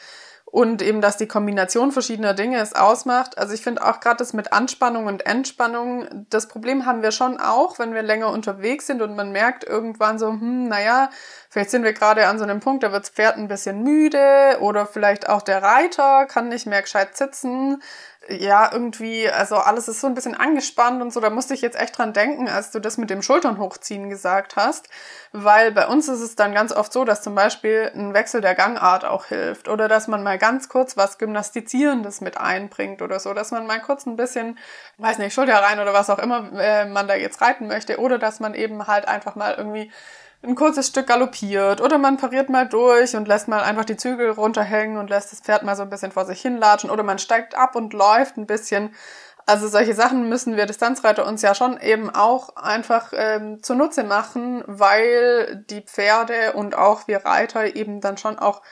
und 0.50 0.80
eben, 0.80 1.00
dass 1.02 1.18
die 1.18 1.28
Kombination 1.28 1.92
verschiedener 1.92 2.32
Dinge 2.32 2.58
es 2.58 2.74
ausmacht. 2.74 3.37
Also 3.37 3.52
ich 3.52 3.62
finde 3.62 3.84
auch 3.84 4.00
gerade 4.00 4.16
das 4.16 4.32
mit 4.32 4.52
Anspannung 4.52 5.07
und 5.07 5.26
Entspannung, 5.26 6.26
das 6.30 6.49
Problem 6.49 6.86
haben 6.86 7.03
wir 7.03 7.12
schon 7.12 7.38
auch, 7.38 7.78
wenn 7.78 7.92
wir 7.92 8.03
länger 8.03 8.30
unterwegs 8.30 8.86
sind 8.86 9.03
und 9.03 9.14
man 9.14 9.30
merkt 9.30 9.64
irgendwann 9.64 10.18
so, 10.18 10.28
hm, 10.28 10.68
naja, 10.68 11.11
vielleicht 11.51 11.70
sind 11.70 11.84
wir 11.84 11.92
gerade 11.92 12.26
an 12.28 12.38
so 12.38 12.44
einem 12.44 12.61
Punkt, 12.61 12.82
da 12.82 12.92
wird 12.92 13.05
das 13.05 13.11
Pferd 13.11 13.36
ein 13.36 13.49
bisschen 13.49 13.82
müde 13.82 14.57
oder 14.61 14.86
vielleicht 14.86 15.28
auch 15.28 15.42
der 15.42 15.62
Reiter 15.62 16.26
kann 16.26 16.49
nicht 16.49 16.66
mehr 16.66 16.82
gescheit 16.82 17.16
sitzen. 17.16 17.82
Ja, 18.31 18.70
irgendwie, 18.70 19.29
also 19.31 19.57
alles 19.57 19.89
ist 19.89 20.01
so 20.01 20.07
ein 20.07 20.14
bisschen 20.14 20.35
angespannt 20.35 21.01
und 21.01 21.12
so. 21.12 21.20
Da 21.20 21.31
musste 21.31 21.55
ich 21.55 21.62
jetzt 21.62 21.81
echt 21.81 21.97
dran 21.97 22.12
denken, 22.12 22.47
als 22.49 22.70
du 22.70 22.79
das 22.79 22.99
mit 22.99 23.09
dem 23.09 23.22
Schultern 23.22 23.59
hochziehen 23.59 24.11
gesagt 24.11 24.57
hast. 24.57 24.89
Weil 25.33 25.72
bei 25.72 25.87
uns 25.87 26.09
ist 26.09 26.20
es 26.20 26.37
dann 26.37 26.53
ganz 26.53 26.72
oft 26.72 26.93
so, 26.93 27.05
dass 27.05 27.22
zum 27.22 27.35
Beispiel 27.35 27.91
ein 27.95 28.12
Wechsel 28.12 28.43
der 28.43 28.55
Gangart 28.55 29.07
auch 29.07 29.26
hilft. 29.26 29.68
Oder 29.68 29.89
dass 29.89 30.09
man 30.09 30.22
mal 30.22 30.37
ganz 30.37 30.68
kurz 30.68 30.97
was 30.97 31.16
Gymnastizierendes 31.16 32.20
mit 32.20 32.37
einbringt 32.37 33.01
oder 33.01 33.18
so. 33.18 33.33
Dass 33.33 33.51
man 33.51 33.66
mal 33.66 33.81
kurz 33.81 34.05
ein 34.05 34.16
bisschen, 34.16 34.59
weiß 34.99 35.18
nicht, 35.18 35.33
Schulter 35.33 35.62
rein 35.62 35.81
oder 35.81 35.95
was 35.95 36.11
auch 36.11 36.18
immer 36.18 36.51
äh, 36.61 36.85
man 36.85 37.09
da 37.09 37.14
jetzt 37.14 37.41
reiten 37.41 37.66
möchte. 37.66 37.99
Oder 37.99 38.18
dass 38.18 38.41
man 38.41 38.55
eben 38.55 38.87
halt 38.87 39.09
einfach 39.09 39.37
mal 39.37 39.55
irgendwie 39.57 39.91
ein 40.43 40.55
kurzes 40.55 40.89
Stück 40.89 41.09
galoppiert 41.09 41.80
oder 41.80 41.99
man 41.99 42.16
pariert 42.16 42.49
mal 42.49 42.68
durch 42.68 43.16
und 43.16 43.26
lässt 43.26 43.49
mal 43.49 43.62
einfach 43.62 43.84
die 43.84 43.97
Zügel 43.97 44.30
runterhängen 44.30 44.97
und 44.97 45.11
lässt 45.11 45.32
das 45.32 45.41
Pferd 45.41 45.64
mal 45.64 45.74
so 45.74 45.82
ein 45.82 45.91
bisschen 45.91 46.12
vor 46.12 46.26
sich 46.26 46.41
hinlatschen 46.41 46.91
oder 46.91 47.03
man 47.03 47.18
steigt 47.18 47.57
ab 47.57 47.74
und 47.74 47.93
läuft 47.93 48.36
ein 48.36 48.47
bisschen. 48.47 48.95
Also 49.47 49.66
solche 49.66 49.95
Sachen 49.95 50.28
müssen 50.28 50.57
wir 50.57 50.66
Distanzreiter 50.66 51.26
uns 51.26 51.43
ja 51.43 51.55
schon 51.55 51.80
eben 51.80 52.11
auch 52.11 52.55
einfach 52.57 53.12
ähm, 53.16 53.62
zunutze 53.62 54.05
machen, 54.05 54.62
weil 54.66 55.64
die 55.70 55.80
Pferde 55.80 56.53
und 56.53 56.76
auch 56.76 57.09
wir 57.09 57.24
Reiter 57.24 57.74
eben 57.74 58.01
dann 58.01 58.18
schon 58.18 58.39
auch 58.39 58.62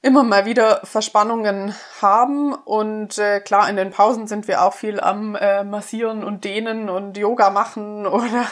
immer 0.00 0.22
mal 0.22 0.46
wieder 0.46 0.80
Verspannungen 0.84 1.74
haben. 2.00 2.54
Und 2.54 3.18
äh, 3.18 3.40
klar, 3.40 3.68
in 3.68 3.76
den 3.76 3.90
Pausen 3.90 4.26
sind 4.26 4.48
wir 4.48 4.62
auch 4.62 4.74
viel 4.74 5.00
am 5.00 5.34
äh, 5.34 5.64
Massieren 5.64 6.24
und 6.24 6.44
Dehnen 6.44 6.88
und 6.88 7.16
Yoga 7.16 7.50
machen 7.50 8.06
oder 8.06 8.46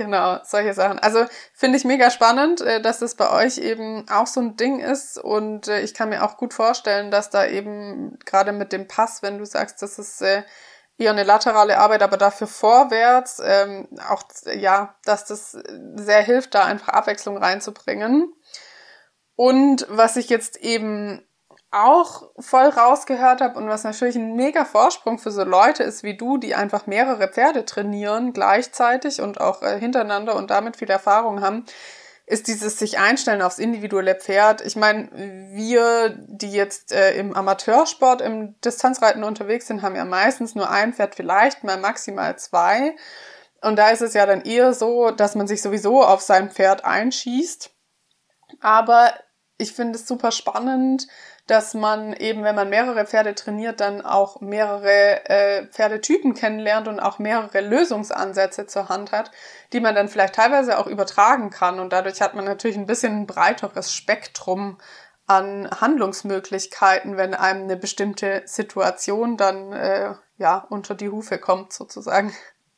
genau, 0.00 0.38
solche 0.44 0.72
Sachen. 0.72 0.98
Also 0.98 1.26
finde 1.52 1.76
ich 1.76 1.84
mega 1.84 2.10
spannend, 2.10 2.62
äh, 2.62 2.80
dass 2.80 3.00
das 3.00 3.16
bei 3.16 3.30
euch 3.30 3.58
eben 3.58 4.08
auch 4.08 4.26
so 4.26 4.40
ein 4.40 4.56
Ding 4.56 4.80
ist. 4.80 5.18
Und 5.18 5.68
äh, 5.68 5.82
ich 5.82 5.92
kann 5.92 6.08
mir 6.08 6.24
auch 6.24 6.38
gut 6.38 6.54
vorstellen, 6.54 7.10
dass 7.10 7.28
da 7.28 7.44
eben 7.44 8.18
gerade 8.24 8.52
mit 8.52 8.72
dem 8.72 8.88
Pass, 8.88 9.22
wenn 9.22 9.36
du 9.36 9.44
sagst, 9.44 9.82
das 9.82 9.98
ist 9.98 10.22
äh, 10.22 10.42
eher 10.96 11.10
eine 11.10 11.24
laterale 11.24 11.76
Arbeit, 11.76 12.02
aber 12.02 12.16
dafür 12.16 12.46
vorwärts, 12.46 13.42
ähm, 13.44 13.88
auch 14.08 14.22
ja, 14.46 14.94
dass 15.04 15.26
das 15.26 15.52
sehr 15.96 16.22
hilft, 16.22 16.54
da 16.54 16.64
einfach 16.64 16.88
Abwechslung 16.88 17.36
reinzubringen. 17.36 18.32
Und 19.36 19.86
was 19.90 20.16
ich 20.16 20.30
jetzt 20.30 20.56
eben 20.56 21.22
auch 21.70 22.30
voll 22.38 22.66
rausgehört 22.66 23.40
habe 23.40 23.58
und 23.58 23.68
was 23.68 23.84
natürlich 23.84 24.16
ein 24.16 24.34
mega 24.34 24.64
Vorsprung 24.64 25.18
für 25.18 25.30
so 25.30 25.44
Leute 25.44 25.84
ist 25.84 26.02
wie 26.02 26.16
du, 26.16 26.36
die 26.36 26.54
einfach 26.54 26.86
mehrere 26.86 27.28
Pferde 27.28 27.64
trainieren 27.64 28.32
gleichzeitig 28.32 29.20
und 29.20 29.40
auch 29.40 29.62
äh, 29.62 29.78
hintereinander 29.78 30.34
und 30.34 30.50
damit 30.50 30.76
viel 30.76 30.90
Erfahrung 30.90 31.42
haben, 31.42 31.64
ist 32.26 32.48
dieses 32.48 32.78
sich 32.78 32.98
einstellen 32.98 33.42
aufs 33.42 33.58
individuelle 33.58 34.14
Pferd. 34.14 34.60
Ich 34.62 34.76
meine, 34.76 35.10
wir, 35.52 36.10
die 36.10 36.52
jetzt 36.52 36.92
äh, 36.92 37.14
im 37.16 37.34
Amateursport 37.34 38.20
im 38.20 38.60
Distanzreiten 38.60 39.24
unterwegs 39.24 39.66
sind, 39.66 39.82
haben 39.82 39.96
ja 39.96 40.04
meistens 40.04 40.54
nur 40.54 40.70
ein 40.70 40.92
Pferd, 40.92 41.14
vielleicht 41.14 41.64
mal 41.64 41.76
maximal 41.76 42.36
zwei. 42.36 42.94
Und 43.62 43.76
da 43.76 43.90
ist 43.90 44.00
es 44.00 44.14
ja 44.14 44.26
dann 44.26 44.42
eher 44.42 44.72
so, 44.74 45.10
dass 45.10 45.34
man 45.34 45.46
sich 45.46 45.60
sowieso 45.60 46.02
auf 46.02 46.20
sein 46.20 46.50
Pferd 46.50 46.84
einschießt. 46.84 47.70
Aber 48.60 49.12
ich 49.58 49.72
finde 49.72 49.98
es 49.98 50.06
super 50.06 50.32
spannend, 50.32 51.08
dass 51.50 51.74
man 51.74 52.12
eben, 52.12 52.44
wenn 52.44 52.54
man 52.54 52.70
mehrere 52.70 53.04
Pferde 53.06 53.34
trainiert, 53.34 53.80
dann 53.80 54.02
auch 54.02 54.40
mehrere 54.40 55.28
äh, 55.28 55.66
Pferdetypen 55.66 56.34
kennenlernt 56.34 56.86
und 56.86 57.00
auch 57.00 57.18
mehrere 57.18 57.60
Lösungsansätze 57.60 58.66
zur 58.66 58.88
Hand 58.88 59.10
hat, 59.10 59.32
die 59.72 59.80
man 59.80 59.96
dann 59.96 60.08
vielleicht 60.08 60.36
teilweise 60.36 60.78
auch 60.78 60.86
übertragen 60.86 61.50
kann. 61.50 61.80
Und 61.80 61.92
dadurch 61.92 62.20
hat 62.22 62.34
man 62.34 62.44
natürlich 62.44 62.76
ein 62.76 62.86
bisschen 62.86 63.22
ein 63.22 63.26
breiteres 63.26 63.92
Spektrum 63.92 64.78
an 65.26 65.68
Handlungsmöglichkeiten, 65.80 67.16
wenn 67.16 67.34
einem 67.34 67.64
eine 67.64 67.76
bestimmte 67.76 68.42
Situation 68.44 69.36
dann 69.36 69.72
äh, 69.72 70.14
ja 70.38 70.64
unter 70.70 70.94
die 70.94 71.08
Hufe 71.08 71.38
kommt 71.38 71.72
sozusagen. 71.72 72.32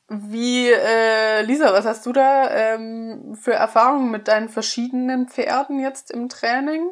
Wie, 0.08 0.70
äh, 0.70 1.42
Lisa, 1.42 1.74
was 1.74 1.84
hast 1.84 2.06
du 2.06 2.12
da 2.12 2.50
ähm, 2.50 3.34
für 3.38 3.52
Erfahrungen 3.52 4.10
mit 4.10 4.28
deinen 4.28 4.48
verschiedenen 4.48 5.28
Pferden 5.28 5.78
jetzt 5.78 6.10
im 6.10 6.30
Training? 6.30 6.90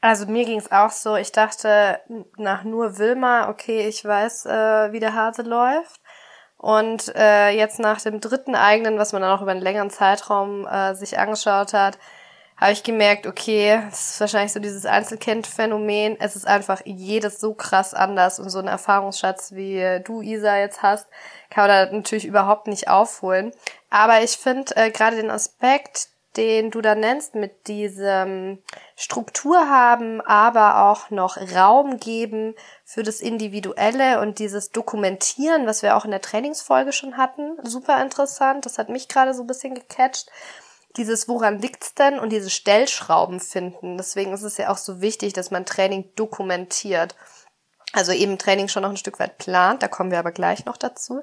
Also 0.00 0.26
mir 0.26 0.46
ging 0.46 0.58
es 0.58 0.72
auch 0.72 0.90
so, 0.90 1.16
ich 1.16 1.30
dachte 1.30 2.00
nach 2.36 2.64
nur 2.64 2.98
Wilma, 2.98 3.50
okay, 3.50 3.86
ich 3.86 4.04
weiß, 4.04 4.46
äh, 4.46 4.92
wie 4.92 5.00
der 5.00 5.14
Hase 5.14 5.42
läuft. 5.42 6.00
Und 6.56 7.14
äh, 7.14 7.50
jetzt 7.50 7.78
nach 7.78 8.00
dem 8.00 8.20
dritten 8.20 8.54
eigenen, 8.54 8.98
was 8.98 9.12
man 9.12 9.22
dann 9.22 9.30
auch 9.30 9.42
über 9.42 9.50
einen 9.50 9.62
längeren 9.62 9.90
Zeitraum 9.90 10.66
äh, 10.66 10.94
sich 10.94 11.18
angeschaut 11.18 11.72
hat, 11.72 11.98
habe 12.60 12.72
ich 12.72 12.82
gemerkt, 12.82 13.26
okay, 13.26 13.82
es 13.90 14.12
ist 14.12 14.20
wahrscheinlich 14.20 14.52
so 14.52 14.60
dieses 14.60 14.84
Einzelkind-Phänomen. 14.84 16.18
Es 16.20 16.36
ist 16.36 16.46
einfach 16.46 16.82
jedes 16.84 17.40
so 17.40 17.54
krass 17.54 17.94
anders 17.94 18.38
und 18.38 18.50
so 18.50 18.58
ein 18.58 18.68
Erfahrungsschatz, 18.68 19.52
wie 19.52 20.00
du, 20.04 20.20
Isa, 20.20 20.58
jetzt 20.58 20.82
hast, 20.82 21.08
kann 21.48 21.66
man 21.66 21.88
da 21.88 21.96
natürlich 21.96 22.26
überhaupt 22.26 22.66
nicht 22.66 22.88
aufholen. 22.88 23.52
Aber 23.88 24.22
ich 24.22 24.32
finde 24.32 24.76
äh, 24.76 24.90
gerade 24.90 25.16
den 25.16 25.30
Aspekt, 25.30 26.08
den 26.36 26.70
du 26.70 26.80
da 26.80 26.94
nennst, 26.94 27.34
mit 27.34 27.66
diesem 27.66 28.58
Struktur 28.96 29.68
haben, 29.68 30.20
aber 30.20 30.90
auch 30.90 31.10
noch 31.10 31.36
Raum 31.54 31.98
geben 31.98 32.54
für 32.84 33.02
das 33.02 33.20
Individuelle 33.20 34.20
und 34.20 34.38
dieses 34.38 34.70
Dokumentieren, 34.70 35.66
was 35.66 35.82
wir 35.82 35.96
auch 35.96 36.04
in 36.04 36.12
der 36.12 36.20
Trainingsfolge 36.20 36.92
schon 36.92 37.16
hatten, 37.16 37.56
super 37.62 38.00
interessant. 38.00 38.66
Das 38.66 38.78
hat 38.78 38.88
mich 38.88 39.08
gerade 39.08 39.34
so 39.34 39.42
ein 39.42 39.48
bisschen 39.48 39.74
gecatcht 39.74 40.30
dieses 40.96 41.28
woran 41.28 41.60
liegt's 41.60 41.94
denn 41.94 42.18
und 42.18 42.30
diese 42.30 42.50
Stellschrauben 42.50 43.40
finden. 43.40 43.96
Deswegen 43.96 44.32
ist 44.32 44.42
es 44.42 44.56
ja 44.56 44.70
auch 44.70 44.76
so 44.76 45.00
wichtig, 45.00 45.32
dass 45.32 45.50
man 45.50 45.64
Training 45.64 46.10
dokumentiert. 46.16 47.14
Also 47.92 48.12
eben 48.12 48.38
Training 48.38 48.68
schon 48.68 48.82
noch 48.82 48.90
ein 48.90 48.96
Stück 48.96 49.18
weit 49.18 49.38
plant, 49.38 49.82
da 49.82 49.88
kommen 49.88 50.10
wir 50.10 50.18
aber 50.18 50.32
gleich 50.32 50.64
noch 50.64 50.76
dazu 50.76 51.22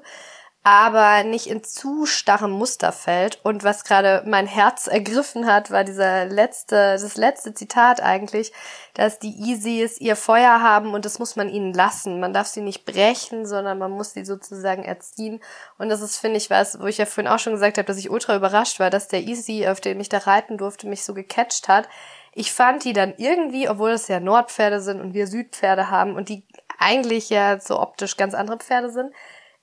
aber 0.68 1.24
nicht 1.24 1.46
in 1.46 1.64
zu 1.64 2.04
starrem 2.04 2.50
Muster 2.50 2.92
fällt. 2.92 3.40
Und 3.42 3.64
was 3.64 3.84
gerade 3.84 4.22
mein 4.26 4.46
Herz 4.46 4.86
ergriffen 4.86 5.46
hat, 5.46 5.70
war 5.70 5.82
dieser 5.82 6.26
letzte, 6.26 6.98
das 7.00 7.16
letzte 7.16 7.54
Zitat 7.54 8.02
eigentlich, 8.02 8.52
dass 8.92 9.18
die 9.18 9.34
Easys 9.34 9.98
ihr 9.98 10.14
Feuer 10.14 10.60
haben 10.60 10.92
und 10.92 11.06
das 11.06 11.18
muss 11.18 11.36
man 11.36 11.48
ihnen 11.48 11.72
lassen. 11.72 12.20
Man 12.20 12.34
darf 12.34 12.48
sie 12.48 12.60
nicht 12.60 12.84
brechen, 12.84 13.46
sondern 13.46 13.78
man 13.78 13.92
muss 13.92 14.12
sie 14.12 14.26
sozusagen 14.26 14.84
erziehen. 14.84 15.40
Und 15.78 15.88
das 15.88 16.02
ist, 16.02 16.18
finde 16.18 16.36
ich, 16.36 16.50
was, 16.50 16.78
wo 16.80 16.84
ich 16.84 16.98
ja 16.98 17.06
vorhin 17.06 17.32
auch 17.32 17.38
schon 17.38 17.54
gesagt 17.54 17.78
habe, 17.78 17.86
dass 17.86 17.96
ich 17.96 18.10
ultra 18.10 18.36
überrascht 18.36 18.78
war, 18.78 18.90
dass 18.90 19.08
der 19.08 19.22
Easy, 19.22 19.66
auf 19.68 19.80
den 19.80 19.98
ich 20.00 20.10
da 20.10 20.18
reiten 20.18 20.58
durfte, 20.58 20.86
mich 20.86 21.02
so 21.02 21.14
gecatcht 21.14 21.68
hat. 21.68 21.88
Ich 22.34 22.52
fand 22.52 22.84
die 22.84 22.92
dann 22.92 23.14
irgendwie, 23.16 23.70
obwohl 23.70 23.92
es 23.92 24.06
ja 24.08 24.20
Nordpferde 24.20 24.82
sind 24.82 25.00
und 25.00 25.14
wir 25.14 25.28
Südpferde 25.28 25.88
haben 25.90 26.14
und 26.14 26.28
die 26.28 26.44
eigentlich 26.78 27.30
ja 27.30 27.58
so 27.58 27.80
optisch 27.80 28.18
ganz 28.18 28.34
andere 28.34 28.58
Pferde 28.58 28.90
sind, 28.90 29.14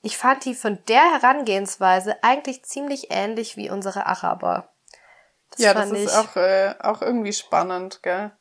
ich 0.06 0.18
fand 0.18 0.46
die 0.46 0.54
von 0.54 0.78
der 0.88 1.02
Herangehensweise 1.14 2.16
eigentlich 2.22 2.64
ziemlich 2.64 3.08
ähnlich 3.10 3.58
wie 3.58 3.72
unsere 3.72 4.06
Araber. 4.06 4.70
Das 5.50 5.60
ja, 5.60 5.74
das 5.74 5.90
ist 5.92 6.16
auch, 6.16 6.36
äh, 6.36 6.76
auch 6.80 7.02
irgendwie 7.02 7.34
spannend, 7.34 8.04
gell? 8.04 8.32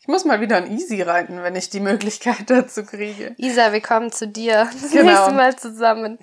Ich 0.00 0.08
muss 0.08 0.24
mal 0.24 0.40
wieder 0.40 0.56
ein 0.56 0.70
Easy 0.70 1.00
reiten, 1.02 1.42
wenn 1.44 1.54
ich 1.54 1.70
die 1.70 1.78
Möglichkeit 1.78 2.44
dazu 2.50 2.84
kriege. 2.84 3.36
Isa, 3.38 3.72
wir 3.72 3.80
kommen 3.80 4.10
zu 4.10 4.26
dir 4.26 4.68
das 4.82 4.90
genau. 4.90 5.12
nächste 5.12 5.32
Mal 5.32 5.56
zusammen. 5.56 6.18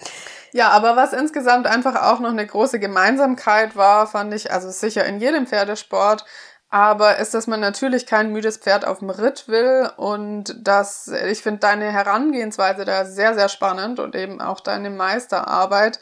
Ja, 0.52 0.70
aber 0.70 0.98
was 0.98 1.14
insgesamt 1.14 1.66
einfach 1.66 1.96
auch 2.02 2.20
noch 2.20 2.32
eine 2.32 2.46
große 2.46 2.80
Gemeinsamkeit 2.80 3.78
war, 3.78 4.06
fand 4.06 4.34
ich, 4.34 4.52
also 4.52 4.70
sicher 4.70 5.06
in 5.06 5.20
jedem 5.20 5.48
Pferdesport, 5.48 6.26
aber 6.74 7.18
ist, 7.18 7.36
dass 7.36 7.46
man 7.46 7.60
natürlich 7.60 8.08
kein 8.08 8.32
müdes 8.32 8.58
Pferd 8.58 8.84
auf 8.84 8.98
dem 8.98 9.12
Ritt 9.12 9.48
will 9.48 9.92
und 9.96 10.56
dass 10.68 11.08
ich 11.08 11.44
finde 11.44 11.60
deine 11.60 11.92
Herangehensweise 11.92 12.84
da 12.84 13.06
sehr, 13.06 13.36
sehr 13.36 13.48
spannend 13.48 14.00
und 14.00 14.16
eben 14.16 14.42
auch 14.42 14.60
deine 14.60 14.90
Meisterarbeit 14.90 16.00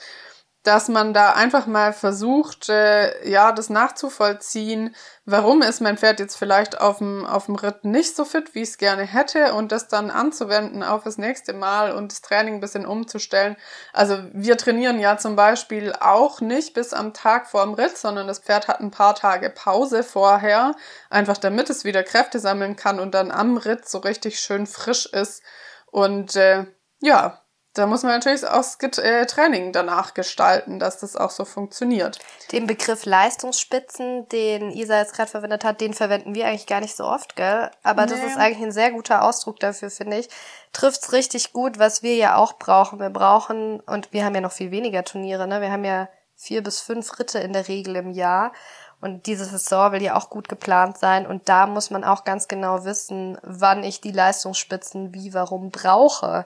dass 0.64 0.90
man 0.90 1.14
da 1.14 1.34
einfach 1.34 1.66
mal 1.66 1.92
versucht, 1.92 2.70
äh, 2.70 3.28
ja, 3.28 3.52
das 3.52 3.72
nachzuvollziehen, 3.72 4.96
warum 5.26 5.64
ist 5.64 5.82
mein 5.82 5.98
Pferd 5.98 6.20
jetzt 6.20 6.36
vielleicht 6.36 6.80
auf 6.80 7.00
dem, 7.00 7.26
Ritt 7.26 7.84
nicht 7.84 8.16
so 8.16 8.26
fit, 8.26 8.54
wie 8.54 8.62
ich 8.62 8.70
es 8.70 8.78
gerne 8.78 9.04
hätte 9.04 9.54
und 9.54 9.72
das 9.72 9.88
dann 9.88 10.12
anzuwenden 10.12 10.84
auf 10.84 11.04
das 11.04 11.18
nächste 11.18 11.54
Mal 11.54 11.92
und 11.94 12.12
das 12.12 12.22
Training 12.22 12.56
ein 12.56 12.60
bisschen 12.60 12.86
umzustellen. 12.86 13.58
Also 13.92 14.20
wir 14.34 14.56
trainieren 14.58 15.00
ja 15.00 15.18
zum 15.18 15.36
Beispiel 15.36 15.94
auch 16.00 16.42
nicht 16.42 16.74
bis 16.74 16.94
am 16.94 17.14
Tag 17.14 17.48
vor 17.48 17.64
dem 17.64 17.74
Ritt, 17.74 17.98
sondern 17.98 18.28
das 18.28 18.40
Pferd 18.40 18.68
hat 18.68 18.82
ein 18.82 18.92
paar 18.92 19.16
Tage 19.16 19.50
Pause 19.50 20.04
vorher, 20.04 20.76
einfach 21.10 21.38
damit 21.38 21.72
es 21.72 21.86
wieder 21.86 22.04
Kräfte 22.04 22.40
sammeln 22.40 22.76
kann 22.76 23.00
und 23.00 23.16
dann 23.16 23.32
am 23.32 23.58
Ritt 23.58 23.90
so 23.90 23.98
richtig 23.98 24.40
schön 24.40 24.68
frisch 24.68 25.08
ist. 25.08 25.42
Und 25.88 26.36
äh, 26.36 26.66
ja, 27.02 27.41
da 27.74 27.86
muss 27.86 28.04
man 28.04 28.12
natürlich 28.12 28.46
auch 28.46 28.66
das 28.80 28.98
äh, 28.98 29.26
Training 29.26 29.72
danach 29.72 30.14
gestalten, 30.14 30.78
dass 30.78 31.00
das 31.00 31.16
auch 31.16 31.30
so 31.30 31.46
funktioniert. 31.46 32.20
Den 32.52 32.68
Begriff 32.68 33.06
Leistungsspitzen, 33.06 34.28
den 34.28 34.72
Isa 34.72 35.00
jetzt 35.00 35.14
gerade 35.14 35.32
verwendet 35.32 35.64
hat, 35.64 35.80
den 35.80 35.94
verwenden 35.94 36.36
wir 36.36 36.48
eigentlich 36.48 36.68
gar 36.68 36.82
nicht 36.82 36.98
so 36.98 37.06
oft, 37.06 37.38
gell? 37.38 37.72
Aber 37.82 38.06
nee. 38.06 38.12
das 38.12 38.24
ist 38.24 38.38
eigentlich 38.38 38.66
ein 38.66 38.74
sehr 38.74 38.92
guter 38.92 39.24
Ausdruck 39.24 39.60
dafür, 39.62 39.90
finde 39.90 40.18
ich. 40.18 40.30
Trifft's 40.74 41.14
richtig 41.14 41.54
gut, 41.54 41.80
was 41.80 42.04
wir 42.04 42.16
ja 42.16 42.36
auch 42.36 42.54
brauchen. 42.54 43.00
Wir 43.00 43.10
brauchen, 43.10 43.80
und 43.80 44.12
wir 44.12 44.26
haben 44.26 44.36
ja 44.36 44.42
noch 44.42 44.52
viel 44.52 44.72
weniger 44.72 45.06
Turniere, 45.06 45.48
ne? 45.48 45.62
Wir 45.62 45.72
haben 45.72 45.86
ja 45.86 46.10
vier 46.36 46.64
bis 46.64 46.82
fünf 46.82 47.20
Ritte 47.20 47.40
in 47.40 47.54
der 47.54 47.70
Regel 47.70 47.96
im 47.96 48.12
Jahr. 48.12 48.52
Und 49.00 49.26
diese 49.26 49.46
Saison 49.46 49.94
will 49.94 50.02
ja 50.02 50.16
auch 50.16 50.30
gut 50.30 50.50
geplant 50.50 50.98
sein. 50.98 51.26
Und 51.26 51.50
da 51.50 51.68
muss 51.68 51.90
man 51.90 52.04
auch 52.04 52.24
ganz 52.24 52.48
genau 52.48 52.84
wissen, 52.84 53.38
wann 53.44 53.84
ich 53.84 54.02
die 54.02 54.12
Leistungsspitzen 54.12 55.14
wie, 55.14 55.34
warum 55.34 55.72
brauche. 55.72 56.46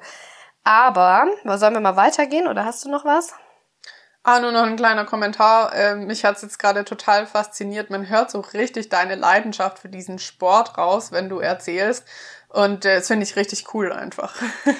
Aber, 0.66 1.28
sollen 1.58 1.74
wir 1.76 1.80
mal 1.80 1.96
weitergehen 1.96 2.48
oder 2.48 2.66
hast 2.66 2.84
du 2.84 2.90
noch 2.90 3.06
was? 3.06 3.34
Ah, 4.24 4.40
nur 4.40 4.52
noch 4.52 4.64
ein 4.64 4.76
kleiner 4.76 5.06
Kommentar. 5.06 5.72
Ähm, 5.76 6.08
mich 6.08 6.26
hat's 6.26 6.42
jetzt 6.42 6.58
gerade 6.58 6.84
total 6.84 7.28
fasziniert. 7.28 7.92
Man 7.92 8.10
hört 8.10 8.32
so 8.32 8.40
richtig 8.40 8.90
deine 8.90 9.14
Leidenschaft 9.14 9.78
für 9.78 9.88
diesen 9.90 10.18
Sport 10.18 10.80
raus, 10.80 11.12
wenn 11.12 11.30
du 11.30 11.38
erzählst. 11.40 12.04
Und 12.50 12.86
äh, 12.86 12.96
das 12.96 13.08
finde 13.08 13.24
ich 13.24 13.36
richtig 13.36 13.76
cool 13.76 13.94
einfach. 13.94 14.34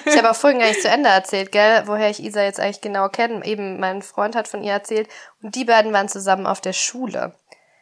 Ich 0.04 0.18
habe 0.18 0.28
auch 0.32 0.34
vorhin 0.34 0.58
gar 0.58 0.66
nicht 0.66 0.82
zu 0.82 0.88
Ende 0.88 1.10
erzählt, 1.10 1.52
gell, 1.52 1.84
woher 1.86 2.10
ich 2.10 2.24
Isa 2.24 2.42
jetzt 2.42 2.58
eigentlich 2.58 2.80
genau 2.80 3.08
kenne. 3.08 3.44
Eben, 3.44 3.78
mein 3.78 4.02
Freund 4.02 4.34
hat 4.34 4.48
von 4.48 4.64
ihr 4.64 4.72
erzählt 4.72 5.08
und 5.40 5.54
die 5.54 5.64
beiden 5.64 5.92
waren 5.92 6.08
zusammen 6.08 6.46
auf 6.46 6.60
der 6.60 6.72
Schule. 6.72 7.32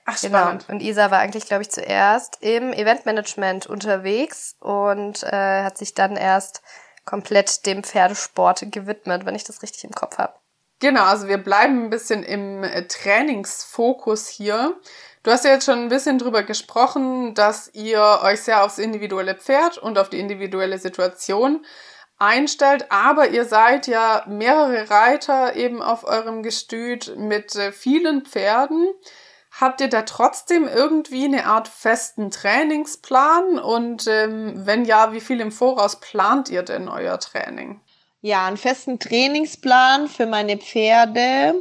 Ach, 0.05 0.21
Genau. 0.21 0.39
spannend. 0.39 0.69
Und 0.69 0.81
Isa 0.83 1.11
war 1.11 1.21
eigentlich, 1.21 1.47
glaube 1.47 1.63
ich, 1.63 1.71
zuerst 1.71 2.43
im 2.43 2.75
Eventmanagement 2.75 3.67
unterwegs 3.67 4.57
und 4.61 5.23
äh, 5.23 5.63
hat 5.65 5.79
sich 5.79 5.95
dann 5.95 6.17
erst 6.17 6.61
komplett 7.05 7.67
dem 7.67 7.85
Pferdesport 7.85 8.65
gewidmet, 8.71 9.27
wenn 9.27 9.35
ich 9.35 9.45
das 9.45 9.63
richtig 9.63 9.85
im 9.85 9.93
Kopf 9.93 10.19
habe. 10.19 10.35
Genau, 10.81 11.05
also 11.05 11.29
wir 11.29 11.39
bleiben 11.39 11.85
ein 11.85 11.91
bisschen 11.91 12.23
im 12.23 12.63
äh, 12.65 12.87
Trainingsfokus 12.87 14.29
hier. 14.29 14.77
Du 15.23 15.31
hast 15.31 15.45
ja 15.45 15.53
jetzt 15.53 15.65
schon 15.65 15.79
ein 15.79 15.89
bisschen 15.89 16.19
drüber 16.19 16.43
gesprochen, 16.43 17.35
dass 17.35 17.71
ihr 17.73 18.21
euch 18.23 18.43
sehr 18.43 18.65
aufs 18.65 18.79
individuelle 18.79 19.35
Pferd 19.35 19.79
und 19.79 19.99
auf 19.99 20.11
die 20.11 20.19
individuelle 20.19 20.79
Situation 20.79 21.65
einstellt, 22.19 22.91
aber 22.91 23.29
ihr 23.29 23.45
seid 23.45 23.87
ja 23.87 24.25
mehrere 24.29 24.91
Reiter 24.91 25.57
eben 25.57 25.83
auf 25.83 26.05
eurem 26.05 26.43
Gestüt 26.43 27.17
mit 27.17 27.57
äh, 27.57 27.73
vielen 27.73 28.25
Pferden. 28.25 28.89
Habt 29.61 29.81
ihr 29.81 29.89
da 29.89 30.03
trotzdem 30.03 30.67
irgendwie 30.67 31.27
eine 31.27 31.47
Art 31.47 31.69
festen 31.69 32.33
Trainingsplan? 32.33 33.59
Und 33.61 34.07
ähm, 34.09 34.67
wenn 34.67 34.85
ja, 34.85 35.13
wie 35.13 35.21
viel 35.21 35.41
im 35.41 35.53
Voraus 35.53 36.01
plant 36.01 36.49
ihr 36.49 36.63
denn 36.63 36.89
euer 36.89 37.21
Training? 37.21 37.81
Ja, 38.21 38.47
einen 38.47 38.57
festen 38.57 38.99
Trainingsplan 38.99 40.09
für 40.09 40.27
meine 40.27 40.57
Pferde 40.57 41.55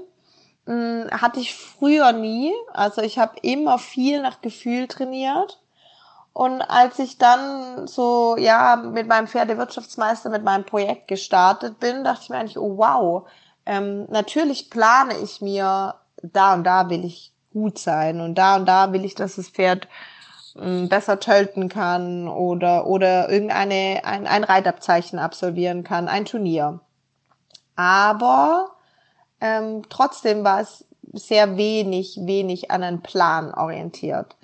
mh, 0.65 1.21
hatte 1.21 1.39
ich 1.39 1.55
früher 1.55 2.13
nie. 2.13 2.51
Also 2.73 3.01
ich 3.01 3.19
habe 3.19 3.37
immer 3.41 3.77
viel 3.77 4.21
nach 4.21 4.41
Gefühl 4.41 4.87
trainiert. 4.87 5.61
Und 6.33 6.63
als 6.63 6.97
ich 6.97 7.19
dann 7.19 7.85
so, 7.85 8.37
ja, 8.39 8.75
mit 8.75 9.07
meinem 9.07 9.27
Pferdewirtschaftsmeister, 9.27 10.31
mit 10.31 10.43
meinem 10.43 10.65
Projekt 10.65 11.07
gestartet 11.07 11.79
bin, 11.79 12.03
dachte 12.03 12.21
ich 12.23 12.29
mir 12.29 12.37
eigentlich, 12.37 12.57
oh 12.57 12.75
wow, 12.75 13.27
ähm, 13.67 14.07
natürlich 14.09 14.71
plane 14.71 15.15
ich 15.19 15.41
mir, 15.41 15.93
da 16.23 16.55
und 16.55 16.63
da 16.63 16.89
will 16.89 17.05
ich 17.05 17.32
gut 17.53 17.77
sein 17.77 18.19
und 18.19 18.35
da 18.35 18.57
und 18.57 18.65
da 18.65 18.91
will 18.91 19.05
ich, 19.05 19.15
dass 19.15 19.35
das 19.35 19.49
Pferd 19.49 19.87
mh, 20.55 20.87
besser 20.87 21.19
tölten 21.19 21.69
kann 21.69 22.27
oder, 22.27 22.87
oder 22.87 23.29
irgendeine, 23.29 24.01
ein, 24.03 24.27
ein 24.27 24.43
Reitabzeichen 24.43 25.19
absolvieren 25.19 25.83
kann, 25.83 26.07
ein 26.07 26.25
Turnier. 26.25 26.81
Aber 27.75 28.71
ähm, 29.39 29.83
trotzdem 29.89 30.43
war 30.43 30.61
es 30.61 30.85
sehr 31.11 31.57
wenig, 31.57 32.19
wenig 32.21 32.71
an 32.71 32.83
einen 32.83 33.01
Plan 33.01 33.53
orientiert. 33.53 34.35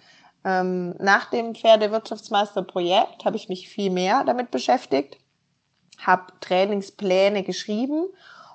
Ähm, 0.46 0.96
nach 1.00 1.30
dem 1.30 1.56
Pferdewirtschaftsmeisterprojekt 1.56 3.26
habe 3.26 3.36
ich 3.36 3.50
mich 3.50 3.70
viel 3.70 3.90
mehr 3.90 4.24
damit 4.24 4.52
beschäftigt, 4.52 5.18
habe 5.98 6.34
Trainingspläne 6.40 7.44
geschrieben 7.44 8.06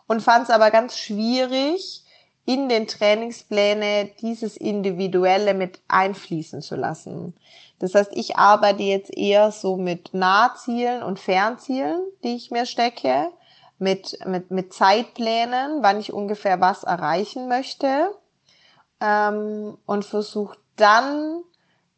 und 0.07 0.23
fand 0.23 0.45
es 0.45 0.51
aber 0.51 0.71
ganz 0.71 0.97
schwierig, 0.99 2.04
in 2.47 2.69
den 2.69 2.87
Trainingspläne 2.87 4.11
dieses 4.21 4.57
Individuelle 4.57 5.55
mit 5.55 5.81
einfließen 5.89 6.61
zu 6.63 6.77
lassen. 6.77 7.35
Das 7.79 7.95
heißt, 7.95 8.13
ich 8.15 8.37
arbeite 8.37 8.83
jetzt 8.83 9.17
eher 9.17 9.51
so 9.51 9.77
mit 9.77 10.15
Nahzielen 10.15 11.03
und 11.03 11.19
Fernzielen, 11.19 12.01
die 12.23 12.37
ich 12.37 12.51
mir 12.51 12.67
stecke, 12.67 13.31
mit, 13.79 14.19
mit, 14.27 14.51
mit 14.51 14.73
Zeitplänen, 14.73 15.83
wann 15.83 15.99
ich 15.99 16.13
ungefähr 16.13 16.61
was 16.61 16.85
erreichen 16.85 17.49
möchte 17.49 18.11
ähm, 19.01 19.77
und 19.87 20.05
versuche 20.05 20.57
dann, 20.77 21.43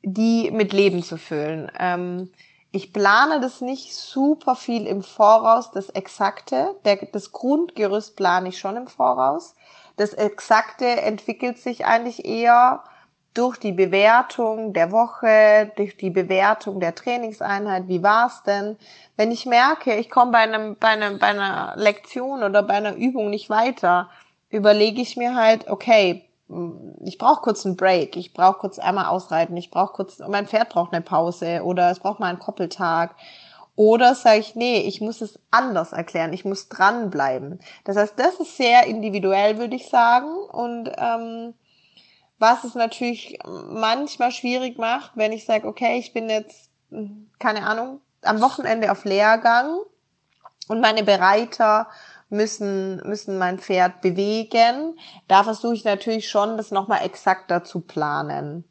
die 0.03 0.51
mit 0.51 0.72
Leben 0.72 1.03
zu 1.03 1.18
füllen. 1.18 1.70
Ähm, 1.78 2.30
ich 2.72 2.92
plane 2.92 3.40
das 3.40 3.61
nicht 3.61 3.94
super 3.94 4.55
viel 4.55 4.86
im 4.86 5.03
Voraus, 5.03 5.70
das 5.70 5.88
Exakte. 5.90 6.76
Der, 6.84 6.97
das 7.12 7.32
Grundgerüst 7.32 8.16
plane 8.16 8.51
ich 8.51 8.59
schon 8.59 8.76
im 8.76 8.86
Voraus. 8.86 9.55
Das 9.97 10.12
Exakte 10.12 10.86
entwickelt 10.86 11.59
sich 11.59 11.86
eigentlich 11.86 12.24
eher 12.24 12.84
durch 13.36 13.59
die 13.59 13.72
Bewertung 13.72 14.72
der 14.72 14.92
Woche, 14.92 15.70
durch 15.76 15.97
die 15.97 16.11
Bewertung 16.11 16.80
der 16.80 16.94
Trainingseinheit, 16.94 17.86
wie 17.86 18.03
war's 18.03 18.42
denn? 18.44 18.76
Wenn 19.16 19.30
ich 19.30 19.44
merke, 19.44 19.94
ich 19.94 20.11
komme 20.11 20.32
bei, 20.32 20.38
einem, 20.38 20.76
bei, 20.76 20.88
einem, 20.88 21.18
bei 21.18 21.28
einer 21.28 21.74
Lektion 21.76 22.42
oder 22.42 22.62
bei 22.62 22.74
einer 22.74 22.94
Übung 22.94 23.28
nicht 23.28 23.51
weiter, 23.51 24.09
überlege 24.49 25.03
ich 25.03 25.16
mir 25.16 25.34
halt, 25.34 25.68
okay, 25.68 26.26
ich 27.05 27.18
brauche 27.18 27.42
kurz 27.42 27.66
einen 27.66 27.76
Break, 27.76 28.16
ich 28.16 28.32
brauche 28.32 28.59
kurz 28.59 28.78
einmal 28.78 29.07
ausreiten, 29.07 29.57
ich 29.57 29.70
brauche 29.70 29.92
kurz, 29.94 30.20
mein 30.20 30.47
Pferd 30.47 30.70
braucht 30.70 30.92
eine 30.92 31.03
Pause 31.03 31.62
oder 31.64 31.90
es 31.90 31.99
braucht 31.99 32.20
mal 32.20 32.28
einen 32.28 32.38
Koppeltag. 32.38 33.16
Oder 33.76 34.14
sage 34.14 34.40
ich, 34.40 34.54
nee, 34.54 34.80
ich 34.80 35.02
muss 35.02 35.20
es 35.20 35.38
anders 35.50 35.92
erklären, 35.92 36.32
ich 36.32 36.46
muss 36.46 36.68
dranbleiben. 36.70 37.60
Das 37.84 37.96
heißt, 37.96 38.14
das 38.16 38.40
ist 38.40 38.56
sehr 38.56 38.86
individuell, 38.86 39.58
würde 39.58 39.76
ich 39.76 39.88
sagen. 39.88 40.34
Und 40.34 40.90
ähm, 40.96 41.54
was 42.38 42.64
es 42.64 42.74
natürlich 42.74 43.38
manchmal 43.44 44.32
schwierig 44.32 44.78
macht, 44.78 45.12
wenn 45.14 45.32
ich 45.32 45.44
sage, 45.44 45.68
okay, 45.68 45.98
ich 45.98 46.14
bin 46.14 46.30
jetzt, 46.30 46.70
keine 47.38 47.66
Ahnung, 47.66 48.00
am 48.22 48.40
Wochenende 48.40 48.90
auf 48.90 49.04
Lehrgang 49.04 49.78
und 50.68 50.80
meine 50.80 51.04
Bereiter 51.04 51.88
müssen, 52.28 52.96
müssen 53.06 53.38
mein 53.38 53.58
Pferd 53.58 54.00
bewegen. 54.00 54.98
Da 55.28 55.44
versuche 55.44 55.74
ich 55.74 55.84
natürlich 55.84 56.28
schon, 56.28 56.56
das 56.56 56.70
nochmal 56.70 57.04
exakter 57.04 57.62
zu 57.62 57.80
planen. 57.80 58.64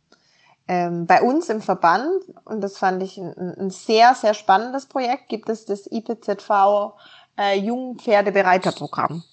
Ähm, 0.67 1.05
bei 1.05 1.21
uns 1.21 1.49
im 1.49 1.61
Verband, 1.61 2.09
und 2.43 2.61
das 2.61 2.77
fand 2.77 3.03
ich 3.03 3.17
ein, 3.17 3.55
ein 3.59 3.69
sehr, 3.69 4.15
sehr 4.15 4.33
spannendes 4.33 4.87
Projekt, 4.87 5.29
gibt 5.29 5.49
es 5.49 5.65
das 5.65 5.87
IPZV 5.91 6.93
äh, 7.37 7.57
Jungpferdebereiterprogramm. 7.59 9.23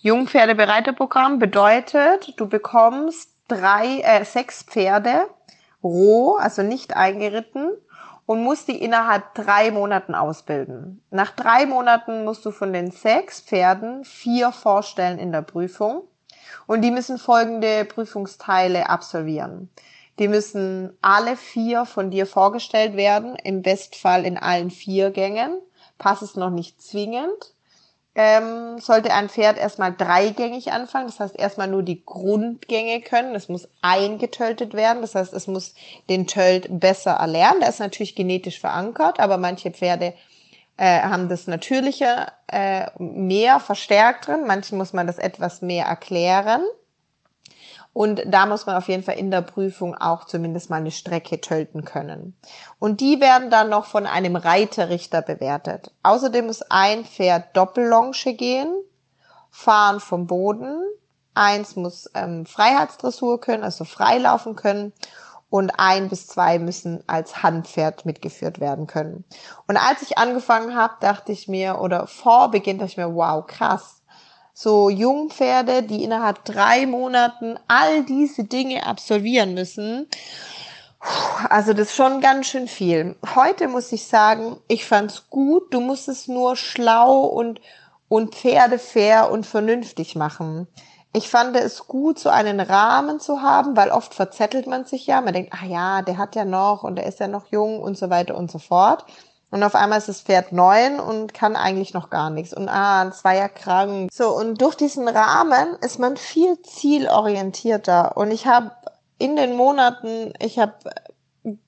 Jungpferdebereiterprogramm 0.00 1.38
bedeutet, 1.38 2.34
du 2.36 2.48
bekommst 2.48 3.30
drei, 3.48 4.00
äh, 4.00 4.24
sechs 4.24 4.62
Pferde 4.62 5.26
roh, 5.82 6.36
also 6.36 6.62
nicht 6.62 6.96
eingeritten, 6.96 7.70
und 8.26 8.44
musst 8.44 8.68
die 8.68 8.82
innerhalb 8.82 9.34
drei 9.34 9.70
Monaten 9.70 10.14
ausbilden. 10.14 11.02
Nach 11.10 11.30
drei 11.30 11.64
Monaten 11.64 12.24
musst 12.24 12.44
du 12.44 12.50
von 12.50 12.72
den 12.72 12.90
sechs 12.90 13.40
Pferden 13.40 14.04
vier 14.04 14.52
vorstellen 14.52 15.18
in 15.18 15.32
der 15.32 15.42
Prüfung 15.42 16.02
und 16.66 16.82
die 16.82 16.90
müssen 16.90 17.16
folgende 17.16 17.86
Prüfungsteile 17.86 18.90
absolvieren. 18.90 19.70
Die 20.18 20.28
müssen 20.28 20.96
alle 21.00 21.36
vier 21.36 21.84
von 21.84 22.10
dir 22.10 22.26
vorgestellt 22.26 22.96
werden, 22.96 23.36
im 23.36 23.62
Bestfall 23.62 24.24
in 24.24 24.36
allen 24.36 24.70
vier 24.70 25.10
Gängen. 25.10 25.58
Pass 25.96 26.22
es 26.22 26.34
noch 26.34 26.50
nicht 26.50 26.82
zwingend. 26.82 27.54
Ähm, 28.14 28.80
sollte 28.80 29.12
ein 29.12 29.28
Pferd 29.28 29.58
erstmal 29.58 29.94
dreigängig 29.94 30.72
anfangen, 30.72 31.06
das 31.06 31.20
heißt 31.20 31.38
erstmal 31.38 31.68
nur 31.68 31.84
die 31.84 32.04
Grundgänge 32.04 33.00
können. 33.00 33.36
Es 33.36 33.48
muss 33.48 33.68
eingetöltet 33.80 34.74
werden, 34.74 35.02
das 35.02 35.14
heißt 35.14 35.32
es 35.32 35.46
muss 35.46 35.74
den 36.08 36.26
Tölt 36.26 36.66
besser 36.80 37.12
erlernen. 37.12 37.60
Der 37.60 37.68
ist 37.68 37.78
natürlich 37.78 38.16
genetisch 38.16 38.58
verankert, 38.58 39.20
aber 39.20 39.38
manche 39.38 39.70
Pferde 39.70 40.14
äh, 40.78 41.00
haben 41.02 41.28
das 41.28 41.46
Natürliche 41.46 42.26
äh, 42.48 42.86
mehr 42.98 43.60
verstärkt 43.60 44.26
drin. 44.26 44.46
Manchen 44.48 44.78
muss 44.78 44.92
man 44.92 45.06
das 45.06 45.18
etwas 45.18 45.62
mehr 45.62 45.86
erklären. 45.86 46.62
Und 47.98 48.22
da 48.26 48.46
muss 48.46 48.64
man 48.64 48.76
auf 48.76 48.86
jeden 48.86 49.02
Fall 49.02 49.18
in 49.18 49.32
der 49.32 49.42
Prüfung 49.42 49.96
auch 49.96 50.24
zumindest 50.24 50.70
mal 50.70 50.76
eine 50.76 50.92
Strecke 50.92 51.40
tölten 51.40 51.84
können. 51.84 52.38
Und 52.78 53.00
die 53.00 53.20
werden 53.20 53.50
dann 53.50 53.70
noch 53.70 53.86
von 53.86 54.06
einem 54.06 54.36
Reiterrichter 54.36 55.20
bewertet. 55.20 55.90
Außerdem 56.04 56.46
muss 56.46 56.62
ein 56.62 57.04
Pferd 57.04 57.56
Doppellonge 57.56 58.34
gehen, 58.34 58.72
fahren 59.50 59.98
vom 59.98 60.28
Boden. 60.28 60.80
Eins 61.34 61.74
muss 61.74 62.08
ähm, 62.14 62.46
Freiheitsdressur 62.46 63.40
können, 63.40 63.64
also 63.64 63.82
freilaufen 63.82 64.54
können. 64.54 64.92
Und 65.50 65.72
ein 65.76 66.08
bis 66.08 66.28
zwei 66.28 66.60
müssen 66.60 67.02
als 67.08 67.42
Handpferd 67.42 68.06
mitgeführt 68.06 68.60
werden 68.60 68.86
können. 68.86 69.24
Und 69.66 69.76
als 69.76 70.02
ich 70.02 70.18
angefangen 70.18 70.76
habe, 70.76 70.94
dachte 71.00 71.32
ich 71.32 71.48
mir, 71.48 71.80
oder 71.80 72.06
vor 72.06 72.52
Beginn 72.52 72.78
dachte 72.78 72.92
ich 72.92 72.96
mir, 72.96 73.12
wow, 73.12 73.44
krass, 73.44 73.97
so 74.60 74.90
Jungpferde, 74.90 75.84
die 75.84 76.02
innerhalb 76.02 76.44
drei 76.44 76.84
Monaten 76.84 77.60
all 77.68 78.02
diese 78.02 78.42
Dinge 78.42 78.84
absolvieren 78.84 79.54
müssen. 79.54 80.08
Also 81.48 81.74
das 81.74 81.90
ist 81.90 81.94
schon 81.94 82.20
ganz 82.20 82.48
schön 82.48 82.66
viel. 82.66 83.14
Heute 83.36 83.68
muss 83.68 83.92
ich 83.92 84.08
sagen, 84.08 84.56
ich 84.66 84.84
fand's 84.84 85.30
gut. 85.30 85.72
Du 85.72 85.80
musst 85.80 86.08
es 86.08 86.26
nur 86.26 86.56
schlau 86.56 87.20
und, 87.20 87.60
und 88.08 88.34
pferdefair 88.34 89.30
und 89.30 89.46
vernünftig 89.46 90.16
machen. 90.16 90.66
Ich 91.12 91.28
fand 91.28 91.54
es 91.54 91.86
gut, 91.86 92.18
so 92.18 92.28
einen 92.28 92.58
Rahmen 92.58 93.20
zu 93.20 93.42
haben, 93.42 93.76
weil 93.76 93.92
oft 93.92 94.12
verzettelt 94.12 94.66
man 94.66 94.86
sich 94.86 95.06
ja. 95.06 95.20
Man 95.20 95.34
denkt, 95.34 95.54
ah 95.54 95.66
ja, 95.66 96.02
der 96.02 96.18
hat 96.18 96.34
ja 96.34 96.44
noch 96.44 96.82
und 96.82 96.96
der 96.96 97.06
ist 97.06 97.20
ja 97.20 97.28
noch 97.28 97.46
jung 97.52 97.80
und 97.80 97.96
so 97.96 98.10
weiter 98.10 98.36
und 98.36 98.50
so 98.50 98.58
fort. 98.58 99.04
Und 99.50 99.62
auf 99.62 99.74
einmal 99.74 99.98
ist 99.98 100.08
das 100.08 100.20
Pferd 100.20 100.52
neun 100.52 101.00
und 101.00 101.32
kann 101.32 101.56
eigentlich 101.56 101.94
noch 101.94 102.10
gar 102.10 102.28
nichts. 102.28 102.52
Und 102.52 102.68
ah, 102.68 103.08
es 103.08 103.24
war 103.24 103.34
ja 103.34 103.48
krank. 103.48 104.10
So, 104.12 104.28
und 104.36 104.60
durch 104.60 104.74
diesen 104.74 105.08
Rahmen 105.08 105.74
ist 105.80 105.98
man 105.98 106.16
viel 106.16 106.60
zielorientierter. 106.62 108.16
Und 108.16 108.30
ich 108.30 108.46
habe 108.46 108.72
in 109.18 109.36
den 109.36 109.56
Monaten, 109.56 110.34
ich 110.38 110.58
habe 110.58 110.74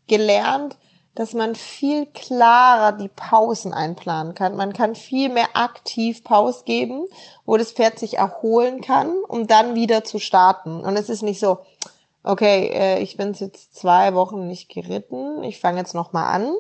gelernt, 0.07 0.77
dass 1.15 1.35
man 1.35 1.55
viel 1.55 2.07
klarer 2.07 2.93
die 2.93 3.09
Pausen 3.09 3.73
einplanen 3.75 4.35
kann. 4.35 4.57
Man 4.57 4.73
kann 4.73 4.95
viel 4.95 5.29
mehr 5.29 5.49
aktiv 5.55 6.23
Pause 6.23 6.63
geben, 6.65 7.07
wo 7.45 7.57
das 7.57 7.73
Pferd 7.73 7.99
sich 7.99 8.19
erholen 8.19 8.81
kann, 8.81 9.13
um 9.27 9.47
dann 9.47 9.75
wieder 9.75 10.05
zu 10.05 10.19
starten. 10.19 10.81
Und 10.81 10.97
es 10.97 11.09
ist 11.09 11.23
nicht 11.23 11.41
so, 11.41 11.59
okay, 12.23 12.71
äh, 12.73 13.01
ich 13.01 13.17
bin 13.17 13.33
jetzt 13.33 13.75
zwei 13.75 14.15
Wochen 14.15 14.47
nicht 14.47 14.69
geritten, 14.69 15.43
ich 15.43 15.59
fange 15.59 15.79
jetzt 15.79 15.95
nochmal 15.95 16.35
an. 16.35 16.53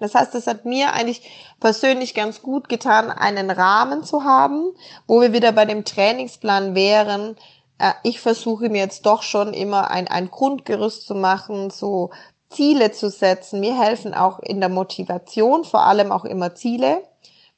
Das 0.00 0.14
heißt, 0.14 0.34
es 0.34 0.46
hat 0.46 0.64
mir 0.64 0.92
eigentlich 0.92 1.22
persönlich 1.60 2.14
ganz 2.14 2.42
gut 2.42 2.68
getan, 2.68 3.10
einen 3.10 3.50
Rahmen 3.50 4.04
zu 4.04 4.24
haben, 4.24 4.72
wo 5.06 5.20
wir 5.20 5.32
wieder 5.32 5.52
bei 5.52 5.64
dem 5.64 5.84
Trainingsplan 5.84 6.74
wären. 6.74 7.36
Äh, 7.78 7.92
ich 8.02 8.20
versuche 8.20 8.68
mir 8.68 8.82
jetzt 8.82 9.06
doch 9.06 9.22
schon 9.22 9.54
immer 9.54 9.90
ein, 9.90 10.08
ein 10.08 10.30
Grundgerüst 10.30 11.06
zu 11.06 11.14
machen, 11.14 11.70
so 11.70 12.10
Ziele 12.50 12.92
zu 12.92 13.10
setzen. 13.10 13.60
Mir 13.60 13.78
helfen 13.78 14.14
auch 14.14 14.38
in 14.40 14.60
der 14.60 14.68
Motivation 14.68 15.64
vor 15.64 15.82
allem 15.82 16.12
auch 16.12 16.24
immer 16.24 16.54
Ziele, 16.54 17.02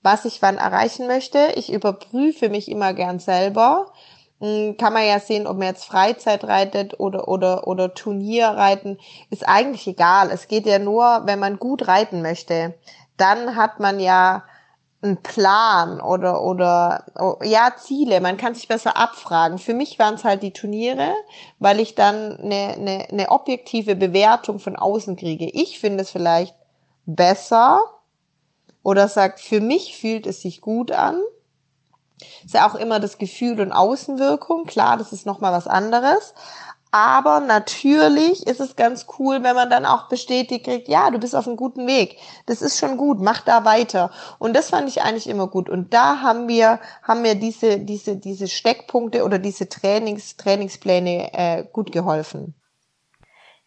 was 0.03 0.25
ich 0.25 0.43
wann 0.43 0.59
erreichen 0.59 1.07
möchte. 1.07 1.53
Ich 1.55 1.73
überprüfe 1.73 2.49
mich 2.49 2.71
immer 2.71 2.95
gern 2.95 3.19
selber. 3.19 3.93
Hm, 4.41 4.77
kann 4.79 4.93
man 4.93 5.07
ja 5.07 5.21
sehen, 5.21 5.47
ob 5.47 5.59
man 5.59 5.69
jetzt 5.69 5.85
Freizeit 5.85 6.45
reitet 6.45 6.99
oder, 6.99 7.29
oder, 7.29 7.67
oder 7.67 7.95
Turnier 7.95 8.49
reiten, 8.49 8.99
ist 9.31 9.47
eigentlich 9.47 9.87
egal. 9.87 10.31
Es 10.31 10.49
geht 10.49 10.67
ja 10.67 10.79
nur, 10.79 11.23
wenn 11.27 11.39
man 11.39 11.59
gut 11.59 11.89
reiten 11.89 12.23
möchte. 12.23 12.75
Dann 13.17 13.57
hat 13.57 13.81
man 13.81 14.01
ja 14.01 14.45
einen 15.03 15.23
Plan 15.23 16.01
oder 16.01 16.43
oder 16.43 17.07
oh, 17.19 17.37
ja 17.43 17.75
Ziele. 17.77 18.21
Man 18.21 18.37
kann 18.37 18.55
sich 18.55 18.69
besser 18.69 18.97
abfragen. 18.97 19.59
Für 19.59 19.75
mich 19.75 19.99
waren 19.99 20.15
es 20.15 20.25
halt 20.25 20.43
die 20.43 20.53
Turniere, 20.53 21.13
weil 21.59 21.81
ich 21.81 21.95
dann 21.95 22.39
eine, 22.39 22.75
eine, 22.77 23.09
eine 23.11 23.31
objektive 23.31 23.97
Bewertung 23.97 24.59
von 24.59 24.77
außen 24.77 25.17
kriege. 25.17 25.47
Ich 25.47 25.81
finde 25.81 26.03
es 26.03 26.11
vielleicht 26.11 26.55
besser 27.07 27.83
oder 28.83 29.09
sagt, 29.09 29.41
für 29.41 29.61
mich 29.61 29.97
fühlt 29.97 30.27
es 30.27 30.43
sich 30.43 30.61
gut 30.61 30.93
an. 30.93 31.21
Ist 32.45 32.55
ja 32.55 32.69
auch 32.69 32.75
immer 32.75 33.01
das 33.01 33.19
Gefühl 33.19 33.61
und 33.61 33.73
Außenwirkung. 33.73 34.67
Klar, 34.67 34.97
das 34.97 35.13
ist 35.13 35.27
nochmal 35.27 35.53
was 35.53 35.67
anderes. 35.67 36.35
Aber 36.93 37.39
natürlich 37.39 38.47
ist 38.47 38.61
es 38.61 38.75
ganz 38.75 39.07
cool, 39.19 39.45
wenn 39.45 39.55
man 39.55 39.71
dann 39.71 39.87
auch 39.87 40.09
bestätigt 40.09 40.65
kriegt, 40.65 40.89
ja, 40.89 41.11
du 41.11 41.19
bist 41.19 41.37
auf 41.37 41.47
einem 41.47 41.57
guten 41.57 41.87
Weg. 41.87 42.19
Das 42.47 42.63
ist 42.63 42.79
schon 42.79 42.97
gut, 42.97 43.21
mach 43.21 43.43
da 43.43 43.65
weiter. 43.65 44.11
Und 44.41 44.55
das 44.55 44.71
fand 44.71 44.89
ich 44.89 45.03
eigentlich 45.03 45.29
immer 45.29 45.47
gut. 45.47 45.71
Und 45.71 45.95
da 45.95 46.21
haben 46.21 46.49
wir, 46.49 46.81
haben 47.03 47.23
mir 47.23 47.37
diese, 47.37 47.79
diese, 47.79 48.17
diese 48.17 48.49
Steckpunkte 48.49 49.25
oder 49.25 49.39
diese 49.39 49.69
Trainings, 49.69 50.37
Trainingspläne 50.37 51.33
äh, 51.33 51.65
gut 51.73 51.93
geholfen. 51.93 52.60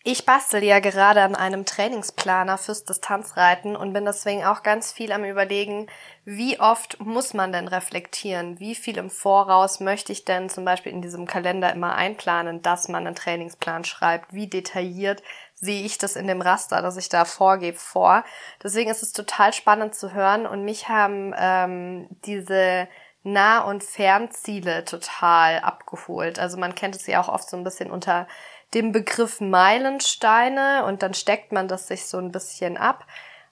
Ich 0.06 0.26
bastel 0.26 0.62
ja 0.66 0.82
gerade 0.82 1.22
an 1.22 1.34
einem 1.34 1.64
Trainingsplaner 1.64 2.58
fürs 2.58 2.84
Distanzreiten 2.84 3.78
und 3.78 3.94
bin 3.94 4.04
deswegen 4.04 4.44
auch 4.44 4.62
ganz 4.62 4.92
viel 4.92 5.14
am 5.14 5.24
überlegen, 5.24 5.88
wie 6.26 6.60
oft 6.60 7.00
muss 7.00 7.34
man 7.34 7.54
denn 7.54 7.70
reflektieren? 7.70 8.60
Wie 8.60 8.76
viel 8.76 8.98
im 8.98 9.10
Voraus 9.10 9.80
möchte 9.80 10.12
ich 10.12 10.26
denn 10.26 10.50
zum 10.50 10.66
Beispiel 10.66 10.92
in 10.92 11.02
diesem 11.02 11.26
Kalender 11.26 11.72
immer 11.72 11.96
einplanen, 11.96 12.62
dass 12.62 12.90
man 12.90 13.08
einen 13.08 13.16
Trainingsplan 13.16 13.86
schreibt? 13.86 14.34
Wie 14.34 14.48
detailliert 14.48 15.24
sehe 15.56 15.86
ich 15.86 15.98
das 16.00 16.18
in 16.18 16.28
dem 16.28 16.42
Raster, 16.42 16.82
das 16.82 16.98
ich 16.98 17.08
da 17.08 17.24
vorgebe, 17.24 17.78
vor? 17.78 18.26
Deswegen 18.62 18.92
ist 18.92 19.04
es 19.04 19.14
total 19.14 19.54
spannend 19.54 19.96
zu 19.96 20.12
hören 20.12 20.46
und 20.46 20.66
mich 20.66 20.90
haben 20.90 21.34
ähm, 21.38 22.10
diese 22.26 22.90
Nah- 23.24 23.62
und 23.62 23.86
Fernziele 23.86 24.84
total 24.84 25.60
abgeholt. 25.60 26.40
Also 26.40 26.58
man 26.58 26.76
kennt 26.76 26.98
es 26.98 27.08
ja 27.08 27.22
auch 27.22 27.30
oft 27.30 27.50
so 27.50 27.56
ein 27.56 27.64
bisschen 27.64 27.90
unter 27.90 28.28
dem 28.74 28.92
Begriff 28.92 29.40
Meilensteine 29.42 30.86
und 30.86 31.04
dann 31.04 31.14
steckt 31.14 31.52
man 31.52 31.68
das 31.68 31.88
sich 31.88 32.06
so 32.06 32.18
ein 32.18 32.32
bisschen 32.32 32.78
ab. 32.78 33.06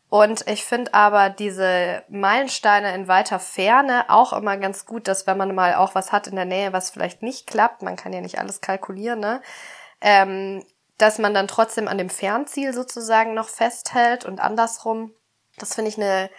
Und 0.10 0.46
ich 0.48 0.66
finde 0.66 0.94
aber 0.94 1.30
diese 1.30 2.04
Meilensteine 2.10 2.94
in 2.94 3.08
weiter 3.08 3.40
Ferne 3.40 4.10
auch 4.10 4.34
immer 4.34 4.58
ganz 4.58 4.86
gut, 4.86 5.08
dass 5.08 5.26
wenn 5.26 5.38
man 5.38 5.56
mal 5.56 5.76
auch 5.76 5.96
was 5.96 6.12
hat 6.12 6.28
in 6.28 6.36
der 6.36 6.44
Nähe, 6.44 6.74
was 6.74 6.90
vielleicht 6.90 7.22
nicht 7.22 7.48
klappt, 7.48 7.82
man 7.82 7.96
kann 7.96 8.12
ja 8.12 8.20
nicht 8.20 8.38
alles 8.38 8.60
kalkulieren, 8.60 9.22
ne? 9.22 9.42
Ähm, 10.02 10.66
dass 10.98 11.18
man 11.18 11.34
dann 11.34 11.48
trotzdem 11.48 11.88
an 11.88 11.98
dem 11.98 12.10
Fernziel 12.10 12.74
sozusagen 12.74 13.34
noch 13.34 13.48
festhält 13.48 14.26
und 14.26 14.42
andersrum. 14.42 15.14
Das 15.58 15.76
finde 15.76 15.90
ich 15.90 15.98
eine 15.98 16.30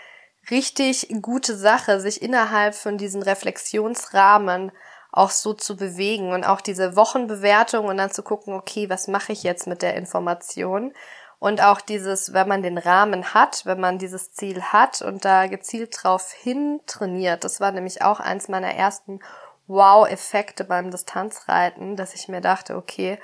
richtig 0.51 1.09
gute 1.22 1.57
Sache, 1.57 1.99
sich 1.99 2.20
innerhalb 2.20 2.74
von 2.74 2.99
diesen 2.99 3.22
Reflexionsrahmen 3.22 4.70
auch 5.13 5.31
so 5.31 5.53
zu 5.53 5.77
bewegen 5.77 6.33
und 6.33 6.45
auch 6.45 6.63
diese 6.63 6.97
Wochenbewertung 6.97 7.87
und 7.87 7.99
dann 7.99 8.11
zu 8.11 8.23
gucken, 8.23 8.55
okay, 8.55 8.89
was 8.89 9.09
mache 9.09 9.33
ich 9.33 9.43
jetzt 9.43 9.67
mit 9.67 9.83
der 9.83 9.95
Information? 9.95 10.93
Und 11.39 11.63
auch 11.63 11.81
dieses, 11.81 12.33
wenn 12.33 12.49
man 12.49 12.63
den 12.63 12.79
Rahmen 12.79 13.35
hat, 13.35 13.67
wenn 13.67 13.81
man 13.81 13.99
dieses 13.99 14.33
Ziel 14.33 14.63
hat 14.63 15.03
und 15.03 15.25
da 15.25 15.49
gezielt 15.49 15.97
drauf 16.03 16.33
hin 16.33 16.81
trainiert, 16.87 17.45
das 17.45 17.61
war 17.61 17.73
nämlich 17.73 18.01
auch 18.03 18.21
eins 18.21 18.49
meiner 18.49 18.75
ersten 18.75 19.21
Wow-Effekte 19.67 20.65
beim 20.65 20.91
Distanzreiten, 20.91 21.97
dass 21.97 22.15
ich 22.15 22.29
mir 22.29 22.41
dachte, 22.41 22.77
okay, 22.77 23.19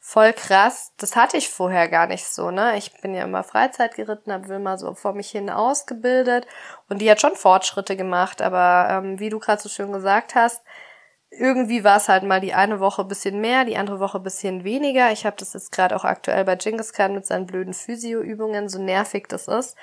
voll 0.00 0.32
krass, 0.32 0.92
das 0.96 1.14
hatte 1.14 1.36
ich 1.36 1.48
vorher 1.48 1.88
gar 1.88 2.08
nicht 2.08 2.26
so, 2.26 2.50
ne? 2.50 2.76
Ich 2.76 3.00
bin 3.00 3.14
ja 3.14 3.22
immer 3.22 3.44
Freizeit 3.44 3.94
geritten, 3.94 4.32
habe 4.32 4.48
Wilma 4.48 4.76
so 4.76 4.94
vor 4.94 5.12
mich 5.14 5.30
hin 5.30 5.48
ausgebildet 5.48 6.48
und 6.88 6.98
die 6.98 7.08
hat 7.08 7.20
schon 7.20 7.36
Fortschritte 7.36 7.96
gemacht, 7.96 8.42
aber 8.42 8.88
ähm, 8.90 9.20
wie 9.20 9.30
du 9.30 9.38
gerade 9.38 9.62
so 9.62 9.68
schön 9.68 9.92
gesagt 9.92 10.34
hast, 10.34 10.62
irgendwie 11.38 11.82
war 11.82 11.96
es 11.96 12.08
halt 12.08 12.24
mal 12.24 12.40
die 12.40 12.54
eine 12.54 12.78
Woche 12.78 13.04
bisschen 13.04 13.40
mehr, 13.40 13.64
die 13.64 13.76
andere 13.76 14.00
Woche 14.00 14.20
bisschen 14.20 14.64
weniger. 14.64 15.12
Ich 15.12 15.24
habe 15.24 15.36
das 15.38 15.54
jetzt 15.54 15.72
gerade 15.72 15.96
auch 15.96 16.04
aktuell 16.04 16.44
bei 16.44 16.56
Genghis 16.56 16.92
Khan 16.92 17.14
mit 17.14 17.26
seinen 17.26 17.46
blöden 17.46 17.74
Physioübungen, 17.74 18.68
so 18.68 18.80
nervig 18.80 19.26
das 19.28 19.48
ist. 19.48 19.76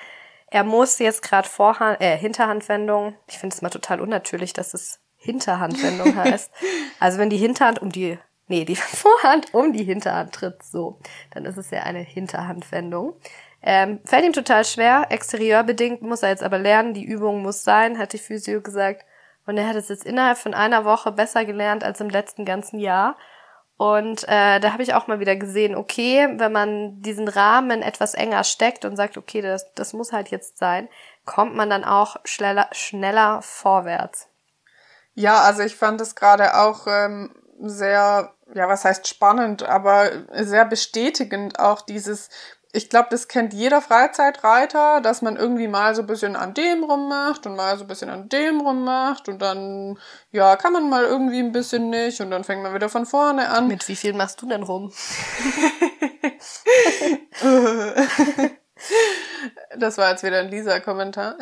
Er 0.48 0.64
muss 0.64 1.00
jetzt 1.00 1.22
gerade 1.22 1.48
Vorhand, 1.48 2.02
äh, 2.02 2.18
Hinterhandwendung. 2.18 3.16
Ich 3.28 3.38
finde 3.40 3.56
es 3.56 3.62
mal 3.62 3.70
total 3.70 4.00
unnatürlich, 4.00 4.54
dass 4.54 4.74
es 4.74 5.00
Hinterhandwendung 5.18 6.16
heißt. 6.24 6.52
Also 7.00 7.18
wenn 7.18 7.30
die 7.30 7.38
Hinterhand 7.38 7.82
um 7.82 7.92
die, 7.92 8.20
nee, 8.48 8.66
die 8.66 8.76
Vorhand 8.76 9.54
um 9.54 9.74
die 9.74 9.84
Hinterhand 9.84 10.34
tritt, 10.34 10.64
so, 10.64 11.00
dann 11.32 11.46
ist 11.46 11.58
es 11.58 11.72
ja 11.72 11.84
eine 11.84 12.00
Hinterhandwendung. 12.00 13.16
Ähm, 13.62 14.00
fällt 14.06 14.24
ihm 14.24 14.34
total 14.34 14.64
schwer, 14.66 15.08
exterieurbedingt 15.10 16.02
muss 16.02 16.24
er 16.24 16.30
jetzt 16.30 16.44
aber 16.44 16.60
lernen, 16.60 16.94
die 16.94 17.04
Übung 17.04 17.42
muss 17.42 17.64
sein, 17.64 17.98
hat 17.98 18.14
die 18.14 18.18
Physio 18.18 18.62
gesagt. 18.62 19.04
Und 19.50 19.58
er 19.58 19.68
hat 19.68 19.76
es 19.76 19.90
jetzt 19.90 20.06
innerhalb 20.06 20.38
von 20.38 20.54
einer 20.54 20.86
Woche 20.86 21.12
besser 21.12 21.44
gelernt 21.44 21.84
als 21.84 22.00
im 22.00 22.12
letzten 22.12 22.46
ganzen 22.46 22.80
Jahr. 22.80 23.18
Und 23.78 24.24
äh, 24.28 24.60
da 24.60 24.74
habe 24.74 24.84
ich 24.84 24.94
auch 24.94 25.08
mal 25.08 25.20
wieder 25.20 25.36
gesehen, 25.36 25.76
okay, 25.76 26.30
wenn 26.38 26.52
man 26.52 27.02
diesen 27.02 27.28
Rahmen 27.28 27.82
etwas 27.82 28.14
enger 28.14 28.44
steckt 28.44 28.86
und 28.86 28.96
sagt, 28.96 29.18
okay, 29.18 29.42
das, 29.42 29.74
das 29.74 29.94
muss 29.94 30.14
halt 30.14 30.30
jetzt 30.30 30.60
sein, 30.60 30.88
kommt 31.26 31.56
man 31.56 31.68
dann 31.68 31.84
auch 31.84 32.18
schneller, 32.26 32.68
schneller 32.74 33.42
vorwärts. 33.42 34.28
Ja, 35.16 35.42
also 35.42 35.64
ich 35.64 35.76
fand 35.76 36.00
es 36.00 36.14
gerade 36.14 36.56
auch 36.56 36.86
ähm, 36.86 37.34
sehr, 37.60 38.32
ja, 38.54 38.68
was 38.68 38.86
heißt 38.86 39.08
spannend, 39.08 39.64
aber 39.64 40.12
sehr 40.32 40.66
bestätigend 40.66 41.58
auch 41.58 41.82
dieses 41.82 42.30
ich 42.72 42.90
glaube, 42.90 43.08
das 43.10 43.28
kennt 43.28 43.54
jeder 43.54 43.82
Freizeitreiter, 43.82 45.02
dass 45.02 45.24
man 45.24 45.38
irgendwie 45.38 45.68
mal 45.68 45.96
so 45.96 46.02
ein 46.02 46.08
bisschen 46.08 46.36
an 46.36 46.54
dem 46.54 46.84
rummacht 46.84 47.48
und 47.48 47.56
mal 47.56 47.76
so 47.78 47.84
ein 47.84 47.88
bisschen 47.88 48.12
an 48.12 48.30
dem 48.30 48.62
rummacht 48.62 49.28
und 49.28 49.42
dann, 49.42 49.98
ja, 50.32 50.56
kann 50.56 50.74
man 50.74 50.88
mal 50.88 51.04
irgendwie 51.04 51.40
ein 51.40 51.52
bisschen 51.52 51.90
nicht 51.90 52.22
und 52.22 52.30
dann 52.30 52.44
fängt 52.44 52.62
man 52.62 52.76
wieder 52.76 52.90
von 52.90 53.08
vorne 53.08 53.50
an. 53.50 53.68
Mit 53.68 53.88
wie 53.88 53.96
viel 53.96 54.14
machst 54.14 54.40
du 54.42 54.48
denn 54.48 54.62
rum? 54.62 54.94
das 59.78 59.98
war 59.98 60.12
jetzt 60.12 60.24
wieder 60.24 60.40
ein 60.40 60.50
Lisa-Kommentar. 60.50 61.38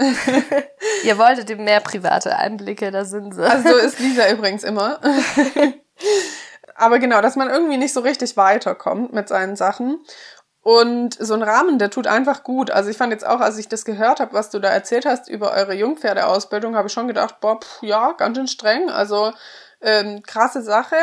Ihr 1.03 1.17
wolltet 1.17 1.49
eben 1.49 1.65
mehr 1.65 1.81
private 1.81 2.37
Einblicke, 2.37 2.91
da 2.91 3.03
sind 3.03 3.35
sie. 3.35 3.43
Also 3.43 3.69
so 3.69 3.75
ist 3.75 3.99
Lisa 3.99 4.29
übrigens 4.29 4.63
immer. 4.63 5.01
Aber 6.75 6.99
genau, 6.99 7.21
dass 7.21 7.35
man 7.35 7.49
irgendwie 7.49 7.77
nicht 7.77 7.93
so 7.93 8.01
richtig 8.01 8.37
weiterkommt 8.37 9.11
mit 9.11 9.27
seinen 9.27 9.55
Sachen. 9.55 9.99
Und 10.67 11.15
so 11.17 11.33
ein 11.33 11.43
Rahmen, 11.43 11.79
der 11.79 11.89
tut 11.89 12.07
einfach 12.07 12.43
gut. 12.43 12.71
Also 12.71 12.89
ich 12.89 12.97
fand 12.97 13.13
jetzt 13.13 13.25
auch, 13.25 13.39
als 13.39 13.57
ich 13.57 13.69
das 13.69 13.85
gehört 13.85 14.19
habe, 14.19 14.33
was 14.33 14.49
du 14.49 14.59
da 14.59 14.67
erzählt 14.67 15.05
hast 15.05 15.29
über 15.29 15.53
eure 15.53 15.73
Jungpferdeausbildung, 15.73 16.75
habe 16.75 16.89
ich 16.89 16.93
schon 16.93 17.07
gedacht, 17.07 17.39
boah, 17.39 17.57
pff, 17.61 17.81
ja, 17.83 18.11
ganz 18.11 18.35
schön 18.35 18.49
streng. 18.49 18.89
Also 18.89 19.31
ähm, 19.79 20.21
krasse 20.23 20.61
Sache. 20.61 20.97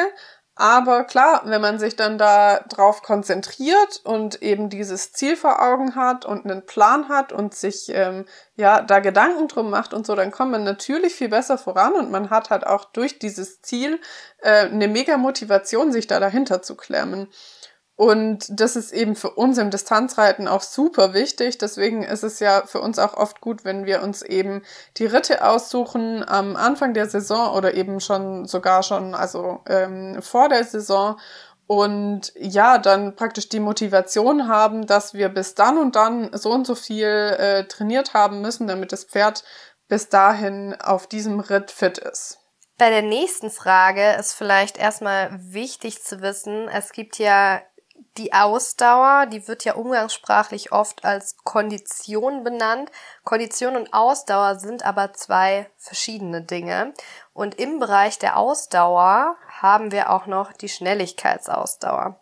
Aber 0.55 1.05
klar, 1.05 1.41
wenn 1.47 1.63
man 1.63 1.79
sich 1.79 1.97
dann 1.97 2.19
da 2.19 2.61
drauf 2.69 3.01
konzentriert 3.01 4.03
und 4.05 4.43
eben 4.43 4.69
dieses 4.69 5.13
Ziel 5.13 5.35
vor 5.35 5.63
Augen 5.63 5.95
hat 5.95 6.27
und 6.27 6.45
einen 6.45 6.67
Plan 6.67 7.09
hat 7.09 7.33
und 7.33 7.55
sich 7.55 7.87
ähm, 7.89 8.27
ja 8.57 8.83
da 8.83 9.01
Gedanken 9.01 9.49
drum 9.49 9.71
macht 9.71 9.95
und 9.95 10.07
so, 10.07 10.15
dann 10.15 10.31
kommt 10.31 10.53
man 10.53 10.63
natürlich 10.63 11.15
viel 11.15 11.31
besser 11.31 11.57
voran 11.57 11.95
und 11.95 12.11
man 12.11 12.29
hat 12.29 12.51
halt 12.51 12.67
auch 12.67 12.85
durch 12.85 13.19
dieses 13.19 13.63
Ziel 13.63 13.99
äh, 14.43 14.67
eine 14.67 14.89
mega 14.89 15.17
Motivation, 15.17 15.91
sich 15.91 16.07
da 16.07 16.21
dahinter 16.21 16.61
zu 16.61 16.77
klemmen. 16.77 17.29
Und 17.97 18.47
das 18.49 18.75
ist 18.75 18.93
eben 18.93 19.15
für 19.15 19.31
uns 19.31 19.57
im 19.57 19.71
Distanzreiten 19.71 20.49
auch 20.49 20.63
super 20.63 21.15
wichtig. 21.15 21.59
Deswegen 21.59 22.03
ist 22.03 22.25
es 22.25 22.41
ja 22.41 22.65
für 22.67 22.81
uns 22.81 22.99
auch 22.99 23.17
oft 23.17 23.41
gut, 23.41 23.65
wenn 23.65 23.87
wir 23.87 24.03
uns 24.03 24.23
eben 24.23 24.63
die 24.97 25.07
Ritte 25.07 25.47
aussuchen 25.47 26.29
am 26.29 26.57
Anfang 26.57 26.93
der 26.93 27.09
Saison 27.09 27.55
oder 27.55 27.75
eben 27.75 28.01
schon 28.01 28.47
sogar 28.47 28.83
schon, 28.83 29.15
also 29.15 29.61
ähm, 29.69 30.21
vor 30.23 30.49
der 30.49 30.65
Saison. 30.65 31.21
Und 31.67 32.33
ja, 32.37 32.79
dann 32.79 33.15
praktisch 33.15 33.49
die 33.49 33.61
Motivation 33.61 34.49
haben, 34.49 34.87
dass 34.87 35.15
wir 35.15 35.29
bis 35.29 35.55
dann 35.55 35.79
und 35.79 35.95
dann 35.95 36.37
so 36.37 36.51
und 36.51 36.67
so 36.67 36.75
viel 36.75 37.07
äh, 37.07 37.65
trainiert 37.65 38.13
haben 38.13 38.41
müssen, 38.41 38.67
damit 38.67 38.93
das 38.93 39.05
Pferd 39.05 39.45
bis 39.87 40.09
dahin 40.09 40.75
auf 40.81 41.07
diesem 41.07 41.39
Ritt 41.39 41.71
fit 41.71 41.99
ist. 41.99 42.39
Bei 42.77 42.91
der 42.91 43.03
nächsten 43.03 43.51
Frage 43.51 44.15
ist 44.19 44.33
vielleicht 44.35 44.79
erstmal 44.79 45.31
wichtig 45.41 46.03
zu 46.03 46.21
wissen, 46.23 46.69
es 46.69 46.91
gibt 46.91 47.19
ja 47.19 47.63
die 48.17 48.33
Ausdauer, 48.33 49.27
die 49.27 49.49
wird 49.49 49.65
ja 49.65 49.75
umgangssprachlich 49.75 50.71
oft 50.71 51.05
als 51.05 51.37
Kondition 51.39 52.45
benannt. 52.45 52.91
Kondition 53.25 53.75
und 53.75 53.93
Ausdauer 53.93 54.57
sind 54.57 54.85
aber 54.85 55.13
zwei 55.15 55.69
verschiedene 55.77 56.43
Dinge. 56.43 56.95
Und 57.33 57.57
im 57.57 57.81
Bereich 57.81 58.19
der 58.19 58.37
Ausdauer 58.37 59.37
haben 59.61 59.91
wir 59.91 60.11
auch 60.11 60.27
noch 60.27 60.53
die 60.53 60.69
Schnelligkeitsausdauer. 60.69 62.21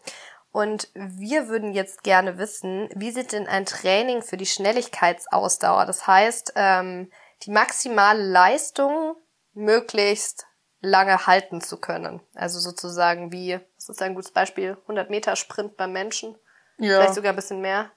Und 0.51 0.89
wir 0.95 1.49
würden 1.49 1.73
jetzt 1.73 2.03
gerne 2.03 2.39
wissen, 2.39 2.89
wie 2.95 3.11
sieht 3.11 3.33
denn 3.33 3.47
ein 3.47 3.67
Training 3.67 4.23
für 4.23 4.37
die 4.37 4.47
Schnelligkeitsausdauer? 4.47 5.87
Das 5.87 6.07
heißt, 6.07 6.55
ähm, 6.57 7.11
die 7.43 7.51
maximale 7.51 8.23
Leistung 8.23 9.17
möglichst 9.55 10.47
lange 10.81 11.27
halten 11.27 11.61
zu 11.61 11.79
können. 11.79 12.21
Also 12.35 12.61
sozusagen 12.61 13.33
wie, 13.33 13.61
das 13.89 13.97
ist 13.97 14.03
ein 14.03 14.15
gutes 14.15 14.33
Beispiel, 14.33 14.77
100 14.83 15.11
Meter 15.11 15.37
Sprint 15.37 15.77
beim 15.77 15.93
Menschen. 15.93 16.37
Ja. 16.79 16.99
Vielleicht 16.99 17.15
sogar 17.15 17.33
ein 17.33 17.37
bisschen 17.37 17.61
mehr. 17.61 17.91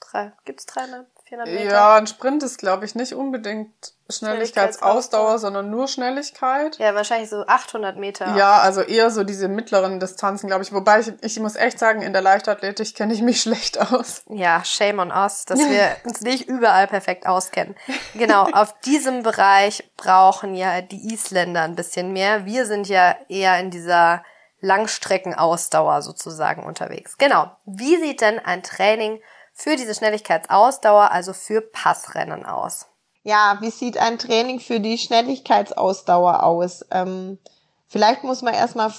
Drei, 0.00 0.32
gibt's 0.44 0.66
dreimal? 0.66 1.06
400 1.28 1.54
Meter? 1.54 1.72
Ja, 1.72 1.94
ein 1.94 2.06
Sprint 2.06 2.42
ist, 2.42 2.58
glaube 2.58 2.84
ich, 2.84 2.94
nicht 2.94 3.14
unbedingt 3.14 3.94
Schnelligkeitsausdauer, 4.10 5.38
sondern 5.38 5.70
nur 5.70 5.88
Schnelligkeit. 5.88 6.76
Ja, 6.78 6.94
wahrscheinlich 6.94 7.30
so 7.30 7.46
800 7.46 7.96
Meter. 7.96 8.36
Ja, 8.36 8.58
also 8.58 8.82
eher 8.82 9.10
so 9.10 9.24
diese 9.24 9.48
mittleren 9.48 10.00
Distanzen, 10.00 10.48
glaube 10.48 10.62
ich. 10.62 10.72
Wobei 10.72 11.00
ich, 11.00 11.12
ich 11.22 11.38
muss 11.40 11.56
echt 11.56 11.78
sagen, 11.78 12.02
in 12.02 12.12
der 12.12 12.22
Leichtathletik 12.22 12.94
kenne 12.94 13.14
ich 13.14 13.22
mich 13.22 13.40
schlecht 13.42 13.80
aus. 13.80 14.24
Ja, 14.28 14.64
shame 14.64 14.98
on 14.98 15.10
us, 15.10 15.44
dass 15.44 15.60
wir 15.60 15.96
uns 16.04 16.20
nicht 16.20 16.48
überall 16.48 16.88
perfekt 16.88 17.26
auskennen. 17.26 17.76
Genau, 18.14 18.44
auf 18.52 18.78
diesem 18.80 19.22
Bereich 19.22 19.90
brauchen 19.96 20.54
ja 20.54 20.80
die 20.80 21.12
Isländer 21.12 21.62
ein 21.62 21.76
bisschen 21.76 22.12
mehr. 22.12 22.44
Wir 22.44 22.66
sind 22.66 22.88
ja 22.88 23.16
eher 23.28 23.58
in 23.58 23.70
dieser 23.70 24.24
Langstreckenausdauer 24.62 26.00
sozusagen 26.00 26.64
unterwegs. 26.64 27.18
Genau. 27.18 27.50
Wie 27.66 27.98
sieht 27.98 28.22
denn 28.22 28.38
ein 28.38 28.62
Training 28.62 29.20
für 29.52 29.76
diese 29.76 29.94
Schnelligkeitsausdauer, 29.94 31.10
also 31.10 31.32
für 31.32 31.60
Passrennen 31.60 32.44
aus. 32.44 32.86
Ja, 33.22 33.58
wie 33.60 33.70
sieht 33.70 33.98
ein 33.98 34.18
Training 34.18 34.58
für 34.58 34.80
die 34.80 34.98
Schnelligkeitsausdauer 34.98 36.42
aus? 36.42 36.84
Ähm, 36.90 37.38
vielleicht 37.86 38.24
muss 38.24 38.42
man 38.42 38.54
erstmal 38.54 38.92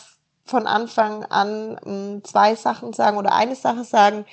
von 0.45 0.67
Anfang 0.67 1.25
an 1.25 1.79
ähm, 1.85 2.23
zwei 2.23 2.55
Sachen 2.55 2.93
sagen 2.93 3.17
oder 3.17 3.33
eine 3.33 3.55
Sache 3.55 3.83
sagen. 3.83 4.25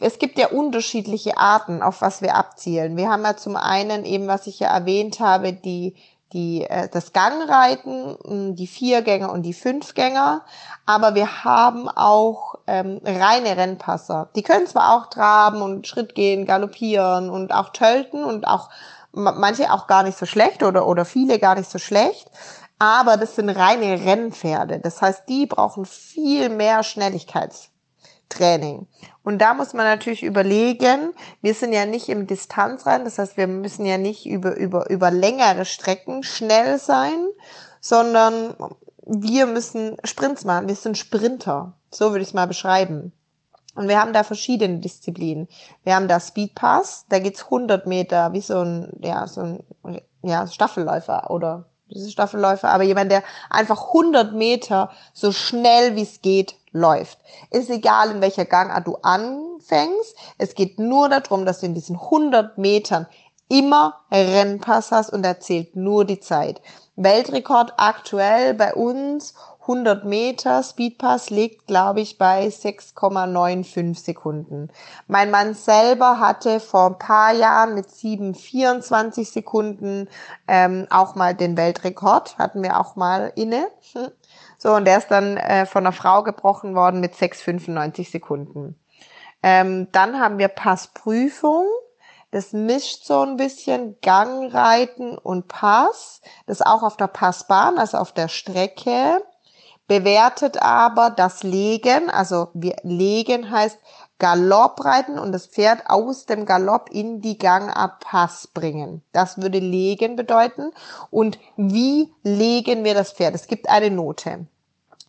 Es 0.00 0.18
gibt 0.18 0.38
ja 0.38 0.48
unterschiedliche 0.48 1.36
Arten, 1.36 1.82
auf 1.82 2.00
was 2.00 2.22
wir 2.22 2.34
abzielen. 2.34 2.96
Wir 2.96 3.10
haben 3.10 3.24
ja 3.24 3.36
zum 3.36 3.56
einen 3.56 4.04
eben, 4.04 4.28
was 4.28 4.46
ich 4.46 4.60
ja 4.60 4.68
erwähnt 4.68 5.20
habe, 5.20 5.52
die 5.52 5.96
die, 6.36 6.64
äh, 6.64 6.88
das 6.88 7.14
Gangreiten, 7.14 8.54
die 8.54 8.66
Viergänger 8.66 9.32
und 9.32 9.42
die 9.42 9.54
Fünfgänger. 9.54 10.42
Aber 10.84 11.14
wir 11.14 11.44
haben 11.44 11.88
auch 11.88 12.56
ähm, 12.66 13.00
reine 13.02 13.56
Rennpasser. 13.56 14.28
Die 14.36 14.42
können 14.42 14.66
zwar 14.66 14.94
auch 14.94 15.06
traben 15.08 15.62
und 15.62 15.86
Schritt 15.86 16.14
gehen, 16.14 16.44
galoppieren 16.44 17.30
und 17.30 17.54
auch 17.54 17.70
tölten 17.70 18.22
und 18.22 18.46
auch 18.46 18.68
manche 19.12 19.72
auch 19.72 19.86
gar 19.86 20.02
nicht 20.02 20.18
so 20.18 20.26
schlecht 20.26 20.62
oder, 20.62 20.86
oder 20.86 21.06
viele 21.06 21.38
gar 21.38 21.54
nicht 21.54 21.70
so 21.70 21.78
schlecht. 21.78 22.30
Aber 22.78 23.16
das 23.16 23.36
sind 23.36 23.48
reine 23.48 24.04
Rennpferde. 24.04 24.78
Das 24.80 25.00
heißt, 25.00 25.22
die 25.28 25.46
brauchen 25.46 25.86
viel 25.86 26.50
mehr 26.50 26.82
Schnelligkeitstraining. 28.36 28.86
Und 29.22 29.38
da 29.38 29.54
muss 29.54 29.74
man 29.74 29.86
natürlich 29.86 30.22
überlegen, 30.22 31.12
wir 31.42 31.54
sind 31.54 31.72
ja 31.72 31.86
nicht 31.86 32.08
im 32.08 32.26
Distanzrennen, 32.26 33.04
das 33.04 33.18
heißt, 33.18 33.36
wir 33.36 33.46
müssen 33.46 33.86
ja 33.86 33.98
nicht 33.98 34.26
über, 34.26 34.56
über, 34.56 34.88
über 34.90 35.10
längere 35.10 35.64
Strecken 35.64 36.22
schnell 36.22 36.78
sein, 36.78 37.26
sondern 37.80 38.54
wir 39.04 39.46
müssen 39.46 39.96
Sprints 40.04 40.44
machen, 40.44 40.68
wir 40.68 40.74
sind 40.74 40.98
Sprinter. 40.98 41.74
So 41.90 42.10
würde 42.10 42.22
ich 42.22 42.28
es 42.28 42.34
mal 42.34 42.46
beschreiben. 42.46 43.12
Und 43.74 43.88
wir 43.88 44.00
haben 44.00 44.12
da 44.12 44.24
verschiedene 44.24 44.78
Disziplinen. 44.78 45.48
Wir 45.84 45.94
haben 45.94 46.08
da 46.08 46.18
Speedpass, 46.18 47.04
da 47.08 47.18
geht's 47.18 47.44
100 47.44 47.86
Meter, 47.86 48.32
wie 48.32 48.40
so 48.40 48.60
ein, 48.60 48.92
ja, 49.02 49.26
so 49.26 49.42
ein, 49.42 50.00
ja, 50.22 50.46
Staffelläufer 50.46 51.30
oder 51.30 51.66
diese 51.88 52.10
Staffelläufer, 52.10 52.68
aber 52.68 52.84
jemand, 52.84 53.10
der 53.10 53.22
einfach 53.50 53.88
100 53.88 54.34
Meter 54.34 54.90
so 55.12 55.32
schnell 55.32 55.96
wie 55.96 56.02
es 56.02 56.20
geht 56.20 56.56
läuft. 56.72 57.18
Ist 57.50 57.70
egal, 57.70 58.10
in 58.10 58.20
welcher 58.20 58.44
Gangart 58.44 58.86
du 58.86 58.96
anfängst. 59.02 60.16
Es 60.38 60.54
geht 60.54 60.78
nur 60.78 61.08
darum, 61.08 61.46
dass 61.46 61.60
du 61.60 61.66
in 61.66 61.74
diesen 61.74 61.96
100 61.96 62.58
Metern 62.58 63.06
immer 63.48 64.00
Rennpass 64.10 64.90
hast 64.90 65.10
und 65.10 65.24
er 65.24 65.40
zählt 65.40 65.76
nur 65.76 66.04
die 66.04 66.20
Zeit. 66.20 66.60
Weltrekord 66.96 67.74
aktuell 67.76 68.54
bei 68.54 68.74
uns 68.74 69.34
100 69.68 70.04
Meter 70.04 70.62
Speedpass 70.62 71.30
liegt, 71.30 71.66
glaube 71.66 72.00
ich, 72.00 72.18
bei 72.18 72.46
6,95 72.46 73.98
Sekunden. 73.98 74.70
Mein 75.08 75.32
Mann 75.32 75.54
selber 75.54 76.20
hatte 76.20 76.60
vor 76.60 76.86
ein 76.86 76.98
paar 76.98 77.32
Jahren 77.32 77.74
mit 77.74 77.86
7,24 77.86 79.24
Sekunden 79.24 80.08
ähm, 80.46 80.86
auch 80.90 81.16
mal 81.16 81.34
den 81.34 81.56
Weltrekord, 81.56 82.38
hatten 82.38 82.62
wir 82.62 82.78
auch 82.78 82.96
mal 82.96 83.32
inne. 83.34 83.68
So, 84.58 84.72
und 84.72 84.86
der 84.86 84.96
ist 84.96 85.10
dann 85.10 85.36
äh, 85.36 85.66
von 85.66 85.84
einer 85.84 85.92
Frau 85.92 86.22
gebrochen 86.22 86.74
worden 86.74 87.00
mit 87.00 87.12
6,95 87.12 88.10
Sekunden. 88.10 88.80
Ähm, 89.42 89.88
dann 89.92 90.18
haben 90.18 90.38
wir 90.38 90.48
Passprüfung. 90.48 91.66
Das 92.30 92.54
mischt 92.54 93.04
so 93.04 93.20
ein 93.20 93.36
bisschen 93.36 93.96
Gangreiten 94.00 95.18
und 95.18 95.46
Pass. 95.46 96.22
Das 96.46 96.62
auch 96.62 96.82
auf 96.82 96.96
der 96.96 97.06
Passbahn, 97.06 97.78
also 97.78 97.98
auf 97.98 98.12
der 98.12 98.28
Strecke. 98.28 99.22
Bewertet 99.88 100.60
aber 100.60 101.10
das 101.10 101.42
Legen, 101.42 102.10
also 102.10 102.48
wir 102.54 102.76
legen 102.82 103.50
heißt 103.50 103.78
Galopp 104.18 104.84
reiten 104.84 105.18
und 105.18 105.32
das 105.32 105.46
Pferd 105.46 105.82
aus 105.86 106.26
dem 106.26 106.46
Galopp 106.46 106.88
in 106.90 107.20
die 107.20 107.38
Gangart 107.38 108.00
Pass 108.00 108.46
bringen. 108.48 109.02
Das 109.12 109.40
würde 109.40 109.58
legen 109.58 110.16
bedeuten. 110.16 110.72
Und 111.10 111.38
wie 111.56 112.12
legen 112.22 112.82
wir 112.82 112.94
das 112.94 113.12
Pferd? 113.12 113.34
Es 113.34 113.46
gibt 113.46 113.68
eine 113.68 113.90
Note. 113.90 114.46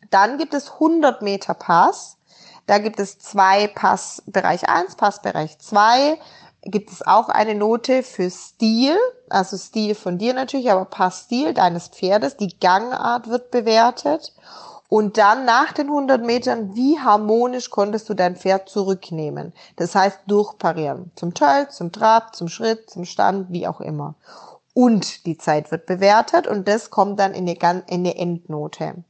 Dann 0.09 0.37
gibt 0.37 0.53
es 0.53 0.73
100 0.73 1.21
Meter 1.21 1.53
Pass. 1.53 2.17
Da 2.65 2.79
gibt 2.79 2.99
es 2.99 3.17
zwei 3.17 3.67
Pass 3.67 4.21
Bereich 4.25 4.67
1, 4.67 4.95
Passbereich 4.95 5.57
2. 5.57 6.19
Gibt 6.63 6.91
es 6.91 7.05
auch 7.05 7.29
eine 7.29 7.55
Note 7.55 8.03
für 8.03 8.29
Stil, 8.29 8.97
also 9.29 9.57
Stil 9.57 9.95
von 9.95 10.17
dir 10.17 10.33
natürlich, 10.33 10.71
aber 10.71 10.85
Passstil 10.85 11.53
deines 11.53 11.87
Pferdes. 11.87 12.37
Die 12.37 12.59
Gangart 12.59 13.29
wird 13.29 13.51
bewertet. 13.51 14.33
Und 14.89 15.17
dann 15.17 15.45
nach 15.45 15.73
den 15.73 15.87
100 15.87 16.25
Metern, 16.25 16.73
wie 16.75 16.97
harmonisch 16.97 17.69
konntest 17.69 18.07
du 18.07 18.13
dein 18.13 18.37
Pferd 18.37 18.69
zurücknehmen? 18.69 19.53
Das 19.75 19.95
heißt, 19.95 20.19
durchparieren. 20.27 21.11
Zum 21.15 21.33
Tölt, 21.33 21.73
zum 21.73 21.91
Trab, 21.91 22.35
zum 22.35 22.47
Schritt, 22.47 22.89
zum 22.89 23.03
Stand, 23.03 23.51
wie 23.51 23.67
auch 23.67 23.81
immer. 23.81 24.15
Und 24.73 25.25
die 25.25 25.37
Zeit 25.37 25.71
wird 25.71 25.87
bewertet 25.87 26.47
und 26.47 26.67
das 26.67 26.89
kommt 26.89 27.19
dann 27.19 27.33
in 27.33 27.49
eine 27.49 28.15
Endnote. 28.17 29.03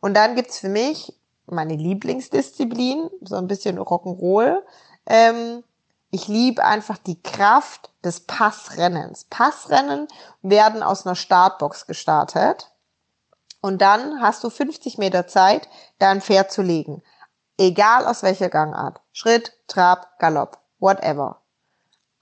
Und 0.00 0.14
dann 0.14 0.34
gibt's 0.34 0.58
für 0.58 0.68
mich 0.68 1.12
meine 1.46 1.76
Lieblingsdisziplin, 1.76 3.10
so 3.22 3.36
ein 3.36 3.46
bisschen 3.46 3.78
Rock'n'Roll. 3.78 4.58
Ähm, 5.06 5.62
ich 6.10 6.28
liebe 6.28 6.64
einfach 6.64 6.98
die 6.98 7.22
Kraft 7.22 7.90
des 8.04 8.20
Passrennens. 8.20 9.24
Passrennen 9.24 10.08
werden 10.42 10.82
aus 10.82 11.06
einer 11.06 11.14
Startbox 11.14 11.86
gestartet. 11.86 12.70
Und 13.60 13.82
dann 13.82 14.20
hast 14.20 14.42
du 14.42 14.50
50 14.50 14.98
Meter 14.98 15.26
Zeit, 15.26 15.68
dein 15.98 16.20
Pferd 16.20 16.50
zu 16.50 16.62
legen. 16.62 17.02
Egal 17.58 18.06
aus 18.06 18.22
welcher 18.22 18.48
Gangart. 18.48 19.00
Schritt, 19.12 19.52
Trab, 19.68 20.18
Galopp, 20.18 20.58
whatever. 20.78 21.40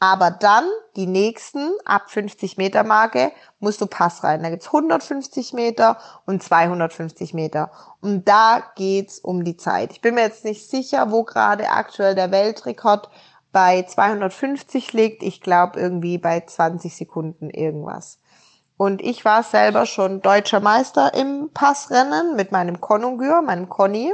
Aber 0.00 0.30
dann 0.30 0.68
die 0.94 1.06
nächsten 1.06 1.72
ab 1.84 2.10
50 2.10 2.56
Meter 2.56 2.84
Marke 2.84 3.32
musst 3.58 3.80
du 3.80 3.86
Pass 3.86 4.22
rein. 4.22 4.42
Da 4.42 4.50
gibt's 4.50 4.66
150 4.66 5.52
Meter 5.54 5.98
und 6.24 6.42
250 6.42 7.34
Meter. 7.34 7.70
Und 8.00 8.28
da 8.28 8.62
geht's 8.76 9.18
um 9.18 9.44
die 9.44 9.56
Zeit. 9.56 9.92
Ich 9.92 10.00
bin 10.00 10.14
mir 10.14 10.22
jetzt 10.22 10.44
nicht 10.44 10.68
sicher, 10.68 11.10
wo 11.10 11.24
gerade 11.24 11.70
aktuell 11.70 12.14
der 12.14 12.30
Weltrekord 12.30 13.08
bei 13.52 13.82
250 13.82 14.92
liegt. 14.92 15.22
Ich 15.22 15.40
glaube 15.40 15.78
irgendwie 15.78 16.18
bei 16.18 16.40
20 16.40 16.94
Sekunden 16.94 17.50
irgendwas. 17.50 18.18
Und 18.76 19.02
ich 19.02 19.24
war 19.24 19.42
selber 19.42 19.86
schon 19.86 20.22
deutscher 20.22 20.60
Meister 20.60 21.12
im 21.14 21.50
Passrennen 21.52 22.36
mit 22.36 22.52
meinem 22.52 22.80
Konungür, 22.80 23.42
meinem 23.42 23.68
Conny. 23.68 24.12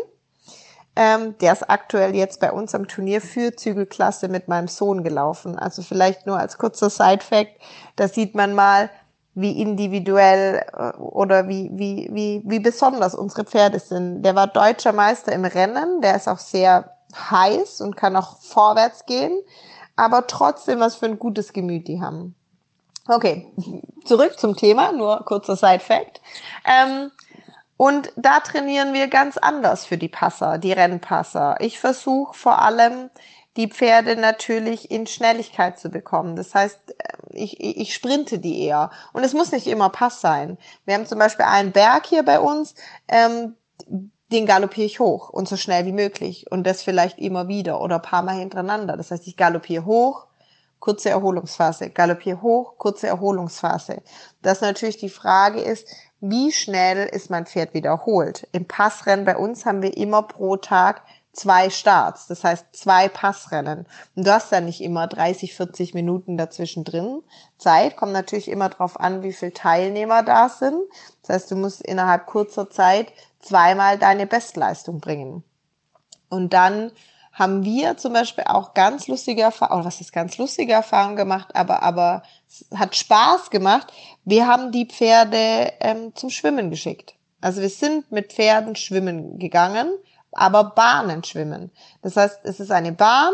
Ähm, 0.97 1.37
der 1.39 1.53
ist 1.53 1.69
aktuell 1.69 2.15
jetzt 2.15 2.41
bei 2.41 2.53
uns 2.53 2.75
am 2.75 2.87
Turnier 2.87 3.21
für 3.21 3.55
Zügelklasse 3.55 4.29
mit 4.29 4.49
meinem 4.49 4.69
Sohn 4.69 5.03
gelaufen. 5.03 5.59
Also 5.59 5.83
vielleicht 5.83 6.27
nur 6.27 6.39
als 6.39 6.57
kurzer 6.57 6.89
Side-Fact, 6.89 7.61
da 7.97 8.09
sieht 8.09 8.35
man 8.35 8.55
mal, 8.55 8.91
wie 9.35 9.61
individuell 9.61 10.65
äh, 10.73 10.97
oder 10.99 11.49
wie, 11.49 11.71
wie, 11.73 12.09
wie, 12.13 12.43
wie 12.47 12.61
besonders 12.61 13.15
unsere 13.15 13.45
Pferde 13.45 13.81
sind. 13.81 14.23
Der 14.23 14.37
war 14.37 14.47
deutscher 14.47 14.93
Meister 14.93 15.33
im 15.33 15.45
Rennen, 15.45 16.01
der 16.01 16.17
ist 16.17 16.29
auch 16.29 16.39
sehr 16.39 16.94
heiß 17.15 17.81
und 17.81 17.97
kann 17.97 18.17
auch 18.17 18.41
vorwärts 18.41 19.07
gehen, 19.07 19.39
aber 19.97 20.27
trotzdem 20.27 20.81
was 20.81 20.97
für 20.97 21.07
ein 21.07 21.19
gutes 21.19 21.53
Gemüt 21.53 21.89
die 21.89 22.01
haben. 22.01 22.35
Okay, 23.07 23.53
zurück 24.05 24.39
zum 24.39 24.57
Thema, 24.57 24.93
nur 24.93 25.25
kurzer 25.25 25.57
Side-Fact. 25.57 26.21
Ähm, 26.65 27.11
und 27.77 28.13
da 28.17 28.41
trainieren 28.41 28.95
wir 28.95 29.09
ganz 29.09 29.37
anders 29.37 29.85
für 29.85 29.99
die 29.99 30.09
Passer, 30.09 30.59
die 30.59 30.73
Rennpasser. 30.73 31.57
Ich 31.61 31.79
versuche 31.79 32.35
vor 32.35 32.63
allem 32.63 33.11
die 33.57 33.69
Pferde 33.69 34.17
natürlich 34.17 34.91
in 34.91 35.07
Schnelligkeit 35.07 35.79
zu 35.79 35.89
bekommen. 35.89 36.35
Das 36.37 36.55
heißt, 36.55 36.79
äh, 36.99 37.17
ich, 37.33 37.61
ich 37.61 37.95
sprinte 37.95 38.39
die 38.39 38.63
eher. 38.63 38.91
Und 39.13 39.25
es 39.25 39.35
muss 39.35 39.53
nicht 39.53 39.67
immer 39.67 39.91
Pass 39.91 40.21
sein. 40.21 40.59
Wir 40.85 40.95
haben 40.95 41.07
zum 41.07 41.19
Beispiel 41.19 41.47
einen 41.47 41.73
Berg 41.73 42.07
hier 42.07 42.23
bei 42.25 42.41
uns, 42.41 42.75
ähm, 43.09 43.57
den 44.33 44.47
galoppiere 44.47 44.87
ich 44.87 45.01
hoch 45.01 45.29
und 45.29 45.49
so 45.49 45.57
schnell 45.57 45.87
wie 45.87 45.93
möglich. 45.93 46.51
Und 46.51 46.67
das 46.67 46.83
vielleicht 46.83 47.19
immer 47.19 47.49
wieder 47.49 47.81
oder 47.81 47.99
paar 47.99 48.23
Mal 48.23 48.37
hintereinander. 48.37 48.97
Das 48.97 49.11
heißt, 49.11 49.27
ich 49.27 49.37
galoppiere 49.37 49.85
hoch, 49.85 50.27
kurze 50.81 51.11
Erholungsphase, 51.11 51.91
galoppiere 51.91 52.43
hoch, 52.43 52.77
kurze 52.79 53.07
Erholungsphase. 53.07 54.03
Das 54.43 54.61
natürlich 54.61 54.99
die 54.99 55.09
Frage 55.09 55.61
ist, 55.61 55.89
wie 56.21 56.53
schnell 56.53 57.07
ist 57.07 57.31
mein 57.31 57.47
Pferd 57.47 57.75
wiederholt? 57.75 58.49
Im 58.53 58.67
Passrennen 58.67 59.25
bei 59.25 59.37
uns 59.37 59.67
haben 59.67 59.83
wir 59.83 59.97
immer 59.97 60.23
pro 60.23 60.57
Tag 60.57 61.03
zwei 61.37 61.71
Starts, 61.71 62.27
das 62.27 62.45
heißt 62.45 62.67
zwei 62.73 63.09
Passrennen. 63.09 63.87
Und 64.15 64.27
du 64.27 64.33
hast 64.33 64.53
ja 64.53 64.61
nicht 64.61 64.81
immer 64.81 65.07
30, 65.07 65.55
40 65.55 65.95
Minuten 65.95 66.37
dazwischen 66.37 66.85
drin. 66.85 67.23
Zeit 67.59 67.97
kommt 67.97 68.13
natürlich 68.13 68.49
immer 68.49 68.69
darauf 68.69 68.99
an, 68.99 69.23
wie 69.23 69.33
viele 69.33 69.53
Teilnehmer 69.53 70.23
da 70.23 70.49
sind. 70.49 70.81
Das 71.23 71.37
heißt, 71.37 71.51
du 71.51 71.57
musst 71.57 71.83
innerhalb 71.83 72.27
kurzer 72.27 72.71
Zeit 72.71 73.13
zweimal 73.41 73.99
deine 73.99 74.27
Bestleistung 74.27 75.01
bringen. 75.01 75.45
Und 76.29 76.53
dann 76.53 76.93
haben 77.33 77.65
wir 77.65 77.97
zum 77.97 78.13
Beispiel 78.13 78.45
auch 78.47 78.75
ganz 78.75 79.09
lustige 79.09 79.43
Erfahrungen, 79.43 79.81
oder 79.81 79.87
was 79.87 80.01
ist 80.01 80.13
ganz 80.13 80.39
lustige 80.39 80.73
Erfahrungen 80.73 81.17
gemacht, 81.17 81.49
aber, 81.55 81.83
aber 81.83 82.23
es 82.49 82.65
hat 82.75 82.95
Spaß 82.95 83.51
gemacht. 83.51 83.93
Wir 84.25 84.47
haben 84.47 84.71
die 84.71 84.87
Pferde 84.87 85.73
ähm, 85.81 86.15
zum 86.15 86.31
Schwimmen 86.31 86.71
geschickt. 86.71 87.17
Also 87.41 87.61
wir 87.61 87.69
sind 87.69 88.11
mit 88.11 88.33
Pferden 88.33 88.77
schwimmen 88.77 89.39
gegangen, 89.39 89.93
aber 90.35 90.65
Bahnen 90.65 91.25
schwimmen. 91.25 91.71
Das 92.03 92.17
heißt, 92.17 92.41
es 92.45 92.61
ist 92.61 92.71
eine 92.71 92.93
Bahn, 92.93 93.33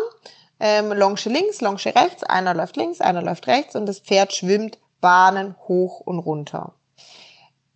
ähm, 0.59 0.93
Longe 0.93 1.21
links, 1.25 1.61
Longe 1.61 1.85
rechts, 1.87 2.23
einer 2.23 2.55
läuft 2.55 2.77
links, 2.77 3.01
einer 3.01 3.23
läuft 3.23 3.47
rechts 3.47 3.75
und 3.77 3.87
das 3.87 4.01
Pferd 4.01 4.35
schwimmt 4.35 4.79
Bahnen 5.01 5.57
hoch 5.67 6.01
und 6.01 6.19
runter. 6.19 6.75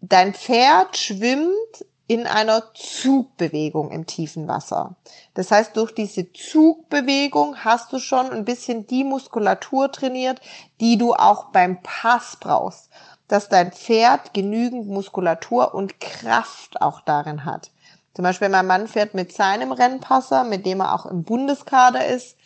Dein 0.01 0.35
Pferd 0.35 0.97
schwimmt 0.97 1.87
in 2.07 2.27
einer 2.27 2.63
Zugbewegung 2.75 3.91
im 3.91 4.07
tiefen 4.07 4.47
Wasser. 4.47 4.97
Das 5.33 5.51
heißt, 5.51 5.77
durch 5.77 5.95
diese 5.95 6.31
Zugbewegung 6.33 7.65
hast 7.65 7.93
du 7.93 7.99
schon 7.99 8.31
ein 8.31 8.45
bisschen 8.45 8.87
die 8.87 9.05
Muskulatur 9.05 9.91
trainiert, 9.91 10.41
die 10.81 10.99
du 10.99 11.15
auch 11.15 11.47
beim 11.47 11.83
Pass 11.83 12.37
brauchst, 12.39 12.91
dass 13.29 13.49
dein 13.49 13.73
Pferd 13.73 14.35
genügend 14.35 14.87
Muskulatur 14.87 15.75
und 15.75 15.99
Kraft 15.99 16.83
auch 16.83 17.01
darin 17.01 17.47
hat. 17.47 17.71
Zum 18.15 18.23
Beispiel 18.23 18.49
mein 18.49 18.67
Mann 18.67 18.87
fährt 18.87 19.15
mit 19.15 19.33
seinem 19.33 19.73
Rennpasser, 19.73 20.45
mit 20.45 20.65
dem 20.65 20.81
er 20.81 20.95
auch 20.95 21.07
im 21.07 21.25
Bundeskader 21.25 22.07
ist, 22.07 22.37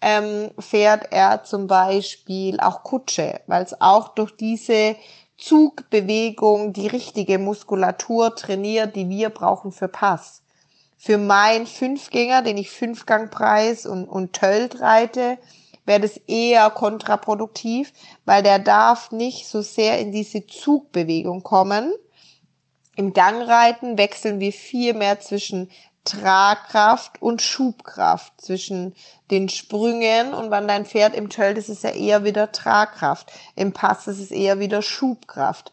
ähm, 0.00 0.50
fährt 0.58 1.12
er 1.12 1.42
zum 1.42 1.66
Beispiel 1.66 2.60
auch 2.60 2.82
Kutsche, 2.84 3.40
weil 3.46 3.64
es 3.64 3.80
auch 3.80 4.08
durch 4.08 4.36
diese 4.36 4.94
Zugbewegung 5.36 6.72
die 6.72 6.86
richtige 6.86 7.38
Muskulatur 7.38 8.36
trainiert, 8.36 8.94
die 8.94 9.08
wir 9.08 9.30
brauchen 9.30 9.72
für 9.72 9.88
Pass. 9.88 10.42
Für 10.96 11.18
meinen 11.18 11.66
Fünfgänger, 11.66 12.42
den 12.42 12.56
ich 12.56 12.70
Fünfgangpreis 12.70 13.84
und, 13.84 14.08
und 14.08 14.32
Tölt 14.32 14.80
reite, 14.80 15.38
wäre 15.84 16.00
das 16.00 16.16
eher 16.26 16.70
kontraproduktiv, 16.70 17.92
weil 18.24 18.42
der 18.42 18.58
darf 18.58 19.12
nicht 19.12 19.46
so 19.46 19.60
sehr 19.62 19.98
in 19.98 20.12
diese 20.12 20.46
Zugbewegung 20.46 21.42
kommen, 21.42 21.92
im 22.96 23.12
Gangreiten 23.12 23.98
wechseln 23.98 24.40
wir 24.40 24.52
viel 24.52 24.94
mehr 24.94 25.20
zwischen 25.20 25.70
Tragkraft 26.04 27.20
und 27.20 27.42
Schubkraft, 27.42 28.40
zwischen 28.40 28.94
den 29.30 29.48
Sprüngen 29.48 30.32
und 30.32 30.50
wenn 30.50 30.68
dein 30.68 30.86
Pferd 30.86 31.14
im 31.14 31.28
Tölt 31.28 31.58
ist, 31.58 31.68
ist 31.68 31.78
es 31.78 31.82
ja 31.82 31.90
eher 31.90 32.24
wieder 32.24 32.52
Tragkraft. 32.52 33.32
Im 33.56 33.72
Pass 33.72 34.06
ist 34.06 34.20
es 34.20 34.30
eher 34.30 34.60
wieder 34.60 34.82
Schubkraft. 34.82 35.72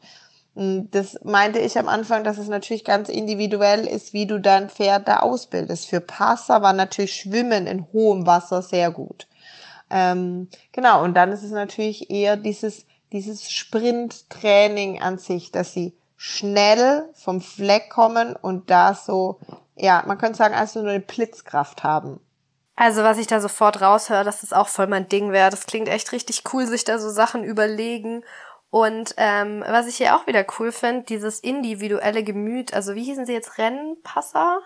Das 0.56 1.20
meinte 1.24 1.60
ich 1.60 1.80
am 1.80 1.88
Anfang, 1.88 2.24
dass 2.24 2.38
es 2.38 2.48
natürlich 2.48 2.84
ganz 2.84 3.10
individuell 3.10 3.88
ist, 3.88 4.14
wie 4.14 4.28
du 4.28 4.40
dein 4.40 4.70
Pferd 4.70 5.08
da 5.08 5.20
ausbildest. 5.20 5.88
Für 5.88 6.02
Passer 6.02 6.62
war 6.62 6.74
natürlich 6.74 7.16
Schwimmen 7.16 7.66
in 7.66 7.88
hohem 7.94 8.28
Wasser 8.28 8.62
sehr 8.62 8.92
gut. 8.92 9.28
Ähm, 9.90 10.50
genau, 10.72 11.04
und 11.04 11.16
dann 11.16 11.32
ist 11.32 11.44
es 11.44 11.52
natürlich 11.52 12.10
eher 12.10 12.38
dieses, 12.38 12.86
dieses 13.12 13.52
Sprinttraining 13.52 15.02
an 15.02 15.18
sich, 15.18 15.52
dass 15.52 15.74
sie 15.74 15.94
schnell 16.26 17.10
vom 17.16 17.42
Fleck 17.42 17.90
kommen 17.90 18.34
und 18.34 18.70
da 18.70 18.94
so, 18.94 19.42
ja, 19.76 20.06
man 20.08 20.18
könnte 20.18 20.38
sagen, 20.38 20.56
also 20.56 20.82
nur 20.82 20.92
eine 20.92 21.02
Blitzkraft 21.02 21.84
haben. 21.84 22.22
Also 22.78 23.04
was 23.04 23.18
ich 23.18 23.28
da 23.28 23.42
sofort 23.42 23.82
raushöre, 23.82 24.24
dass 24.24 24.40
das 24.40 24.54
auch 24.54 24.70
voll 24.70 24.88
mein 24.88 25.10
Ding 25.10 25.34
wäre. 25.34 25.50
Das 25.50 25.66
klingt 25.66 25.90
echt 25.90 26.14
richtig 26.14 26.44
cool, 26.54 26.66
sich 26.66 26.86
da 26.86 26.98
so 26.98 27.10
Sachen 27.10 27.44
überlegen. 27.44 28.24
Und 28.70 29.14
ähm, 29.18 29.66
was 29.68 29.86
ich 29.88 29.98
hier 29.98 30.16
auch 30.16 30.26
wieder 30.26 30.46
cool 30.60 30.72
finde, 30.72 31.04
dieses 31.04 31.42
individuelle 31.42 32.24
Gemüt. 32.24 32.74
Also 32.74 32.96
wie 32.96 33.04
hießen 33.04 33.26
sie 33.26 33.34
jetzt? 33.34 33.58
Rennpasser? 33.58 34.62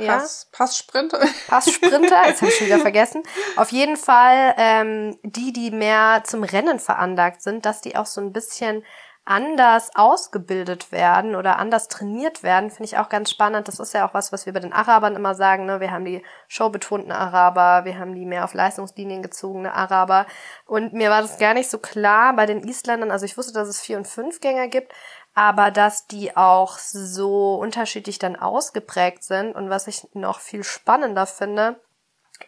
Ja? 0.00 0.18
Pass, 0.18 0.48
Passsprinter. 0.50 1.24
Passsprinter, 1.46 2.26
jetzt 2.26 2.42
habe 2.42 2.50
ich 2.50 2.58
schon 2.58 2.66
wieder 2.66 2.78
vergessen. 2.80 3.22
Auf 3.54 3.70
jeden 3.70 3.96
Fall 3.96 4.52
ähm, 4.58 5.16
die, 5.22 5.52
die 5.52 5.70
mehr 5.70 6.22
zum 6.24 6.42
Rennen 6.42 6.80
veranlagt 6.80 7.40
sind, 7.40 7.64
dass 7.64 7.82
die 7.82 7.94
auch 7.94 8.06
so 8.06 8.20
ein 8.20 8.32
bisschen 8.32 8.84
anders 9.26 9.90
ausgebildet 9.96 10.92
werden 10.92 11.34
oder 11.34 11.58
anders 11.58 11.88
trainiert 11.88 12.44
werden, 12.44 12.70
finde 12.70 12.84
ich 12.84 12.96
auch 12.96 13.08
ganz 13.08 13.28
spannend. 13.28 13.66
Das 13.66 13.80
ist 13.80 13.92
ja 13.92 14.08
auch 14.08 14.14
was, 14.14 14.32
was 14.32 14.46
wir 14.46 14.52
bei 14.52 14.60
den 14.60 14.72
Arabern 14.72 15.16
immer 15.16 15.34
sagen. 15.34 15.66
Ne? 15.66 15.80
Wir 15.80 15.90
haben 15.90 16.04
die 16.04 16.22
showbetonten 16.46 17.10
Araber, 17.10 17.84
wir 17.84 17.98
haben 17.98 18.14
die 18.14 18.24
mehr 18.24 18.44
auf 18.44 18.54
Leistungslinien 18.54 19.22
gezogene 19.22 19.74
Araber. 19.74 20.26
Und 20.64 20.92
mir 20.92 21.10
war 21.10 21.22
das 21.22 21.38
gar 21.38 21.54
nicht 21.54 21.68
so 21.68 21.78
klar 21.78 22.36
bei 22.36 22.46
den 22.46 22.66
Isländern. 22.66 23.10
Also 23.10 23.26
ich 23.26 23.36
wusste, 23.36 23.52
dass 23.52 23.68
es 23.68 23.80
Vier- 23.80 23.98
und 23.98 24.06
Fünfgänger 24.06 24.68
gibt, 24.68 24.92
aber 25.34 25.72
dass 25.72 26.06
die 26.06 26.36
auch 26.36 26.78
so 26.78 27.56
unterschiedlich 27.56 28.20
dann 28.20 28.36
ausgeprägt 28.36 29.24
sind. 29.24 29.56
Und 29.56 29.70
was 29.70 29.88
ich 29.88 30.06
noch 30.14 30.38
viel 30.38 30.62
spannender 30.62 31.26
finde, 31.26 31.80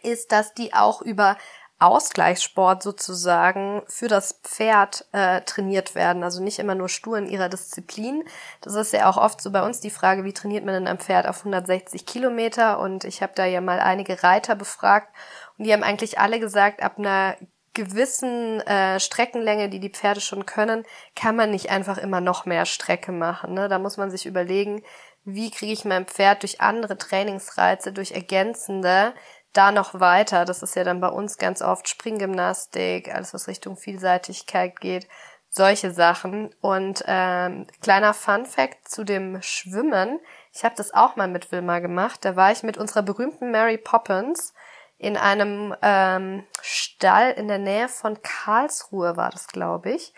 ist, 0.01 0.31
dass 0.31 0.53
die 0.53 0.73
auch 0.73 1.01
über 1.01 1.37
Ausgleichssport 1.79 2.83
sozusagen 2.83 3.81
für 3.87 4.09
das 4.09 4.39
Pferd 4.43 5.05
äh, 5.13 5.41
trainiert 5.41 5.95
werden. 5.95 6.23
Also 6.23 6.43
nicht 6.43 6.59
immer 6.59 6.75
nur 6.75 6.89
stur 6.89 7.17
in 7.17 7.27
ihrer 7.27 7.47
Disziplin. 7.47 8.23
Das 8.61 8.75
ist 8.75 8.93
ja 8.93 9.09
auch 9.09 9.17
oft 9.17 9.41
so 9.41 9.51
bei 9.51 9.63
uns 9.65 9.79
die 9.79 9.89
Frage, 9.89 10.25
wie 10.25 10.33
trainiert 10.33 10.65
man 10.65 10.73
denn 10.73 10.87
ein 10.87 10.99
Pferd 10.99 11.25
auf 11.25 11.39
160 11.39 12.05
Kilometer? 12.05 12.79
Und 12.79 13.05
ich 13.05 13.21
habe 13.21 13.31
da 13.33 13.45
ja 13.45 13.61
mal 13.61 13.79
einige 13.79 14.21
Reiter 14.23 14.55
befragt 14.55 15.15
und 15.57 15.65
die 15.65 15.73
haben 15.73 15.83
eigentlich 15.83 16.19
alle 16.19 16.39
gesagt, 16.39 16.83
ab 16.83 16.99
einer 16.99 17.35
gewissen 17.73 18.59
äh, 18.61 18.99
Streckenlänge, 18.99 19.69
die 19.69 19.79
die 19.79 19.91
Pferde 19.91 20.19
schon 20.19 20.45
können, 20.45 20.83
kann 21.15 21.35
man 21.35 21.51
nicht 21.51 21.69
einfach 21.69 21.97
immer 21.97 22.19
noch 22.19 22.45
mehr 22.45 22.65
Strecke 22.65 23.13
machen. 23.13 23.53
Ne? 23.53 23.69
Da 23.69 23.79
muss 23.79 23.95
man 23.95 24.11
sich 24.11 24.25
überlegen, 24.25 24.83
wie 25.23 25.51
kriege 25.51 25.71
ich 25.71 25.85
mein 25.85 26.05
Pferd 26.05 26.41
durch 26.41 26.59
andere 26.61 26.97
Trainingsreize, 26.97 27.93
durch 27.93 28.11
ergänzende 28.11 29.13
da 29.53 29.71
noch 29.71 29.99
weiter. 29.99 30.45
Das 30.45 30.63
ist 30.63 30.75
ja 30.75 30.83
dann 30.83 30.99
bei 30.99 31.09
uns 31.09 31.37
ganz 31.37 31.61
oft 31.61 31.87
Springgymnastik, 31.89 33.13
alles 33.13 33.33
was 33.33 33.47
Richtung 33.47 33.77
Vielseitigkeit 33.77 34.79
geht, 34.79 35.07
solche 35.49 35.91
Sachen. 35.91 36.53
Und 36.61 37.03
ähm, 37.07 37.67
kleiner 37.81 38.13
Fun 38.13 38.45
fact 38.45 38.87
zu 38.87 39.03
dem 39.03 39.41
Schwimmen. 39.41 40.19
Ich 40.53 40.63
habe 40.63 40.75
das 40.75 40.93
auch 40.93 41.15
mal 41.15 41.27
mit 41.27 41.51
Wilma 41.51 41.79
gemacht. 41.79 42.23
Da 42.23 42.35
war 42.35 42.51
ich 42.51 42.63
mit 42.63 42.77
unserer 42.77 43.01
berühmten 43.01 43.51
Mary 43.51 43.77
Poppins 43.77 44.53
in 44.99 45.15
einem 45.15 45.73
ähm, 45.81 46.43
Stall 46.61 47.31
in 47.31 47.47
der 47.47 47.57
Nähe 47.57 47.87
von 47.87 48.21
Karlsruhe 48.21 49.15
war 49.15 49.29
das, 49.29 49.47
glaube 49.47 49.91
ich. 49.91 50.13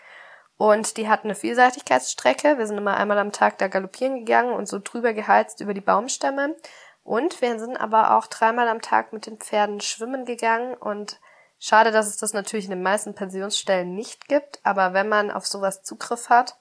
Und 0.56 0.96
die 0.96 1.08
hatten 1.08 1.28
eine 1.28 1.34
Vielseitigkeitsstrecke. 1.36 2.58
Wir 2.58 2.66
sind 2.66 2.78
immer 2.78 2.96
einmal 2.96 3.18
am 3.18 3.32
Tag 3.32 3.58
da 3.58 3.68
galoppieren 3.68 4.20
gegangen 4.20 4.52
und 4.52 4.66
so 4.66 4.80
drüber 4.82 5.12
geheizt 5.12 5.60
über 5.60 5.72
die 5.72 5.80
Baumstämme. 5.80 6.56
Und 7.04 7.40
wir 7.40 7.58
sind 7.58 7.76
aber 7.76 8.16
auch 8.16 8.26
dreimal 8.26 8.68
am 8.68 8.80
Tag 8.80 9.12
mit 9.12 9.26
den 9.26 9.38
Pferden 9.38 9.80
schwimmen 9.80 10.24
gegangen 10.24 10.74
und 10.74 11.18
schade, 11.58 11.90
dass 11.90 12.06
es 12.06 12.16
das 12.16 12.32
natürlich 12.32 12.66
in 12.66 12.70
den 12.70 12.82
meisten 12.82 13.14
Pensionsstellen 13.14 13.94
nicht 13.94 14.28
gibt, 14.28 14.60
aber 14.62 14.94
wenn 14.94 15.08
man 15.08 15.30
auf 15.30 15.46
sowas 15.46 15.82
Zugriff 15.82 16.28
hat, 16.28 16.56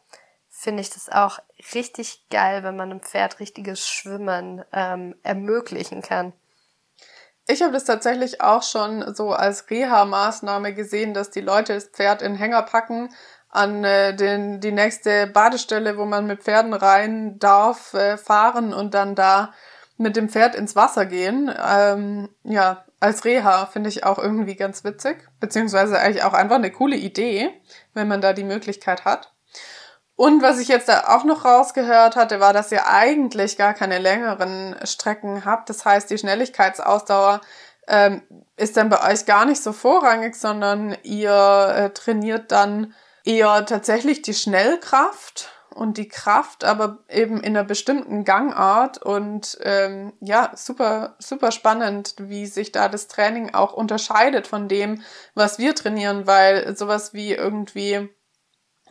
finde 0.50 0.82
ich 0.82 0.90
das 0.90 1.10
auch 1.10 1.40
richtig 1.74 2.28
geil, 2.30 2.64
wenn 2.64 2.76
man 2.76 2.92
einem 2.92 3.02
Pferd 3.02 3.40
richtiges 3.40 3.88
Schwimmen 3.88 4.66
ähm, 4.74 5.16
ermöglichen 5.24 6.02
kann. 6.02 6.34
Ich 7.48 7.62
habe 7.62 7.74
das 7.74 7.86
tatsächlich 7.86 8.42
auch 8.42 8.64
schon 8.64 9.16
so 9.16 9.32
als 9.32 9.70
Reha-Maßnahme 9.70 10.74
gesehen, 10.74 11.14
dass 11.14 11.32
die 11.32 11.42
Leute 11.42 11.74
das 11.74 11.86
Pferd 11.86 12.22
in 12.22 12.36
Hänger 12.36 12.64
packen, 12.64 13.10
an 13.50 13.84
äh, 13.84 14.16
den, 14.16 14.62
die 14.62 14.72
nächste 14.72 15.28
Badestelle, 15.28 15.98
wo 15.98 16.06
man 16.06 16.26
mit 16.26 16.44
Pferden 16.44 16.74
rein 16.74 17.38
darf, 17.40 17.94
äh, 17.94 18.18
fahren 18.18 18.74
und 18.74 18.94
dann 18.94 19.16
da 19.16 19.54
mit 19.98 20.16
dem 20.16 20.30
Pferd 20.30 20.56
ins 20.56 20.76
Wasser 20.76 21.06
gehen. 21.06 21.54
Ähm, 21.64 22.30
ja, 22.44 22.86
als 23.00 23.26
Reha 23.26 23.66
finde 23.66 23.90
ich 23.90 24.04
auch 24.04 24.20
irgendwie 24.20 24.56
ganz 24.56 24.84
witzig, 24.84 25.28
beziehungsweise 25.40 26.00
eigentlich 26.00 26.24
auch 26.24 26.34
einfach 26.34 26.56
eine 26.56 26.72
coole 26.72 26.96
Idee, 26.96 27.50
wenn 27.94 28.08
man 28.08 28.22
da 28.22 28.34
die 28.34 28.44
Möglichkeit 28.44 29.06
hat. 29.06 29.34
Und 30.16 30.44
was 30.44 30.60
ich 30.60 30.68
jetzt 30.68 30.88
da 30.88 31.06
auch 31.08 31.24
noch 31.24 31.46
rausgehört 31.46 32.16
hatte, 32.16 32.40
war, 32.40 32.54
dass 32.54 32.72
ihr 32.72 32.86
eigentlich 32.86 33.58
gar 33.58 33.74
keine 33.74 33.98
längeren 33.98 34.76
Strecken 34.84 35.46
habt. 35.46 35.70
Das 35.70 35.84
heißt, 35.84 36.12
die 36.12 36.18
Schnelligkeitsausdauer 36.20 37.42
ähm, 37.88 38.22
ist 38.56 38.78
dann 38.78 38.90
bei 38.90 39.12
euch 39.12 39.26
gar 39.26 39.46
nicht 39.46 39.64
so 39.64 39.74
vorrangig, 39.74 40.36
sondern 40.36 40.96
ihr 41.02 41.74
äh, 41.76 41.90
trainiert 41.90 42.52
dann 42.52 42.94
eher 43.26 43.66
tatsächlich 43.66 44.22
die 44.22 44.36
Schnellkraft 44.36 45.50
und 45.74 45.98
die 45.98 46.08
Kraft, 46.08 46.64
aber 46.64 47.00
eben 47.10 47.38
in 47.38 47.56
einer 47.58 47.64
bestimmten 47.64 48.24
Gangart 48.24 49.02
und 49.02 49.58
ähm, 49.64 50.14
ja, 50.20 50.52
super, 50.56 51.16
super 51.20 51.52
spannend, 51.52 52.16
wie 52.18 52.46
sich 52.46 52.72
da 52.72 52.90
das 52.90 53.08
Training 53.08 53.54
auch 53.54 53.74
unterscheidet 53.74 54.48
von 54.48 54.68
dem, 54.68 55.02
was 55.34 55.60
wir 55.60 55.76
trainieren, 55.76 56.28
weil 56.28 56.76
sowas 56.76 57.14
wie 57.14 57.34
irgendwie 57.34 58.10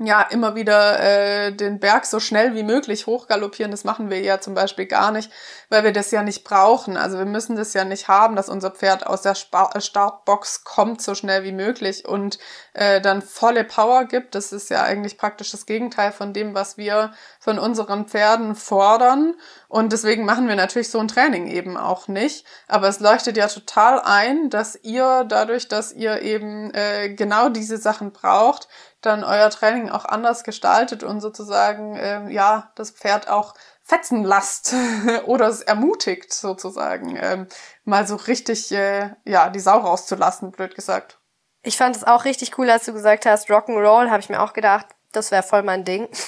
ja, 0.03 0.23
immer 0.23 0.55
wieder 0.55 0.99
äh, 0.99 1.53
den 1.53 1.79
Berg 1.79 2.07
so 2.07 2.21
schnell 2.21 2.55
wie 2.55 2.63
möglich 2.63 3.07
hochgaloppieren. 3.07 3.71
Das 3.71 3.85
machen 3.85 4.09
wir 4.09 4.21
ja 4.21 4.41
zum 4.41 4.55
Beispiel 4.55 4.87
gar 4.87 5.13
nicht, 5.13 5.31
weil 5.69 5.85
wir 5.85 5.93
das 5.93 6.11
ja 6.11 6.23
nicht 6.23 6.43
brauchen. 6.43 6.97
Also 6.97 7.19
wir 7.19 7.27
müssen 7.27 7.55
das 7.55 7.75
ja 7.75 7.85
nicht 7.85 8.09
haben, 8.09 8.35
dass 8.35 8.49
unser 8.49 8.71
Pferd 8.71 9.07
aus 9.07 9.21
der 9.21 9.33
Sp 9.37 9.53
äh, 9.75 9.81
Startbox 9.83 10.65
kommt 10.65 11.03
so 11.03 11.15
schnell 11.15 11.45
wie 11.45 11.53
möglich 11.53 12.09
und 12.09 12.39
äh, 12.73 13.03
dann 13.03 13.21
volle 13.21 13.63
Power 13.63 14.07
gibt. 14.07 14.35
Das 14.35 14.53
ist 14.53 14.71
ja 14.71 14.83
eigentlich 14.83 15.19
praktisch 15.19 15.51
das 15.51 15.67
Gegenteil 15.67 16.13
von 16.13 16.33
dem, 16.33 16.55
was 16.55 16.79
wir 16.79 17.13
von 17.39 17.59
unseren 17.59 18.07
Pferden 18.07 18.55
fordern. 18.55 19.35
Und 19.69 19.93
deswegen 19.93 20.25
machen 20.25 20.49
wir 20.49 20.57
natürlich 20.57 20.89
so 20.89 20.99
ein 20.99 21.09
Training 21.09 21.47
eben 21.47 21.77
auch 21.77 22.09
nicht. 22.09 22.47
Aber 22.69 22.89
es 22.89 23.01
leuchtet 23.01 23.37
ja 23.37 23.49
total 23.49 24.01
ein, 24.01 24.49
dass 24.49 24.77
ihr 24.83 25.25
dadurch, 25.29 25.69
dass 25.69 25.93
ihr 25.93 26.23
eben 26.23 26.73
äh, 26.73 27.11
genau 27.11 27.51
diese 27.51 27.77
Sachen 27.77 28.13
braucht, 28.13 28.67
dann 29.01 29.25
euer 29.25 29.51
Training 29.51 29.91
auch 29.91 30.05
anders 30.05 30.45
gestaltet 30.45 31.03
und 31.03 31.21
sozusagen 31.21 31.97
ähm, 31.99 32.31
ja 32.31 32.73
das 32.75 32.91
Pferd 32.91 33.29
auch 33.29 33.55
fetzen 33.83 34.25
lasst 34.25 34.75
oder 35.27 35.49
es 35.49 35.63
ermutigt 35.63 36.33
sozusagen 36.33 37.17
ähm, 37.21 37.47
mal 37.85 38.07
so 38.07 38.17
richtig 38.17 38.73
äh, 38.73 39.11
ja 39.25 39.49
die 39.49 39.61
Sau 39.61 39.79
rauszulassen, 39.79 40.53
blöd 40.53 40.75
gesagt. 40.75 41.19
Ich 41.63 41.77
fand 41.77 41.95
es 41.95 42.05
auch 42.05 42.25
richtig 42.25 42.57
cool, 42.59 42.71
als 42.71 42.87
du 42.87 42.93
gesagt 42.93 43.27
hast, 43.27 43.51
Rock'n'Roll, 43.51 44.09
habe 44.09 44.21
ich 44.21 44.31
mir 44.31 44.41
auch 44.41 44.55
gedacht, 44.55 44.87
das 45.13 45.33
wäre 45.33 45.43
voll 45.43 45.63
mein 45.63 45.85
Ding. 45.85 46.09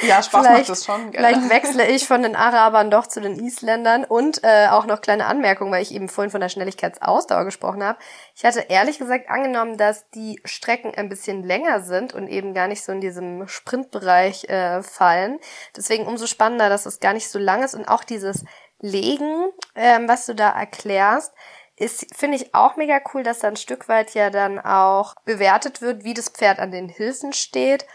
Ja, 0.00 0.20
Spaß 0.20 0.48
macht 0.48 0.68
das 0.68 0.84
schon. 0.84 1.12
Gell? 1.12 1.20
Vielleicht 1.20 1.48
wechsle 1.48 1.86
ich 1.86 2.08
von 2.08 2.22
den 2.22 2.34
Arabern 2.34 2.90
doch 2.90 3.06
zu 3.06 3.20
den 3.20 3.38
Isländern. 3.38 4.04
Und 4.04 4.42
äh, 4.42 4.66
auch 4.68 4.84
noch 4.84 5.00
kleine 5.00 5.26
Anmerkung, 5.26 5.70
weil 5.70 5.82
ich 5.82 5.94
eben 5.94 6.08
vorhin 6.08 6.30
von 6.30 6.40
der 6.40 6.48
Schnelligkeitsausdauer 6.48 7.44
gesprochen 7.44 7.84
habe. 7.84 7.98
Ich 8.34 8.44
hatte 8.44 8.66
ehrlich 8.68 8.98
gesagt 8.98 9.30
angenommen, 9.30 9.76
dass 9.76 10.10
die 10.10 10.40
Strecken 10.44 10.92
ein 10.96 11.08
bisschen 11.08 11.44
länger 11.44 11.82
sind 11.82 12.14
und 12.14 12.26
eben 12.26 12.52
gar 12.52 12.66
nicht 12.66 12.82
so 12.82 12.90
in 12.90 13.00
diesem 13.00 13.46
Sprintbereich 13.46 14.48
äh, 14.48 14.82
fallen. 14.82 15.38
Deswegen 15.76 16.06
umso 16.06 16.26
spannender, 16.26 16.68
dass 16.68 16.84
es 16.84 16.98
gar 16.98 17.12
nicht 17.12 17.28
so 17.28 17.38
lang 17.38 17.62
ist. 17.62 17.76
Und 17.76 17.86
auch 17.86 18.02
dieses 18.02 18.44
Legen, 18.80 19.52
ähm, 19.76 20.08
was 20.08 20.26
du 20.26 20.34
da 20.34 20.50
erklärst, 20.50 21.32
ist, 21.76 22.06
finde 22.16 22.38
ich 22.38 22.56
auch 22.56 22.74
mega 22.76 23.00
cool, 23.14 23.22
dass 23.22 23.38
da 23.38 23.48
ein 23.48 23.56
Stück 23.56 23.88
weit 23.88 24.14
ja 24.14 24.30
dann 24.30 24.58
auch 24.58 25.14
bewertet 25.24 25.80
wird, 25.80 26.02
wie 26.02 26.14
das 26.14 26.28
Pferd 26.28 26.58
an 26.58 26.72
den 26.72 26.88
Hilfen 26.88 27.32
steht 27.32 27.86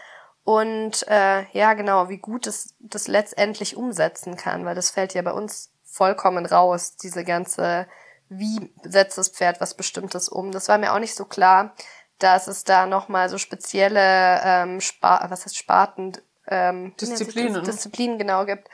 und 0.48 1.06
äh, 1.08 1.44
ja, 1.52 1.74
genau, 1.74 2.08
wie 2.08 2.16
gut 2.16 2.46
es 2.46 2.74
das 2.80 3.06
letztendlich 3.06 3.76
umsetzen 3.76 4.34
kann, 4.34 4.64
weil 4.64 4.74
das 4.74 4.88
fällt 4.88 5.12
ja 5.12 5.20
bei 5.20 5.32
uns 5.32 5.74
vollkommen 5.84 6.46
raus, 6.46 6.96
diese 6.96 7.22
ganze, 7.22 7.86
wie 8.30 8.72
setzt 8.82 9.18
das 9.18 9.28
Pferd 9.28 9.60
was 9.60 9.74
Bestimmtes 9.74 10.26
um. 10.30 10.50
Das 10.50 10.70
war 10.70 10.78
mir 10.78 10.94
auch 10.94 11.00
nicht 11.00 11.14
so 11.14 11.26
klar, 11.26 11.74
dass 12.18 12.46
es 12.46 12.64
da 12.64 12.86
nochmal 12.86 13.28
so 13.28 13.36
spezielle 13.36 14.40
ähm, 14.42 14.80
Spa 14.80 15.26
was 15.28 15.44
heißt 15.44 15.54
Sparten, 15.54 16.16
ähm, 16.46 16.96
Disziplinen. 16.98 17.62
Disziplinen 17.62 18.16
genau 18.16 18.46
gibt, 18.46 18.70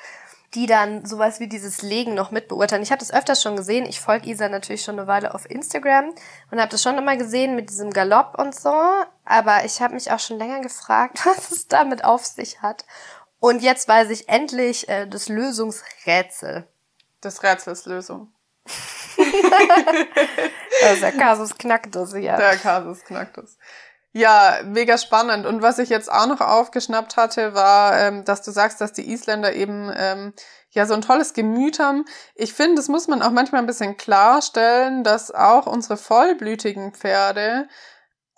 die 0.54 0.66
dann 0.66 1.04
sowas 1.04 1.40
wie 1.40 1.48
dieses 1.48 1.82
Legen 1.82 2.14
noch 2.14 2.30
mit 2.30 2.48
beurteilen. 2.48 2.82
Ich 2.82 2.90
habe 2.90 3.00
das 3.00 3.12
öfters 3.12 3.42
schon 3.42 3.56
gesehen. 3.56 3.86
Ich 3.86 4.00
folge 4.00 4.28
Isa 4.30 4.48
natürlich 4.48 4.82
schon 4.82 4.98
eine 4.98 5.08
Weile 5.08 5.34
auf 5.34 5.50
Instagram 5.50 6.14
und 6.50 6.60
habe 6.60 6.70
das 6.70 6.82
schon 6.82 6.96
immer 6.96 7.16
gesehen 7.16 7.56
mit 7.56 7.70
diesem 7.70 7.92
Galopp 7.92 8.38
und 8.38 8.54
so. 8.54 8.72
Aber 9.24 9.64
ich 9.64 9.80
habe 9.80 9.94
mich 9.94 10.10
auch 10.12 10.20
schon 10.20 10.38
länger 10.38 10.60
gefragt, 10.60 11.20
was 11.26 11.50
es 11.50 11.68
damit 11.68 12.04
auf 12.04 12.24
sich 12.24 12.62
hat. 12.62 12.84
Und 13.40 13.62
jetzt 13.62 13.88
weiß 13.88 14.10
ich 14.10 14.28
endlich 14.28 14.88
äh, 14.88 15.06
das 15.06 15.28
Lösungsrätsel. 15.28 16.66
Das 17.20 17.42
Rätsels 17.42 17.86
Lösung. 17.86 18.32
also 20.84 21.00
der 21.00 21.12
Kasus 21.12 21.56
Knacktus, 21.58 22.14
ja. 22.14 22.36
Der 22.36 22.56
Kasus 22.56 23.04
Knacktus. 23.04 23.58
Ja, 24.16 24.60
mega 24.64 24.96
spannend. 24.96 25.44
Und 25.44 25.60
was 25.60 25.80
ich 25.80 25.88
jetzt 25.88 26.10
auch 26.10 26.28
noch 26.28 26.40
aufgeschnappt 26.40 27.16
hatte, 27.16 27.52
war, 27.54 27.98
ähm, 27.98 28.24
dass 28.24 28.42
du 28.42 28.52
sagst, 28.52 28.80
dass 28.80 28.92
die 28.92 29.10
Isländer 29.10 29.54
eben 29.54 29.90
ähm, 29.92 30.32
ja 30.70 30.86
so 30.86 30.94
ein 30.94 31.02
tolles 31.02 31.32
Gemüt 31.32 31.80
haben. 31.80 32.04
Ich 32.36 32.52
finde, 32.52 32.76
das 32.76 32.86
muss 32.86 33.08
man 33.08 33.22
auch 33.22 33.32
manchmal 33.32 33.60
ein 33.60 33.66
bisschen 33.66 33.96
klarstellen, 33.96 35.02
dass 35.02 35.32
auch 35.32 35.66
unsere 35.66 35.96
vollblütigen 35.96 36.92
Pferde 36.94 37.66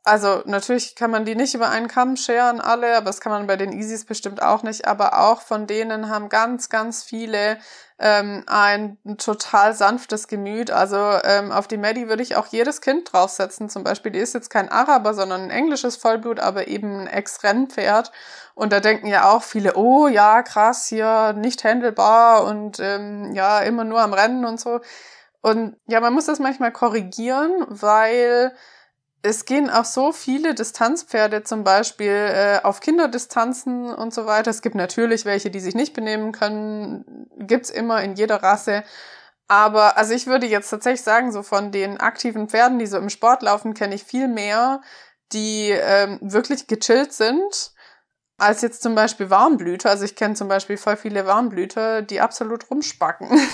also 0.06 0.42
natürlich 0.44 0.94
kann 0.94 1.10
man 1.10 1.24
die 1.24 1.34
nicht 1.34 1.54
über 1.54 1.68
einen 1.68 1.88
Kamm 1.88 2.16
scheren, 2.16 2.60
alle, 2.60 2.96
aber 2.96 3.06
das 3.06 3.20
kann 3.20 3.32
man 3.32 3.48
bei 3.48 3.56
den 3.56 3.72
Easys 3.72 4.04
bestimmt 4.04 4.40
auch 4.40 4.62
nicht. 4.62 4.86
Aber 4.86 5.18
auch 5.18 5.42
von 5.42 5.66
denen 5.66 6.08
haben 6.08 6.28
ganz, 6.28 6.68
ganz 6.68 7.02
viele 7.02 7.58
ähm, 7.98 8.44
ein 8.46 8.98
total 9.18 9.74
sanftes 9.74 10.28
Gemüt. 10.28 10.70
Also 10.70 10.96
ähm, 11.24 11.50
auf 11.50 11.66
die 11.66 11.76
Maddie 11.76 12.08
würde 12.08 12.22
ich 12.22 12.36
auch 12.36 12.46
jedes 12.46 12.80
Kind 12.80 13.12
draufsetzen. 13.12 13.68
Zum 13.68 13.82
Beispiel, 13.82 14.12
die 14.12 14.20
ist 14.20 14.32
jetzt 14.32 14.48
kein 14.48 14.68
Araber, 14.68 15.12
sondern 15.12 15.42
ein 15.42 15.50
englisches 15.50 15.96
Vollblut, 15.96 16.38
aber 16.38 16.68
eben 16.68 17.00
ein 17.00 17.06
Ex-Rennpferd. 17.08 18.12
Und 18.54 18.72
da 18.72 18.78
denken 18.78 19.08
ja 19.08 19.28
auch 19.28 19.42
viele, 19.42 19.74
oh 19.74 20.06
ja, 20.06 20.42
krass, 20.42 20.86
hier 20.86 21.32
nicht 21.32 21.64
handelbar 21.64 22.44
und 22.44 22.78
ähm, 22.78 23.32
ja, 23.32 23.58
immer 23.58 23.82
nur 23.82 24.00
am 24.00 24.12
Rennen 24.12 24.44
und 24.44 24.60
so. 24.60 24.80
Und 25.42 25.76
ja, 25.88 26.00
man 26.00 26.12
muss 26.12 26.26
das 26.26 26.38
manchmal 26.38 26.72
korrigieren, 26.72 27.66
weil 27.68 28.52
es 29.26 29.44
gehen 29.44 29.68
auch 29.68 29.84
so 29.84 30.12
viele 30.12 30.54
Distanzpferde 30.54 31.42
zum 31.42 31.64
Beispiel 31.64 32.08
äh, 32.08 32.60
auf 32.62 32.80
Kinderdistanzen 32.80 33.92
und 33.94 34.14
so 34.14 34.26
weiter. 34.26 34.50
Es 34.50 34.62
gibt 34.62 34.74
natürlich 34.74 35.24
welche, 35.24 35.50
die 35.50 35.60
sich 35.60 35.74
nicht 35.74 35.94
benehmen 35.94 36.32
können. 36.32 37.28
Gibt's 37.38 37.70
immer 37.70 38.02
in 38.02 38.14
jeder 38.14 38.42
Rasse. 38.42 38.84
Aber 39.48 39.96
also 39.96 40.14
ich 40.14 40.26
würde 40.26 40.46
jetzt 40.46 40.70
tatsächlich 40.70 41.02
sagen, 41.02 41.32
so 41.32 41.42
von 41.42 41.72
den 41.72 41.98
aktiven 41.98 42.48
Pferden, 42.48 42.78
die 42.78 42.86
so 42.86 42.98
im 42.98 43.10
Sport 43.10 43.42
laufen, 43.42 43.74
kenne 43.74 43.94
ich 43.94 44.04
viel 44.04 44.28
mehr, 44.28 44.80
die 45.32 45.70
ähm, 45.70 46.18
wirklich 46.22 46.66
gechillt 46.66 47.12
sind 47.12 47.72
als 48.38 48.60
jetzt 48.60 48.82
zum 48.82 48.94
Beispiel 48.94 49.30
Warmblüter. 49.30 49.88
Also 49.88 50.04
ich 50.04 50.14
kenne 50.14 50.34
zum 50.34 50.48
Beispiel 50.48 50.76
voll 50.76 50.96
viele 50.96 51.26
Warmblüter, 51.26 52.02
die 52.02 52.20
absolut 52.20 52.70
rumspacken. 52.70 53.28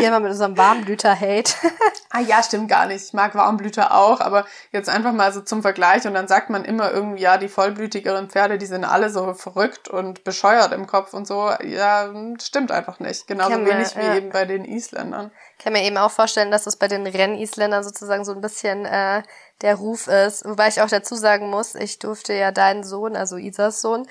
Ja, 0.00 0.10
mal 0.10 0.20
mit 0.20 0.32
unserem 0.32 0.58
Warmblüter-Hate. 0.58 1.54
ah 2.10 2.20
ja, 2.20 2.42
stimmt 2.42 2.68
gar 2.68 2.86
nicht. 2.86 3.04
Ich 3.04 3.12
mag 3.12 3.34
Warmblüter 3.34 3.94
auch, 3.94 4.20
aber 4.20 4.44
jetzt 4.72 4.88
einfach 4.88 5.12
mal 5.12 5.32
so 5.32 5.40
zum 5.40 5.62
Vergleich 5.62 6.06
und 6.06 6.14
dann 6.14 6.26
sagt 6.26 6.50
man 6.50 6.64
immer 6.64 6.90
irgendwie, 6.90 7.22
ja, 7.22 7.38
die 7.38 7.48
vollblütigeren 7.48 8.28
Pferde, 8.28 8.58
die 8.58 8.66
sind 8.66 8.84
alle 8.84 9.10
so 9.10 9.32
verrückt 9.34 9.88
und 9.88 10.24
bescheuert 10.24 10.72
im 10.72 10.86
Kopf 10.86 11.14
und 11.14 11.26
so. 11.26 11.50
Ja, 11.62 12.10
stimmt 12.42 12.72
einfach 12.72 12.98
nicht. 12.98 13.26
Genauso 13.26 13.50
kann 13.50 13.66
wenig 13.66 13.94
man, 13.94 14.04
wie 14.04 14.08
ja. 14.08 14.16
eben 14.16 14.30
bei 14.30 14.44
den 14.44 14.64
Isländern. 14.64 15.30
Ich 15.58 15.64
kann 15.64 15.72
mir 15.72 15.84
eben 15.84 15.96
auch 15.96 16.10
vorstellen, 16.10 16.50
dass 16.50 16.66
es 16.66 16.76
bei 16.76 16.88
den 16.88 17.06
Rennisländern 17.06 17.84
sozusagen 17.84 18.24
so 18.24 18.32
ein 18.32 18.40
bisschen 18.40 18.84
äh, 18.84 19.22
der 19.62 19.76
Ruf 19.76 20.08
ist. 20.08 20.44
Wobei 20.44 20.68
ich 20.68 20.80
auch 20.80 20.88
dazu 20.88 21.14
sagen 21.14 21.50
muss, 21.50 21.74
ich 21.74 21.98
durfte 21.98 22.34
ja 22.34 22.52
deinen 22.52 22.84
Sohn, 22.84 23.16
also 23.16 23.36
Isas 23.36 23.80
Sohn, 23.80 24.06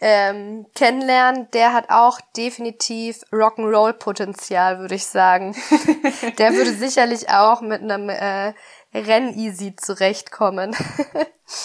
ähm, 0.00 0.66
kennenlernen. 0.74 1.50
Der 1.52 1.72
hat 1.72 1.90
auch 1.90 2.20
definitiv 2.36 3.22
Rock'n'Roll-Potenzial, 3.32 4.78
würde 4.78 4.94
ich 4.94 5.06
sagen. 5.06 5.56
der 6.38 6.52
würde 6.54 6.72
sicherlich 6.72 7.30
auch 7.30 7.60
mit 7.60 7.82
einem 7.82 8.08
äh, 8.08 8.52
Renn-Easy 8.94 9.76
zurechtkommen. 9.76 10.76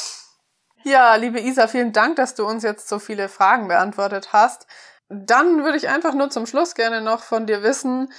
ja, 0.84 1.15
liebe 1.15 1.39
Isa, 1.39 1.67
vielen 1.67 1.93
Dank, 1.93 2.15
dass 2.17 2.36
du 2.36 2.45
uns 2.45 2.63
jetzt 2.63 2.88
so 2.88 2.99
viele 2.99 3.29
Fragen 3.29 3.67
beantwortet 3.67 4.34
hast. 4.34 4.67
Dann 5.09 5.63
würde 5.63 5.77
ich 5.77 5.89
einfach 5.89 6.13
nur 6.13 6.29
zum 6.29 6.45
Schluss 6.45 6.75
gerne 6.75 7.01
noch 7.01 7.23
von 7.23 7.45
dir 7.45 7.63
wissen, 7.63 8.13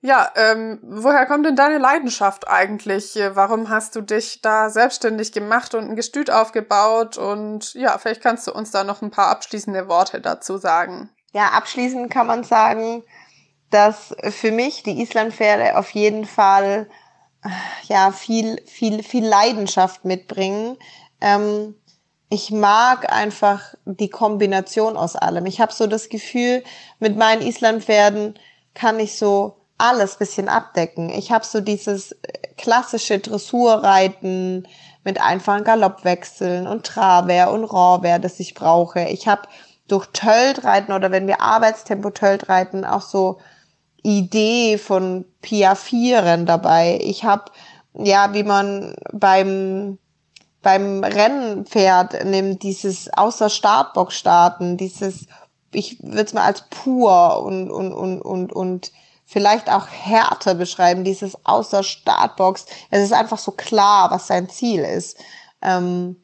Ja, 0.00 0.30
ähm, 0.36 0.78
woher 0.82 1.26
kommt 1.26 1.44
denn 1.44 1.56
deine 1.56 1.78
Leidenschaft 1.78 2.46
eigentlich? 2.46 3.18
Warum 3.32 3.68
hast 3.68 3.96
du 3.96 4.00
dich 4.00 4.40
da 4.42 4.70
selbstständig 4.70 5.32
gemacht 5.32 5.74
und 5.74 5.88
ein 5.88 5.96
Gestüt 5.96 6.30
aufgebaut? 6.30 7.18
Und 7.18 7.74
ja, 7.74 7.98
vielleicht 7.98 8.22
kannst 8.22 8.46
du 8.46 8.52
uns 8.52 8.70
da 8.70 8.84
noch 8.84 9.02
ein 9.02 9.10
paar 9.10 9.28
abschließende 9.28 9.88
Worte 9.88 10.20
dazu 10.20 10.56
sagen. 10.56 11.10
Ja, 11.32 11.48
abschließend 11.48 12.10
kann 12.12 12.28
man 12.28 12.44
sagen, 12.44 13.02
dass 13.70 14.14
für 14.30 14.52
mich 14.52 14.84
die 14.84 15.02
Islandpferde 15.02 15.76
auf 15.76 15.90
jeden 15.90 16.26
Fall 16.26 16.88
ja 17.84 18.12
viel, 18.12 18.62
viel, 18.66 19.02
viel 19.02 19.26
Leidenschaft 19.26 20.04
mitbringen. 20.04 20.76
Ähm, 21.20 21.74
ich 22.30 22.50
mag 22.50 23.10
einfach 23.12 23.74
die 23.84 24.10
Kombination 24.10 24.96
aus 24.96 25.16
allem. 25.16 25.46
Ich 25.46 25.60
habe 25.60 25.72
so 25.72 25.86
das 25.86 26.08
Gefühl, 26.08 26.62
mit 26.98 27.16
meinen 27.16 27.42
Islandpferden 27.42 28.38
kann 28.74 29.00
ich 29.00 29.16
so 29.18 29.57
alles 29.78 30.16
bisschen 30.16 30.48
abdecken. 30.48 31.08
Ich 31.10 31.30
habe 31.30 31.44
so 31.44 31.60
dieses 31.60 32.16
klassische 32.56 33.20
Dressurreiten 33.20 34.66
mit 35.04 35.20
einfachen 35.20 35.64
Galoppwechseln 35.64 36.66
und 36.66 36.84
Traver 36.84 37.52
und 37.52 37.64
Rohrwehr, 37.64 38.18
das 38.18 38.40
ich 38.40 38.54
brauche. 38.54 39.04
Ich 39.04 39.28
habe 39.28 39.42
durch 39.86 40.06
Töltreiten 40.06 40.92
oder 40.92 41.10
wenn 41.10 41.26
wir 41.26 41.40
Arbeitstempo 41.40 42.10
Töltreiten 42.10 42.84
auch 42.84 43.02
so 43.02 43.38
Idee 44.02 44.78
von 44.78 45.24
Piafieren 45.40 46.44
dabei. 46.44 46.98
Ich 47.02 47.24
habe 47.24 47.44
ja, 47.94 48.34
wie 48.34 48.42
man 48.44 48.94
beim 49.12 49.98
beim 50.60 51.04
Rennpferd 51.04 52.24
nimmt, 52.24 52.62
dieses 52.62 53.12
außer 53.12 53.48
Startbox 53.48 54.14
starten, 54.14 54.76
dieses 54.76 55.26
ich 55.72 56.02
würde 56.02 56.24
es 56.24 56.32
mal 56.32 56.44
als 56.44 56.64
pur 56.68 57.42
und 57.42 57.70
und 57.70 57.92
und 57.92 58.20
und 58.20 58.52
und 58.52 58.92
vielleicht 59.28 59.70
auch 59.70 59.86
härter 59.88 60.54
beschreiben, 60.54 61.04
dieses 61.04 61.36
außer 61.44 61.82
Startbox. 61.82 62.64
Es 62.90 63.02
ist 63.02 63.12
einfach 63.12 63.36
so 63.38 63.52
klar, 63.52 64.10
was 64.10 64.26
sein 64.26 64.48
Ziel 64.48 64.80
ist. 64.80 65.18
Ähm, 65.60 66.16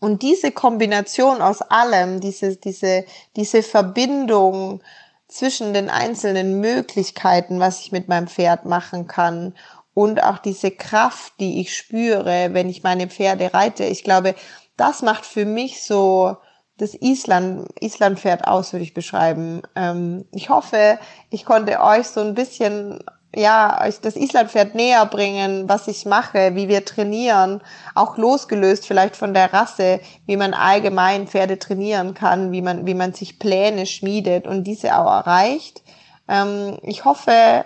und 0.00 0.22
diese 0.22 0.50
Kombination 0.50 1.42
aus 1.42 1.60
allem, 1.60 2.20
diese, 2.20 2.56
diese, 2.56 3.04
diese 3.36 3.62
Verbindung 3.62 4.82
zwischen 5.28 5.74
den 5.74 5.90
einzelnen 5.90 6.60
Möglichkeiten, 6.60 7.60
was 7.60 7.80
ich 7.80 7.92
mit 7.92 8.08
meinem 8.08 8.28
Pferd 8.28 8.64
machen 8.64 9.06
kann 9.06 9.54
und 9.92 10.22
auch 10.22 10.38
diese 10.38 10.70
Kraft, 10.70 11.34
die 11.38 11.60
ich 11.60 11.76
spüre, 11.76 12.54
wenn 12.54 12.70
ich 12.70 12.82
meine 12.82 13.08
Pferde 13.08 13.52
reite. 13.52 13.84
Ich 13.84 14.04
glaube, 14.04 14.34
das 14.78 15.02
macht 15.02 15.26
für 15.26 15.44
mich 15.44 15.82
so 15.82 16.36
das 16.78 16.94
Island, 16.94 17.68
Islandpferd 17.80 18.46
aus, 18.46 18.72
würde 18.72 18.84
ich 18.84 18.94
beschreiben. 18.94 19.62
Ähm, 19.74 20.26
ich 20.32 20.50
hoffe, 20.50 20.98
ich 21.30 21.44
konnte 21.44 21.80
euch 21.80 22.06
so 22.08 22.20
ein 22.20 22.34
bisschen, 22.34 23.02
ja, 23.34 23.82
euch 23.82 24.00
das 24.00 24.16
Islandpferd 24.16 24.74
näher 24.74 25.06
bringen, 25.06 25.68
was 25.68 25.88
ich 25.88 26.04
mache, 26.04 26.54
wie 26.54 26.68
wir 26.68 26.84
trainieren, 26.84 27.62
auch 27.94 28.18
losgelöst 28.18 28.86
vielleicht 28.86 29.16
von 29.16 29.32
der 29.32 29.52
Rasse, 29.52 30.00
wie 30.26 30.36
man 30.36 30.52
allgemein 30.52 31.26
Pferde 31.26 31.58
trainieren 31.58 32.14
kann, 32.14 32.52
wie 32.52 32.62
man, 32.62 32.86
wie 32.86 32.94
man 32.94 33.14
sich 33.14 33.38
Pläne 33.38 33.86
schmiedet 33.86 34.46
und 34.46 34.64
diese 34.64 34.98
auch 34.98 35.10
erreicht. 35.10 35.82
Ähm, 36.28 36.78
ich 36.82 37.06
hoffe, 37.06 37.64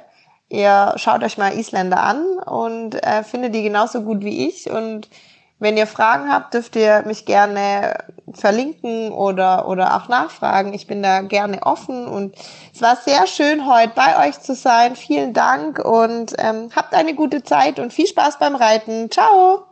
ihr 0.49 0.93
schaut 0.97 1.25
euch 1.25 1.37
mal 1.37 1.59
Isländer 1.59 2.01
an 2.01 2.25
und 2.47 2.95
äh, 2.95 3.25
findet 3.25 3.57
die 3.57 3.65
genauso 3.65 4.03
gut 4.03 4.23
wie 4.23 4.47
ich 4.47 4.71
und 4.71 5.09
wenn 5.61 5.77
ihr 5.77 5.87
Fragen 5.87 6.33
habt, 6.33 6.55
dürft 6.55 6.75
ihr 6.75 7.03
mich 7.07 7.27
gerne 7.27 8.05
verlinken 8.33 9.13
oder, 9.13 9.69
oder 9.69 9.97
auch 9.97 10.09
nachfragen. 10.09 10.73
Ich 10.73 10.87
bin 10.87 11.03
da 11.03 11.21
gerne 11.21 11.63
offen 11.63 12.09
und 12.09 12.35
es 12.75 12.81
war 12.81 12.97
sehr 12.97 13.27
schön, 13.27 13.67
heute 13.67 13.93
bei 13.95 14.29
euch 14.29 14.41
zu 14.41 14.55
sein. 14.55 14.97
Vielen 14.97 15.35
Dank 15.35 15.79
und 15.79 16.35
ähm, 16.39 16.71
habt 16.75 16.95
eine 16.95 17.15
gute 17.15 17.43
Zeit 17.43 17.79
und 17.79 17.93
viel 17.93 18.07
Spaß 18.07 18.39
beim 18.39 18.57
Reiten. 18.57 19.11
Ciao! 19.11 19.67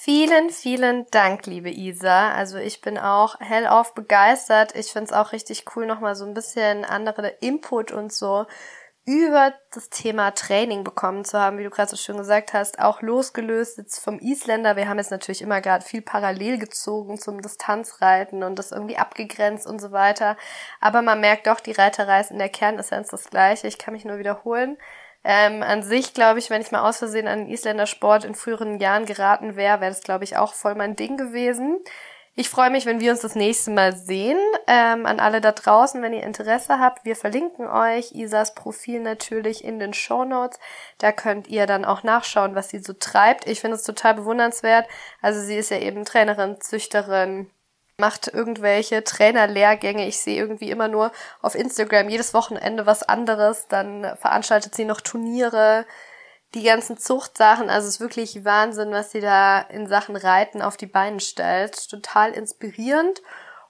Vielen, 0.00 0.50
vielen 0.50 1.06
Dank, 1.10 1.46
liebe 1.46 1.70
Isa. 1.70 2.30
Also 2.30 2.58
ich 2.58 2.80
bin 2.80 2.98
auch 2.98 3.40
hellauf 3.40 3.94
begeistert. 3.94 4.74
Ich 4.76 4.92
find's 4.92 5.12
auch 5.12 5.32
richtig 5.32 5.64
cool, 5.74 5.86
nochmal 5.86 6.14
so 6.14 6.24
ein 6.24 6.34
bisschen 6.34 6.84
andere 6.84 7.28
Input 7.40 7.90
und 7.90 8.12
so 8.12 8.46
über 9.08 9.54
das 9.72 9.88
Thema 9.88 10.32
Training 10.32 10.84
bekommen 10.84 11.24
zu 11.24 11.40
haben, 11.40 11.56
wie 11.56 11.64
du 11.64 11.70
gerade 11.70 11.88
so 11.88 11.96
schön 11.96 12.18
gesagt 12.18 12.52
hast, 12.52 12.78
auch 12.78 13.00
losgelöst 13.00 13.78
jetzt 13.78 14.04
vom 14.04 14.18
Isländer. 14.18 14.76
Wir 14.76 14.86
haben 14.86 14.98
jetzt 14.98 15.10
natürlich 15.10 15.40
immer 15.40 15.62
gerade 15.62 15.82
viel 15.82 16.02
parallel 16.02 16.58
gezogen 16.58 17.16
zum 17.16 17.40
Distanzreiten 17.40 18.42
und 18.42 18.58
das 18.58 18.70
irgendwie 18.70 18.98
abgegrenzt 18.98 19.66
und 19.66 19.80
so 19.80 19.92
weiter. 19.92 20.36
Aber 20.78 21.00
man 21.00 21.20
merkt 21.20 21.46
doch, 21.46 21.60
die 21.60 21.72
Reiterei 21.72 22.20
ist 22.20 22.30
in 22.30 22.38
der 22.38 22.50
Kernessenz 22.50 23.08
das 23.08 23.30
gleiche. 23.30 23.66
Ich 23.66 23.78
kann 23.78 23.94
mich 23.94 24.04
nur 24.04 24.18
wiederholen. 24.18 24.76
Ähm, 25.24 25.62
an 25.62 25.82
sich 25.82 26.12
glaube 26.12 26.38
ich, 26.38 26.50
wenn 26.50 26.60
ich 26.60 26.70
mal 26.70 26.86
aus 26.86 26.98
Versehen 26.98 27.28
an 27.28 27.38
den 27.38 27.48
Isländer 27.48 27.86
Sport 27.86 28.26
in 28.26 28.34
früheren 28.34 28.78
Jahren 28.78 29.06
geraten 29.06 29.56
wäre, 29.56 29.80
wäre 29.80 29.90
das 29.90 30.02
glaube 30.02 30.24
ich 30.24 30.36
auch 30.36 30.52
voll 30.52 30.74
mein 30.74 30.96
Ding 30.96 31.16
gewesen. 31.16 31.82
Ich 32.40 32.50
freue 32.50 32.70
mich, 32.70 32.86
wenn 32.86 33.00
wir 33.00 33.10
uns 33.10 33.22
das 33.22 33.34
nächste 33.34 33.72
Mal 33.72 33.96
sehen. 33.96 34.38
Ähm, 34.68 35.06
an 35.06 35.18
alle 35.18 35.40
da 35.40 35.50
draußen, 35.50 36.00
wenn 36.02 36.12
ihr 36.12 36.22
Interesse 36.22 36.78
habt, 36.78 37.04
wir 37.04 37.16
verlinken 37.16 37.66
euch 37.66 38.12
Isas 38.12 38.54
Profil 38.54 39.00
natürlich 39.00 39.64
in 39.64 39.80
den 39.80 39.92
Show 39.92 40.24
Notes. 40.24 40.60
Da 40.98 41.10
könnt 41.10 41.48
ihr 41.48 41.66
dann 41.66 41.84
auch 41.84 42.04
nachschauen, 42.04 42.54
was 42.54 42.68
sie 42.68 42.78
so 42.78 42.92
treibt. 42.92 43.48
Ich 43.48 43.58
finde 43.60 43.74
es 43.74 43.82
total 43.82 44.14
bewundernswert. 44.14 44.86
Also 45.20 45.40
sie 45.40 45.56
ist 45.56 45.72
ja 45.72 45.78
eben 45.78 46.04
Trainerin, 46.04 46.60
Züchterin, 46.60 47.50
macht 47.96 48.28
irgendwelche 48.28 49.02
Trainerlehrgänge. 49.02 50.06
Ich 50.06 50.20
sehe 50.20 50.38
irgendwie 50.38 50.70
immer 50.70 50.86
nur 50.86 51.10
auf 51.42 51.56
Instagram 51.56 52.08
jedes 52.08 52.34
Wochenende 52.34 52.86
was 52.86 53.02
anderes. 53.02 53.66
Dann 53.66 54.16
veranstaltet 54.16 54.76
sie 54.76 54.84
noch 54.84 55.00
Turniere 55.00 55.86
die 56.54 56.62
ganzen 56.62 56.96
Zuchtsachen, 56.96 57.68
also 57.68 57.88
es 57.88 57.94
ist 57.94 58.00
wirklich 58.00 58.44
Wahnsinn, 58.44 58.90
was 58.90 59.10
sie 59.10 59.20
da 59.20 59.60
in 59.60 59.86
Sachen 59.86 60.16
Reiten 60.16 60.62
auf 60.62 60.76
die 60.76 60.86
Beine 60.86 61.20
stellt. 61.20 61.90
Total 61.90 62.32
inspirierend 62.32 63.20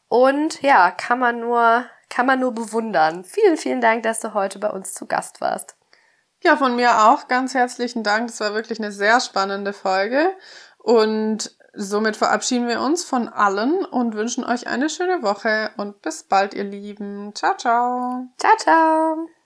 und 0.08 0.62
ja, 0.62 0.90
kann 0.90 1.18
man 1.18 1.40
nur, 1.40 1.84
kann 2.08 2.26
man 2.26 2.40
nur 2.40 2.52
bewundern. 2.52 3.24
Vielen, 3.24 3.56
vielen 3.56 3.80
Dank, 3.80 4.02
dass 4.04 4.20
du 4.20 4.32
heute 4.34 4.58
bei 4.58 4.70
uns 4.70 4.94
zu 4.94 5.06
Gast 5.06 5.40
warst. 5.40 5.74
Ja, 6.42 6.56
von 6.56 6.76
mir 6.76 7.08
auch 7.08 7.26
ganz 7.26 7.54
herzlichen 7.54 8.04
Dank. 8.04 8.28
Das 8.28 8.40
war 8.40 8.54
wirklich 8.54 8.78
eine 8.78 8.92
sehr 8.92 9.20
spannende 9.20 9.72
Folge 9.72 10.30
und 10.78 11.56
somit 11.74 12.16
verabschieden 12.16 12.68
wir 12.68 12.80
uns 12.80 13.04
von 13.04 13.28
allen 13.28 13.84
und 13.84 14.14
wünschen 14.14 14.44
euch 14.44 14.66
eine 14.66 14.88
schöne 14.88 15.22
Woche 15.22 15.70
und 15.76 16.00
bis 16.00 16.22
bald, 16.22 16.54
ihr 16.54 16.64
Lieben. 16.64 17.34
Ciao, 17.34 17.56
ciao. 17.56 18.28
Ciao, 18.38 18.56
ciao. 18.56 19.28